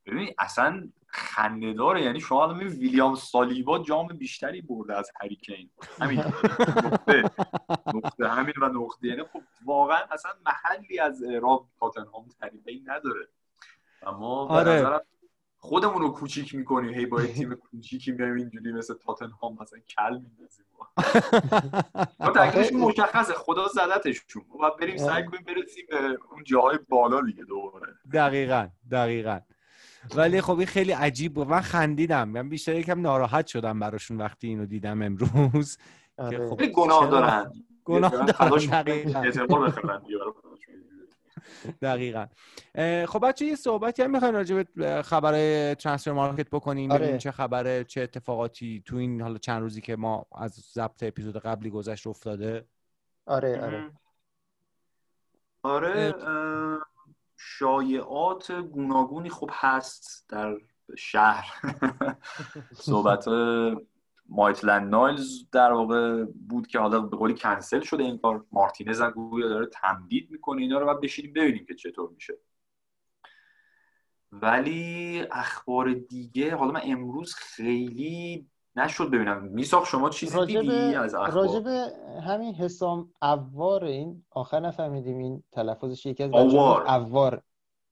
ببین 0.05 0.29
اصلا 0.39 0.87
خنده 1.13 1.73
داره. 1.73 2.01
یعنی 2.01 2.19
شما 2.19 2.43
الان 2.43 2.59
ویلیام 2.59 3.15
سالیبا 3.15 3.79
جام 3.79 4.07
بیشتری 4.07 4.61
برده 4.61 4.97
از 4.97 5.11
هریکین. 5.21 5.69
همین 6.01 6.19
نقطه. 6.19 7.23
نقطه 7.95 8.27
همین 8.27 8.53
و 8.61 8.65
نقطه. 8.65 9.07
یعنی 9.07 9.23
خب 9.23 9.41
واقعا 9.65 9.99
اصلا 10.11 10.31
محلی 10.45 10.99
از 10.99 11.23
اعراب 11.23 11.67
تاتنهام 11.79 12.27
تعریفی 12.41 12.83
نداره. 12.87 13.27
اما 14.03 14.45
به 14.45 14.53
آره. 14.53 15.01
خودمون 15.57 16.01
رو 16.01 16.09
کوچیک 16.09 16.55
می‌کنیم. 16.55 16.93
هی 16.93 17.05
با 17.05 17.25
تیم 17.25 17.53
کوچیکی 17.55 18.11
میایم 18.11 18.35
اینجوری 18.35 18.71
مثل 18.71 18.93
تاتنهام 18.93 19.57
مثلا 19.61 19.79
کل 19.79 20.13
میندازیم. 20.13 20.65
ما 22.19 22.29
تکلیفش 22.29 22.73
مشخصه 22.73 23.33
خدا 23.33 23.67
زدتشون 23.67 24.43
باید 24.59 24.77
بریم 24.77 24.97
سعی 24.97 25.25
کنیم 25.25 25.43
برسیم 25.43 25.85
به 25.89 25.97
اون 26.31 26.43
جاهای 26.43 26.79
بالا 26.89 27.21
دیگه 27.21 27.43
دوباره. 27.43 27.93
دقیقا 28.13 28.69
دقیقا. 28.91 29.39
ولی 30.15 30.41
خب 30.41 30.57
این 30.57 30.67
خیلی 30.67 30.91
عجیب 30.91 31.33
بود. 31.33 31.47
من 31.47 31.61
خندیدم. 31.61 32.29
من 32.29 32.49
بیشتر 32.49 32.75
یکم 32.75 33.01
ناراحت 33.01 33.47
شدم 33.47 33.79
براشون 33.79 34.17
وقتی 34.17 34.47
اینو 34.47 34.65
دیدم 34.65 35.01
امروز. 35.01 35.77
آره. 36.17 36.37
که 36.37 36.47
خب 36.47 36.65
گناه؟ 36.65 37.09
دارن. 37.09 37.51
گناه 37.85 38.25
دارن. 38.25 38.51
دقیقاً. 41.81 42.27
خب 43.07 43.27
بچه 43.27 43.45
یه 43.45 43.55
صحبتی 43.55 44.01
هم 44.01 44.11
می‌خواین 44.11 44.33
راجع 44.33 44.63
به 44.75 45.01
خبر 45.01 45.33
ترانسفر 45.73 46.11
مارکت 46.11 46.49
بکنیم 46.49 46.91
آره. 46.91 46.99
ببینیم 46.99 47.17
چه 47.17 47.31
خبره 47.31 47.83
چه 47.83 48.01
اتفاقاتی 48.01 48.83
تو 48.85 48.95
این 48.95 49.21
حالا 49.21 49.37
چند 49.37 49.61
روزی 49.61 49.81
که 49.81 49.95
ما 49.95 50.25
از 50.35 50.51
ضبط 50.51 51.03
اپیزود 51.03 51.37
قبلی 51.37 51.69
گذشت 51.69 52.07
افتاده. 52.07 52.65
آره 53.25 53.61
آره. 53.61 53.91
آره 55.63 56.13
شایعات 57.43 58.51
گوناگونی 58.51 59.29
خب 59.29 59.49
هست 59.53 60.25
در 60.29 60.57
شهر. 60.97 61.45
صحبت 62.73 63.25
مایتلند 64.29 64.89
نایلز 64.89 65.49
در 65.51 65.71
واقع 65.71 66.25
بود 66.25 66.67
که 66.67 66.79
حالا 66.79 66.99
به 66.99 67.17
قولی 67.17 67.33
کنسل 67.33 67.79
شده 67.79 68.03
این 68.03 68.17
کار. 68.17 68.45
مارتینز 68.51 69.01
هم 69.01 69.11
گویا 69.11 69.47
داره 69.47 69.65
تمدید 69.65 70.31
می‌کنه 70.31 70.61
اینا 70.61 70.79
رو 70.79 70.85
باید 70.85 71.01
بشینیم 71.01 71.33
ببینیم 71.33 71.65
که 71.65 71.75
چطور 71.75 72.09
میشه. 72.09 72.33
ولی 74.31 75.23
اخبار 75.31 75.93
دیگه 75.93 76.55
حالا 76.55 76.71
من 76.71 76.81
امروز 76.83 77.33
خیلی 77.33 78.47
نشد 78.75 79.09
ببینم. 79.09 79.43
میساق 79.43 79.85
شما 79.85 80.09
چیزی 80.09 80.37
راجب 80.37 80.61
دیدی 80.61 80.95
از 80.95 81.13
اخبار؟ 81.13 81.31
راجب 81.31 81.67
همین 82.27 82.55
حسام 82.55 83.11
اوار 83.21 83.83
این 83.83 84.23
آخر 84.31 84.59
نفهمیدیم 84.59 85.17
این 85.17 85.43
تلفظش 85.51 86.05
یکی 86.05 86.23
از 86.23 86.31
اوار. 86.33 86.87
اوار. 86.87 87.41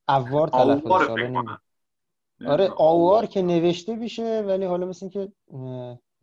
آوار 0.08 0.48
تلفظش 0.48 1.08
کنم. 1.08 1.58
آره 2.48 2.70
آوار 2.78 3.26
که 3.26 3.42
نوشته 3.42 3.96
میشه 3.96 4.44
ولی 4.48 4.66
حالا 4.66 4.86
مثل 4.86 5.06
این 5.06 5.10
که 5.12 5.32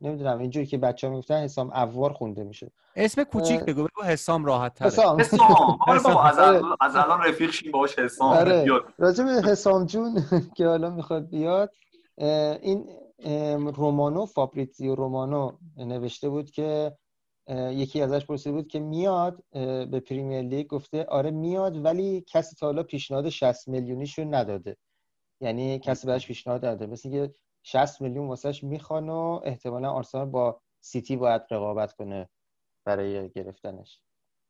نمی‌دونم 0.00 0.38
اینجوری 0.38 0.66
که 0.66 0.78
بچه 0.78 1.06
ها 1.06 1.12
می‌گفتن 1.12 1.34
حسام 1.34 1.70
اوار 1.70 2.12
خونده 2.12 2.44
میشه. 2.44 2.70
اسم 2.96 3.24
کوچیک. 3.24 3.60
بگو 3.60 3.82
بگو 3.84 4.02
حسام 4.04 4.44
راحت 4.44 4.74
تره 4.74 4.86
حسام. 4.88 5.20
حسام. 5.20 5.78
آره 5.86 6.26
از 6.26 6.38
آره. 6.38 6.56
الان 6.58 6.76
از 6.80 6.96
الان 6.96 7.20
رفیق 7.20 7.50
شیم 7.50 7.72
باهاش 7.72 7.98
حسام 7.98 8.28
آره. 8.28 8.66
به 8.98 9.42
حسام 9.44 9.86
جون 9.86 10.22
که 10.56 10.66
حالا 10.66 10.90
می‌خواد 10.90 11.28
بیاد 11.28 11.72
این 12.16 12.88
رومانو 13.74 14.26
فابریزیو 14.26 14.94
رومانو 14.94 15.58
نوشته 15.76 16.28
بود 16.28 16.50
که 16.50 16.96
یکی 17.50 18.02
ازش 18.02 18.26
پرسیده 18.26 18.52
بود 18.52 18.68
که 18.68 18.80
میاد 18.80 19.44
به 19.90 20.00
Premier 20.00 20.42
League؟ 20.42 20.66
گفته 20.66 21.04
آره 21.04 21.30
میاد 21.30 21.84
ولی 21.84 22.24
کسی 22.28 22.56
تا 22.56 22.66
حالا 22.66 22.82
پیشنهاد 22.82 23.28
60 23.28 23.68
میلیونیشو 23.68 24.24
نداده. 24.24 24.76
یعنی 25.40 25.78
کسی 25.78 26.06
بهش 26.06 26.26
پیشنهاد 26.26 26.64
نداده. 26.64 26.86
مثل 26.86 27.10
که 27.10 27.34
60 27.62 28.00
میلیون 28.00 28.28
واسش 28.28 28.64
می‌خوان 28.64 29.08
و 29.08 29.40
احتمالا 29.44 29.90
آرسنال 29.90 30.26
با 30.26 30.60
سیتی 30.80 31.16
باید 31.16 31.42
رقابت 31.50 31.92
کنه 31.92 32.28
برای 32.84 33.30
گرفتنش. 33.30 34.00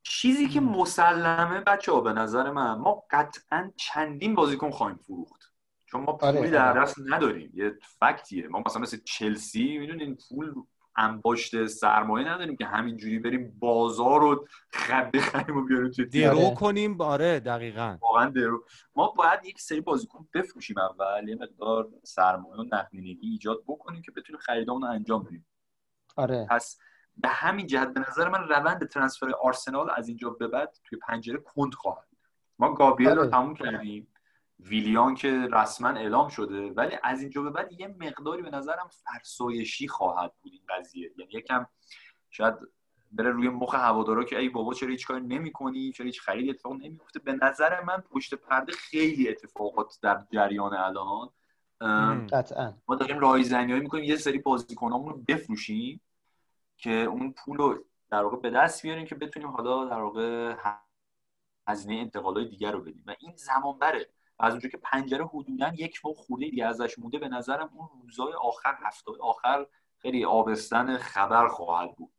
چیزی 0.03 0.49
که 0.49 0.61
مسلمه 0.61 1.61
بچه 1.61 1.93
ها 1.93 2.01
به 2.01 2.13
نظر 2.13 2.51
من 2.51 2.75
ما 2.75 3.05
قطعا 3.11 3.73
چندین 3.77 4.35
بازیکن 4.35 4.71
خواهیم 4.71 4.97
فروخت. 4.97 5.56
چون 5.87 6.01
ما 6.01 6.13
پولی 6.13 6.39
آره، 6.39 6.51
در 6.51 6.69
آره. 6.71 6.83
دست 6.83 6.97
نداریم. 7.07 7.53
یه 7.55 7.75
فکتیه. 8.01 8.49
ما 8.49 8.63
مثلا 8.67 8.83
مثل 8.83 8.99
چلسی 9.05 9.79
می‌دونین 9.79 10.19
پول 10.29 10.55
انباشت 10.99 11.67
سرمایه 11.67 12.29
نداریم 12.29 12.57
که 12.57 12.67
همینجوری 12.67 13.19
بریم 13.19 13.57
بازار 13.59 14.21
رو 14.21 14.47
خب 14.73 15.17
بخریم 15.17 15.57
و 15.57 15.65
بیاریم 15.65 15.91
توی 15.91 16.07
تیم. 16.07 16.29
درو 16.29 16.39
آره. 16.39 16.55
کنیم. 16.55 17.01
آره 17.01 17.41
دقیقا. 17.41 17.99
واقعا 18.03 18.31
درو 18.31 18.65
ما 18.95 19.09
باید 19.09 19.45
یک 19.45 19.61
سری 19.61 19.81
بازیکن 19.81 20.29
بفروشیم 20.35 20.79
اول. 20.79 21.29
یه 21.29 21.35
مقدار 21.35 21.89
سرمایه 22.05 22.61
و 22.61 22.65
نقدینگی 22.73 23.29
ایجاد 23.29 23.63
بکنیم 23.67 24.03
که 24.03 24.13
بتونیم 24.13 24.41
خریدامون 24.41 24.83
رو 24.83 24.89
انجام 24.89 25.23
بدیم. 25.23 25.47
آره. 26.17 26.47
پس 26.51 26.79
به 27.17 27.29
همین 27.29 27.67
جهت 27.67 27.95
به 27.95 28.01
نظر 28.09 28.29
من 28.29 28.49
روند 28.49 28.89
ترنسفر 28.89 29.33
آرسنال 29.43 29.91
از 29.97 30.09
اینجا 30.09 30.31
به 30.31 30.49
بعد 30.49 30.77
توی 30.85 30.99
پنجره 30.99 31.39
کند 31.39 31.75
خواهد. 31.75 32.05
بود. 32.11 32.19
ما 32.59 32.75
گابریل 32.75 33.09
آره. 33.09 33.23
رو 33.23 33.31
تموم 33.31 33.55
کردیم. 33.55 34.09
ویلیان 34.59 35.15
که 35.15 35.49
رسما 35.53 35.89
اعلام 35.89 36.29
شده 36.29 36.71
ولی 36.71 36.97
از 37.03 37.21
اینجا 37.21 37.43
به 37.43 37.51
بعد 37.51 37.81
یه 37.81 37.97
مقداری 38.01 38.43
به 38.43 38.51
نظرم 38.51 38.89
فرسایشی 38.89 39.89
خواهد 39.89 40.33
بود 40.43 40.53
این 40.53 40.63
قضیه. 40.69 41.13
یعنی 41.17 41.33
یکم 41.33 41.67
شاید 42.31 42.55
بره 43.13 43.31
روی 43.31 43.49
مخ 43.49 43.75
هوادارا 43.75 44.25
که 44.25 44.39
ای 44.39 44.49
بابا 44.49 44.75
چرا 44.75 44.89
هیچ 44.89 45.07
کاری 45.07 45.27
نمی‌کنی؟ 45.27 45.93
چرا 45.93 46.07
هیچ 46.07 46.21
خرید 46.21 46.51
اتفاق 46.51 46.73
نمیفته 46.73 47.19
به 47.19 47.33
نظر 47.33 47.85
من 47.85 48.01
پشت 48.01 48.35
پرده 48.35 48.73
خیلی 48.73 49.29
اتفاقات 49.29 49.99
در 50.03 50.25
جریان 50.33 50.75
الان. 50.75 51.31
قطعا. 52.27 52.75
ما 52.89 52.95
داریم 52.95 53.19
رایزنیایی 53.19 53.83
می‌کنیم 53.83 54.05
یه 54.05 54.17
سری 54.17 54.39
بازیکنامون 54.39 55.13
رو 55.13 55.23
بفروشیم 55.29 56.01
که 56.77 56.93
اون 56.93 57.33
پول 57.33 57.57
رو 57.57 57.85
در 58.11 58.23
واقع 58.23 58.37
به 58.37 58.51
دست 58.51 58.83
بیاریم 58.83 59.07
که 59.07 59.15
بتونیم 59.15 59.49
حالا 59.49 59.85
در 59.85 60.01
واقع 60.01 60.55
هزینه 61.69 61.95
انتقالای 61.95 62.49
دیگر 62.49 62.73
رو 62.73 62.81
بدیم. 62.81 63.05
و 63.07 63.15
این 63.21 63.37
زمان 63.37 63.79
بره 63.79 64.11
از 64.39 64.53
اونجا 64.53 64.69
که 64.69 64.77
پنجره 64.77 65.27
حدودا 65.27 65.73
یک 65.77 66.01
ماه 66.05 66.15
خورده 66.15 66.51
دیگه 66.51 66.67
ازش 66.67 66.99
مونده 66.99 67.19
به 67.19 67.29
نظرم 67.29 67.71
اون 67.75 67.89
روزای 68.03 68.33
آخر 68.33 68.75
هفته 68.83 69.13
آخر 69.21 69.67
خیلی 69.99 70.25
آبستن 70.25 70.97
خبر 70.97 71.49
خواهد 71.49 71.97
بود 71.97 72.13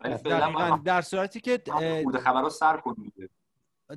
ولی 0.00 0.16
فعلا 0.16 0.76
در 0.84 1.00
صورتی 1.00 1.40
که 1.40 1.62
خود 2.04 2.18
خبرها 2.18 2.48
سر 2.48 2.82
دیگه. 2.96 3.28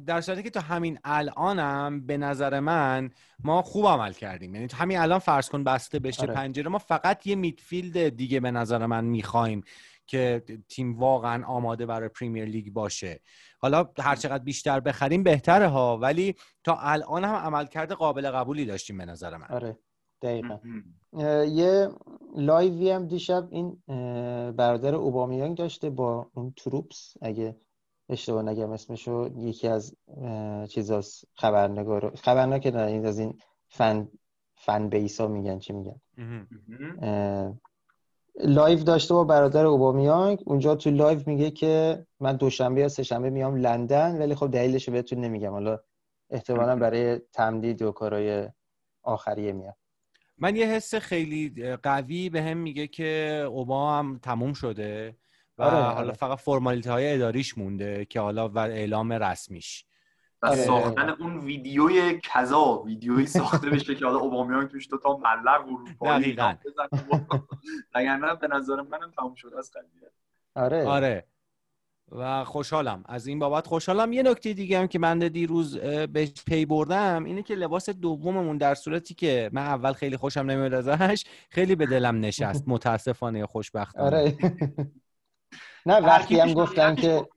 در 0.06 0.22
صورتی 0.22 0.44
که 0.44 0.50
تا 0.50 0.60
همین 0.60 1.00
الانم 1.04 2.06
به 2.06 2.18
نظر 2.18 2.60
من 2.60 3.10
ما 3.44 3.62
خوب 3.62 3.88
عمل 3.88 4.14
کردیم 4.14 4.56
یعنی 4.56 4.68
تا 4.68 4.78
همین 4.78 4.98
الان 4.98 5.20
فرض 5.20 5.50
کن 5.50 5.64
بسته 5.64 6.00
بشه 6.00 6.22
آره. 6.22 6.34
پنجره 6.34 6.70
ما 6.70 6.78
فقط 6.78 7.28
یه 7.28 7.36
میدفیلد 7.36 8.10
دیگه 8.10 8.40
به 8.40 8.52
نظر 8.52 8.86
من 8.86 9.06
می‌خوایم 9.06 9.64
که 10.08 10.44
تیم 10.70 11.00
واقعا 11.00 11.46
آماده 11.46 11.86
برای 11.86 12.10
پریمیر 12.10 12.46
لیگ 12.46 12.74
باشه. 12.74 13.20
حالا 13.60 13.90
هر 14.00 14.16
چقدر 14.16 14.44
بیشتر 14.44 14.80
بخریم 14.80 15.24
بهتره 15.24 15.68
ها 15.68 15.98
ولی 15.98 16.36
تا 16.64 16.78
الان 16.80 17.24
هم 17.24 17.36
عملکرد 17.36 17.92
قابل 17.92 18.32
قبولی 18.32 18.66
داشتیم 18.66 18.98
به 18.98 19.06
نظر 19.06 19.38
من. 19.38 19.48
آره 19.50 19.78
دقیقا. 20.22 20.60
یه 21.46 21.90
لایوی 22.36 22.90
هم 22.90 23.08
دیشب 23.08 23.48
این 23.52 23.84
برادر 24.52 24.96
اوبامیانگ 24.96 25.58
داشته 25.58 25.90
با 25.90 26.32
اون 26.34 26.54
تروپس. 26.58 27.14
اگه 27.22 27.56
اشتباه 28.10 28.44
نگم 28.44 28.72
اسمشو 28.72 29.30
یکی 29.38 29.68
از 29.68 29.96
چیزاست 30.70 31.28
خبرنگار 31.34 32.16
خبرنگار 32.16 32.60
که 32.60 32.72
نه 32.72 32.82
این 32.82 33.06
از 33.06 33.20
این 33.20 33.38
فن 33.68 34.08
فن 34.56 34.90
بیس 34.90 35.22
ها 35.22 35.28
میگن 35.28 35.60
چی 35.60 35.74
میگن. 35.74 36.02
live 38.44 38.80
داشته 38.84 39.14
با 39.14 39.24
برادر 39.24 39.66
اوبامیانگ. 39.66 40.40
اونجا 40.46 40.76
تو 40.76 40.90
live 40.90 41.20
میگه 41.26 41.52
که 41.52 42.06
من 42.20 42.36
دوشنبه 42.36 42.82
یا 42.82 42.88
سهشنبه 42.88 43.30
میام 43.30 43.56
لندن 43.56 44.18
ولی 44.18 44.36
خب 44.36 44.52
دلیلش 44.52 44.88
رو 44.88 44.94
بهتون 44.94 45.20
نمیگم. 45.20 45.52
حالا 45.52 45.80
احتمالا 46.30 46.76
برای 46.76 47.20
تمدید 47.34 47.82
و 47.82 47.92
کارهای 47.92 48.50
آخریه 49.04 49.52
میاد. 49.52 49.76
من 50.38 50.56
یه 50.56 50.66
حس 50.66 50.96
خیلی 50.96 51.76
قوی 51.76 52.30
بهم 52.30 52.58
میگه 52.58 52.88
که 52.88 53.44
اوبا 53.50 53.94
هم 53.94 54.20
تموم 54.24 54.54
شده 54.54 55.18
و 55.58 55.64
آره، 55.64 55.76
حالا 55.76 55.96
آره. 55.96 56.14
فقط 56.14 56.40
فرمالیته 56.40 56.92
های 56.92 57.14
اداریش 57.14 57.58
مونده 57.58 58.06
که 58.06 58.20
حالا 58.20 58.50
و 58.50 58.58
اعلام 58.58 59.14
رسمیش. 59.14 59.86
و 60.42 60.48
آره. 60.48 60.56
ساختن 60.56 61.10
اون 61.10 61.40
ویدیوی 61.40 62.20
کذا 62.24 62.84
ویدیویی 62.86 63.26
ساخته 63.26 63.70
بشه 63.70 63.96
که 63.96 64.06
حالا 64.06 64.18
اوبامیانگ 64.18 64.68
توش 64.68 64.90
دو 64.90 64.98
تا 64.98 65.18
ملق 65.18 65.66
اروپایی. 65.68 66.38
وگرنه 67.96 68.36
به 68.36 68.48
نظر 68.48 68.76
منم 68.82 69.12
تموم 69.18 69.36
شده 69.36 69.58
از 69.58 69.72
قضیه. 69.72 70.12
آره. 70.56 70.86
آره. 70.86 71.28
و 72.12 72.44
خوشحالم. 72.44 73.04
از 73.06 73.28
این 73.28 73.40
بابت 73.40 73.68
خوشحالم. 73.68 74.14
یه 74.14 74.24
نکته 74.24 74.54
دیگه 74.54 74.80
هم 74.80 74.88
که 74.88 75.00
من 75.00 75.20
دیروز 75.20 75.78
بهش 75.78 76.32
پی 76.48 76.66
بردم 76.66 77.24
اینه 77.24 77.44
که 77.44 77.56
لباس 77.56 77.90
دوممون 77.90 78.58
در 78.58 78.76
صورتی 78.76 79.14
که 79.14 79.50
من 79.54 79.62
اول 79.62 79.94
خیلی 79.94 80.18
خوشم 80.18 80.40
نمیاد 80.40 80.74
ازش 80.74 81.24
خیلی 81.50 81.76
به 81.76 81.86
دلم 81.86 82.20
نشست. 82.20 82.64
متاسفانه 82.68 83.46
خوشبختانه. 83.46 84.06
آره. 84.06 84.38
نه 85.86 85.96
وقتی 85.96 86.40
هم 86.40 86.54
گفتن 86.54 86.96
ترکیبش 86.96 87.20
که. 87.20 87.35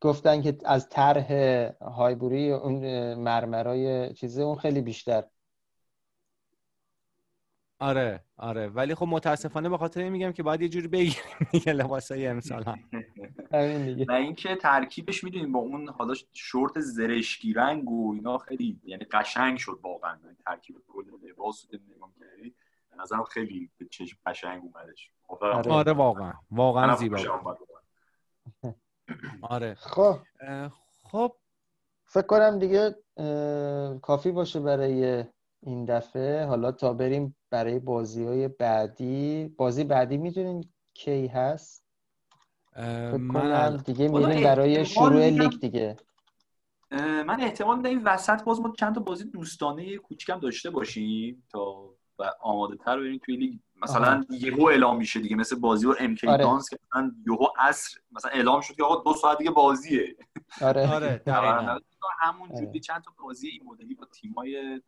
گفتن 0.00 0.42
که 0.42 0.58
از 0.64 0.88
طرح 0.88 1.32
هایبوری 1.80 2.52
اون 2.52 3.14
مرمرای 3.14 4.14
چیزه 4.14 4.42
اون 4.42 4.56
خیلی 4.56 4.80
بیشتر. 4.80 5.24
آره 7.78 8.24
آره. 8.36 8.68
ولی 8.68 8.94
خب 8.94 9.06
متاسفانه 9.06 9.68
به 9.68 9.78
خاطر 9.78 10.00
این 10.00 10.12
میگم 10.12 10.32
که 10.32 10.42
باید 10.42 10.62
یه 10.62 10.68
جوری 10.68 10.88
بگیریم 10.88 11.48
دیگه 11.52 11.72
لباسای 11.72 12.26
امسال 12.26 12.64
هم 12.64 12.78
همین 13.52 13.84
دیگه. 13.84 14.04
و 14.08 14.12
اینکه 14.12 14.56
ترکیبش 14.56 15.24
می‌دونیم 15.24 15.52
با 15.52 15.60
اون 15.60 15.88
حالا 15.88 16.14
شورت 16.32 16.80
زرشکی 16.80 17.52
رنگ 17.52 17.90
و 17.90 18.12
اینا 18.14 18.38
خیلی 18.38 18.80
یعنی 18.84 19.04
قشنگ 19.04 19.58
شد 19.58 19.80
واقعا. 19.82 20.18
یعنی 20.24 20.36
ترکیب 20.46 20.76
کل 20.88 21.28
لباس 21.30 21.66
رو 21.72 21.78
نگاه 21.96 22.10
کردی 22.20 22.54
به 22.90 22.96
نظرم 23.02 23.24
خیلی 23.24 23.70
به 23.78 23.86
چشم 23.90 24.18
قشنگ 24.26 24.62
اومدش. 24.62 25.10
آره. 25.28 25.72
آره 25.72 25.92
واقعا. 25.92 26.32
واقعا. 26.50 26.86
منم 26.86 26.96
زیبا. 26.96 27.56
آره. 29.42 29.74
خب. 29.74 30.18
خب. 31.02 31.36
فکر 32.06 32.26
کنم 32.26 32.58
دیگه 32.58 32.96
کافی 34.02 34.32
باشه 34.32 34.60
برای 34.60 35.24
این 35.62 35.84
دفعه. 35.84 36.44
حالا 36.46 36.72
تا 36.72 36.92
بریم 36.92 37.36
برای 37.50 37.78
بازی 37.78 38.24
های 38.24 38.48
بعدی. 38.48 39.48
بازی 39.56 39.84
بعدی 39.84 40.16
می‌دونین 40.16 40.64
کی 40.94 41.26
هست؟ 41.26 41.84
من 43.18 43.76
دیگه 43.76 44.08
میریم 44.08 44.42
برای 44.44 44.84
شروع 44.84 45.30
میدم- 45.30 45.42
لیگ 45.42 45.60
دیگه. 45.60 45.96
من 46.92 47.40
احتمال 47.40 47.76
میدم 47.76 47.88
این 47.88 48.02
وسط 48.04 48.42
باز 48.44 48.60
ما 48.60 48.72
چند 48.78 48.94
تا 48.94 49.00
بازی 49.00 49.24
دوستانه 49.24 49.96
کوچیکم 49.96 50.40
داشته 50.40 50.70
باشیم 50.70 51.46
تا 51.52 51.90
و 52.18 52.32
آماده 52.40 52.76
تر 52.76 52.96
بریم 52.98 53.20
توی 53.24 53.36
لیگ. 53.36 53.58
مثلا 53.82 54.24
یهو 54.30 54.62
اعلام 54.64 54.96
میشه 54.96 55.20
دیگه 55.20 55.36
مثل 55.36 55.56
بازی 55.58 55.86
و 55.86 55.94
ام 56.00 56.16
آره. 56.28 56.44
دانس 56.44 56.68
که 56.70 56.78
مثلا 56.90 57.12
یهو 57.26 57.46
عصر 57.58 57.98
مثلا 58.12 58.30
اعلام 58.30 58.60
شد 58.60 58.74
که 58.74 58.84
آقا 58.84 59.02
دو 59.12 59.18
ساعت 59.18 59.38
دیگه 59.38 59.50
بازیه. 59.50 60.16
آره. 60.62 60.94
آره 60.94 61.22
همون 62.20 62.50
آره. 62.52 62.66
جوری 62.66 62.80
چند 62.80 63.02
تا 63.02 63.12
بازی 63.22 63.48
این 63.48 63.62
مدلی 63.64 63.94
با 63.94 64.04
تیمای 64.06 64.82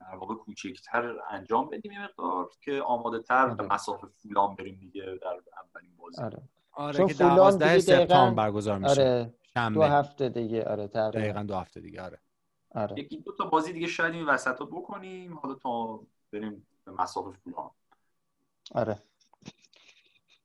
در 0.00 0.14
واقع 0.16 0.34
کوچکتر 0.34 1.14
انجام 1.30 1.68
بدیم 1.70 1.92
یه 1.92 2.04
مقدار 2.04 2.48
که 2.60 2.82
آماده 2.82 3.18
تر 3.22 3.34
آره. 3.46 3.54
به 3.54 3.62
مسافه 3.74 4.06
فولان 4.06 4.54
بریم 4.54 4.78
دیگه 4.80 5.02
در 5.22 5.28
اولین 5.74 5.96
بازی. 5.96 6.22
آره. 6.22 6.42
آره 6.72 7.06
که 7.06 7.14
فولام 7.14 7.36
12 7.36 7.76
دیگه 7.76 7.86
دقیقاً- 7.96 8.00
سپتامبر 8.02 8.44
برگزار 8.44 8.78
میشه. 8.78 8.90
آره 8.90 9.34
دو 9.74 9.82
هفته 9.82 10.28
دیگه 10.28 10.64
آره 10.64 10.88
تقریبا. 10.88 11.18
دقیقا 11.18 11.42
دو 11.42 11.54
هفته 11.54 11.80
دیگه 11.80 12.02
آره. 12.02 12.18
آره. 12.74 12.98
یکی 13.00 13.16
دو 13.20 13.32
تا 13.32 13.44
بازی 13.44 13.72
دیگه 13.72 13.86
شاید 13.86 14.14
این 14.14 14.26
وسط 14.26 14.60
رو 14.60 14.66
بکنیم 14.66 15.34
حالا 15.38 15.54
تا 15.54 16.00
بریم 16.32 16.66
به 16.84 16.92
مسافه 16.92 17.30
فولان. 17.44 17.70
آره. 18.74 19.02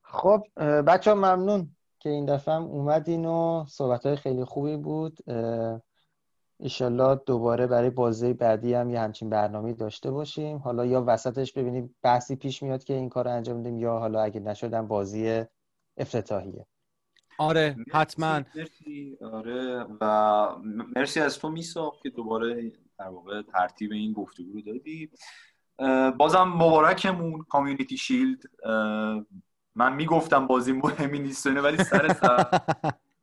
خب 0.01 0.43
بچه 0.87 1.11
ها 1.11 1.15
ممنون 1.15 1.75
که 1.99 2.09
این 2.09 2.25
دفعه 2.25 2.53
هم 2.55 2.63
اومدین 2.63 3.25
و 3.25 3.65
صحبت 3.67 4.05
های 4.05 4.15
خیلی 4.15 4.43
خوبی 4.43 4.77
بود. 4.77 5.17
ایشالله 6.59 7.21
دوباره 7.25 7.67
برای 7.67 7.89
بازی 7.89 8.33
بعدی 8.33 8.73
هم 8.73 8.89
یه 8.89 8.99
همچین 8.99 9.29
برنامه 9.29 9.73
داشته 9.73 10.11
باشیم. 10.11 10.57
حالا 10.57 10.85
یا 10.85 11.03
وسطش 11.07 11.53
ببینیم 11.53 11.95
بحثی 12.01 12.35
پیش 12.35 12.63
میاد 12.63 12.83
که 12.83 12.93
این 12.93 13.09
کار 13.09 13.25
رو 13.25 13.31
انجام 13.31 13.59
بدیم 13.59 13.79
یا 13.79 13.99
حالا 13.99 14.21
اگه 14.21 14.39
نشدم 14.39 14.87
بازی 14.87 15.43
افتتاحیه. 15.97 16.65
آره 17.39 17.75
حتما. 17.91 18.41
مرسی. 18.55 19.17
آره 19.21 19.85
و 20.01 20.47
مرسی 20.95 21.19
از 21.19 21.39
تو 21.39 21.49
میساق 21.49 21.99
که 22.03 22.09
دوباره 22.09 22.71
در 22.99 23.07
واقع 23.07 23.41
ترتیب 23.41 23.91
این 23.91 24.13
گفتگو 24.13 24.53
رو 24.53 24.61
دادی. 24.61 25.09
بازم 26.17 26.43
مبارکمون 26.43 27.45
کامیونیتی 27.49 27.97
شیلد 27.97 28.41
من 29.75 29.93
می‌گفتم 29.93 30.47
بازی 30.47 30.71
مهمی 30.71 31.19
نیست 31.19 31.47
ولی 31.47 31.77
سر 31.77 32.07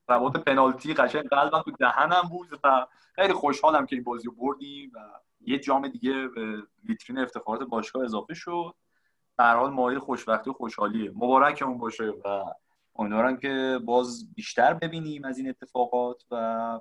ضربات 0.09 0.36
پنالتی 0.46 0.94
قشنگ 0.94 1.28
قلبم 1.28 1.62
تو 1.62 1.70
دهنم 1.70 2.22
بود 2.30 2.61
و 2.64 2.86
خیلی 3.14 3.32
خوشحالم 3.32 3.86
که 3.86 3.96
این 3.96 4.05
بازی 4.05 4.26
رو 4.28 4.34
بردیم 4.34 4.90
و 4.94 4.98
یه 5.40 5.59
جام 5.59 5.88
دیگه 5.88 6.28
به 6.28 6.62
ویترین 6.84 7.18
افتخارات 7.18 7.62
باشگاه 7.62 8.05
اضافه 8.05 8.34
شد. 8.34 8.74
به 9.36 9.44
هر 9.44 9.57
حال 9.57 9.70
مایه 9.70 9.98
خوشبختی 9.98 10.50
و 10.50 10.52
خوشحالیه. 10.52 11.11
مبارکمون 11.14 11.78
باشه 11.78 12.05
و 12.05 12.44
امیدوارم 12.96 13.36
که 13.36 13.80
باز 13.84 14.34
بیشتر 14.34 14.74
ببینیم 14.74 15.24
از 15.24 15.38
این 15.38 15.48
اتفاقات 15.48 16.24
و 16.30 16.80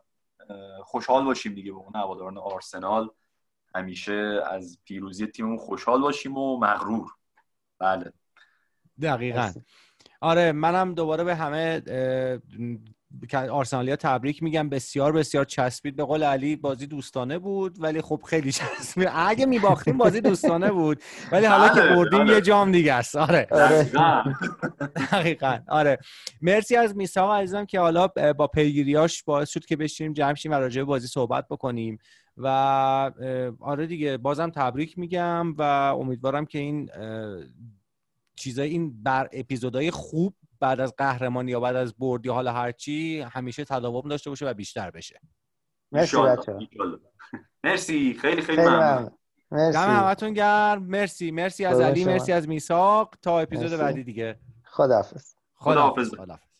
خوشحال 0.83 1.23
باشیم 1.23 1.53
دیگه 1.53 1.71
به 1.71 1.77
اون 1.77 1.95
هواداران 1.95 2.37
آرسنال. 2.37 3.09
همیشه 3.75 4.41
از 4.51 4.77
پیروزی 4.85 5.27
تیممون 5.27 5.57
خوشحال 5.57 6.01
باشیم 6.01 6.37
و 6.37 6.57
مغرور. 6.59 7.11
بله. 7.79 8.13
دقیقا. 9.01 9.51
آره 10.21 10.51
منم 10.51 10.93
دوباره 10.93 11.23
به 11.23 11.35
همه 11.35 11.81
آرسنالیا 13.51 13.95
تبریک 13.95 14.43
میگم. 14.43 14.69
بسیار 14.69 15.11
بسیار 15.11 15.45
چسبید. 15.45 15.95
به 15.95 16.03
قول 16.03 16.23
علی 16.23 16.55
بازی 16.55 16.87
دوستانه 16.87 17.39
بود 17.39 17.83
ولی 17.83 18.01
خب 18.01 18.21
خیلی 18.25 18.51
چسبید. 18.51 19.09
اگه 19.13 19.45
میباختیم 19.45 19.97
بازی 19.97 20.21
دوستانه 20.21 20.71
بود. 20.71 21.01
ولی 21.31 21.45
حالا 21.45 21.69
که 21.69 21.81
بله، 21.81 21.95
بردیم 21.95 22.23
بله. 22.23 22.33
یه 22.33 22.41
جام 22.41 22.71
دیگه 22.71 22.93
است. 22.93 23.15
آره. 23.15 23.47
آره. 23.51 23.89
دقیقاً. 25.11 25.59
آره. 25.67 25.97
مرسی 26.41 26.75
از 26.75 26.95
میساق 26.95 27.31
عزیزم 27.31 27.65
که 27.65 27.79
حالا 27.79 28.07
با 28.37 28.47
پیگیریاش 28.47 29.23
باعث 29.23 29.49
شد 29.49 29.65
که 29.65 29.75
بشینیم 29.75 30.13
جمع 30.13 30.33
شیم 30.35 30.51
و 30.51 30.55
راجع 30.55 30.81
به 30.81 30.85
بازی 30.85 31.07
صحبت 31.07 31.47
بکنیم. 31.49 31.97
و 32.37 32.47
آره 33.59 33.87
دیگه 33.87 34.17
بازم 34.17 34.49
تبریک 34.49 34.99
میگم 34.99 35.53
و 35.57 35.61
امیدوارم 35.99 36.45
که 36.45 36.59
این 36.59 36.89
چیزای 38.35 38.69
این 38.69 39.03
بر 39.03 39.29
اپیزودهای 39.33 39.91
خوب 39.91 40.35
بعد 40.59 40.79
از 40.79 40.95
قهرمانی 40.97 41.51
یا 41.51 41.59
بعد 41.59 41.75
از 41.75 41.93
برد 41.93 42.25
یا 42.25 42.33
حالا 42.33 42.53
هرچی 42.53 43.21
همیشه 43.21 43.65
تداوم 43.65 44.09
داشته 44.09 44.29
باشه 44.29 44.45
و 44.49 44.53
بیشتر 44.53 44.91
بشه. 44.91 45.19
مرسی 45.91 46.17
بچه. 46.17 46.57
مرسی 47.63 48.13
خیلی 48.13 48.41
خیلی 48.41 48.41
خیلی 48.41 48.61
ممنون. 48.61 48.83
ممنون. 48.83 49.11
مرسی. 49.51 49.77
دم 49.77 49.95
همتون 49.95 50.33
گرم. 50.33 50.83
مرسی 50.83 51.31
مرسی 51.31 51.65
از 51.65 51.79
علی 51.79 52.03
شما. 52.03 52.11
مرسی 52.11 52.31
از 52.31 52.47
میساق 52.47 53.15
تا 53.21 53.39
اپیزود 53.39 53.65
مرسی. 53.65 53.77
بعدی 53.83 54.03
دیگه. 54.03 54.39
خداحافظ. 54.65 55.33
خداحافظ. 55.55 56.09
خداحافظ. 56.15 56.52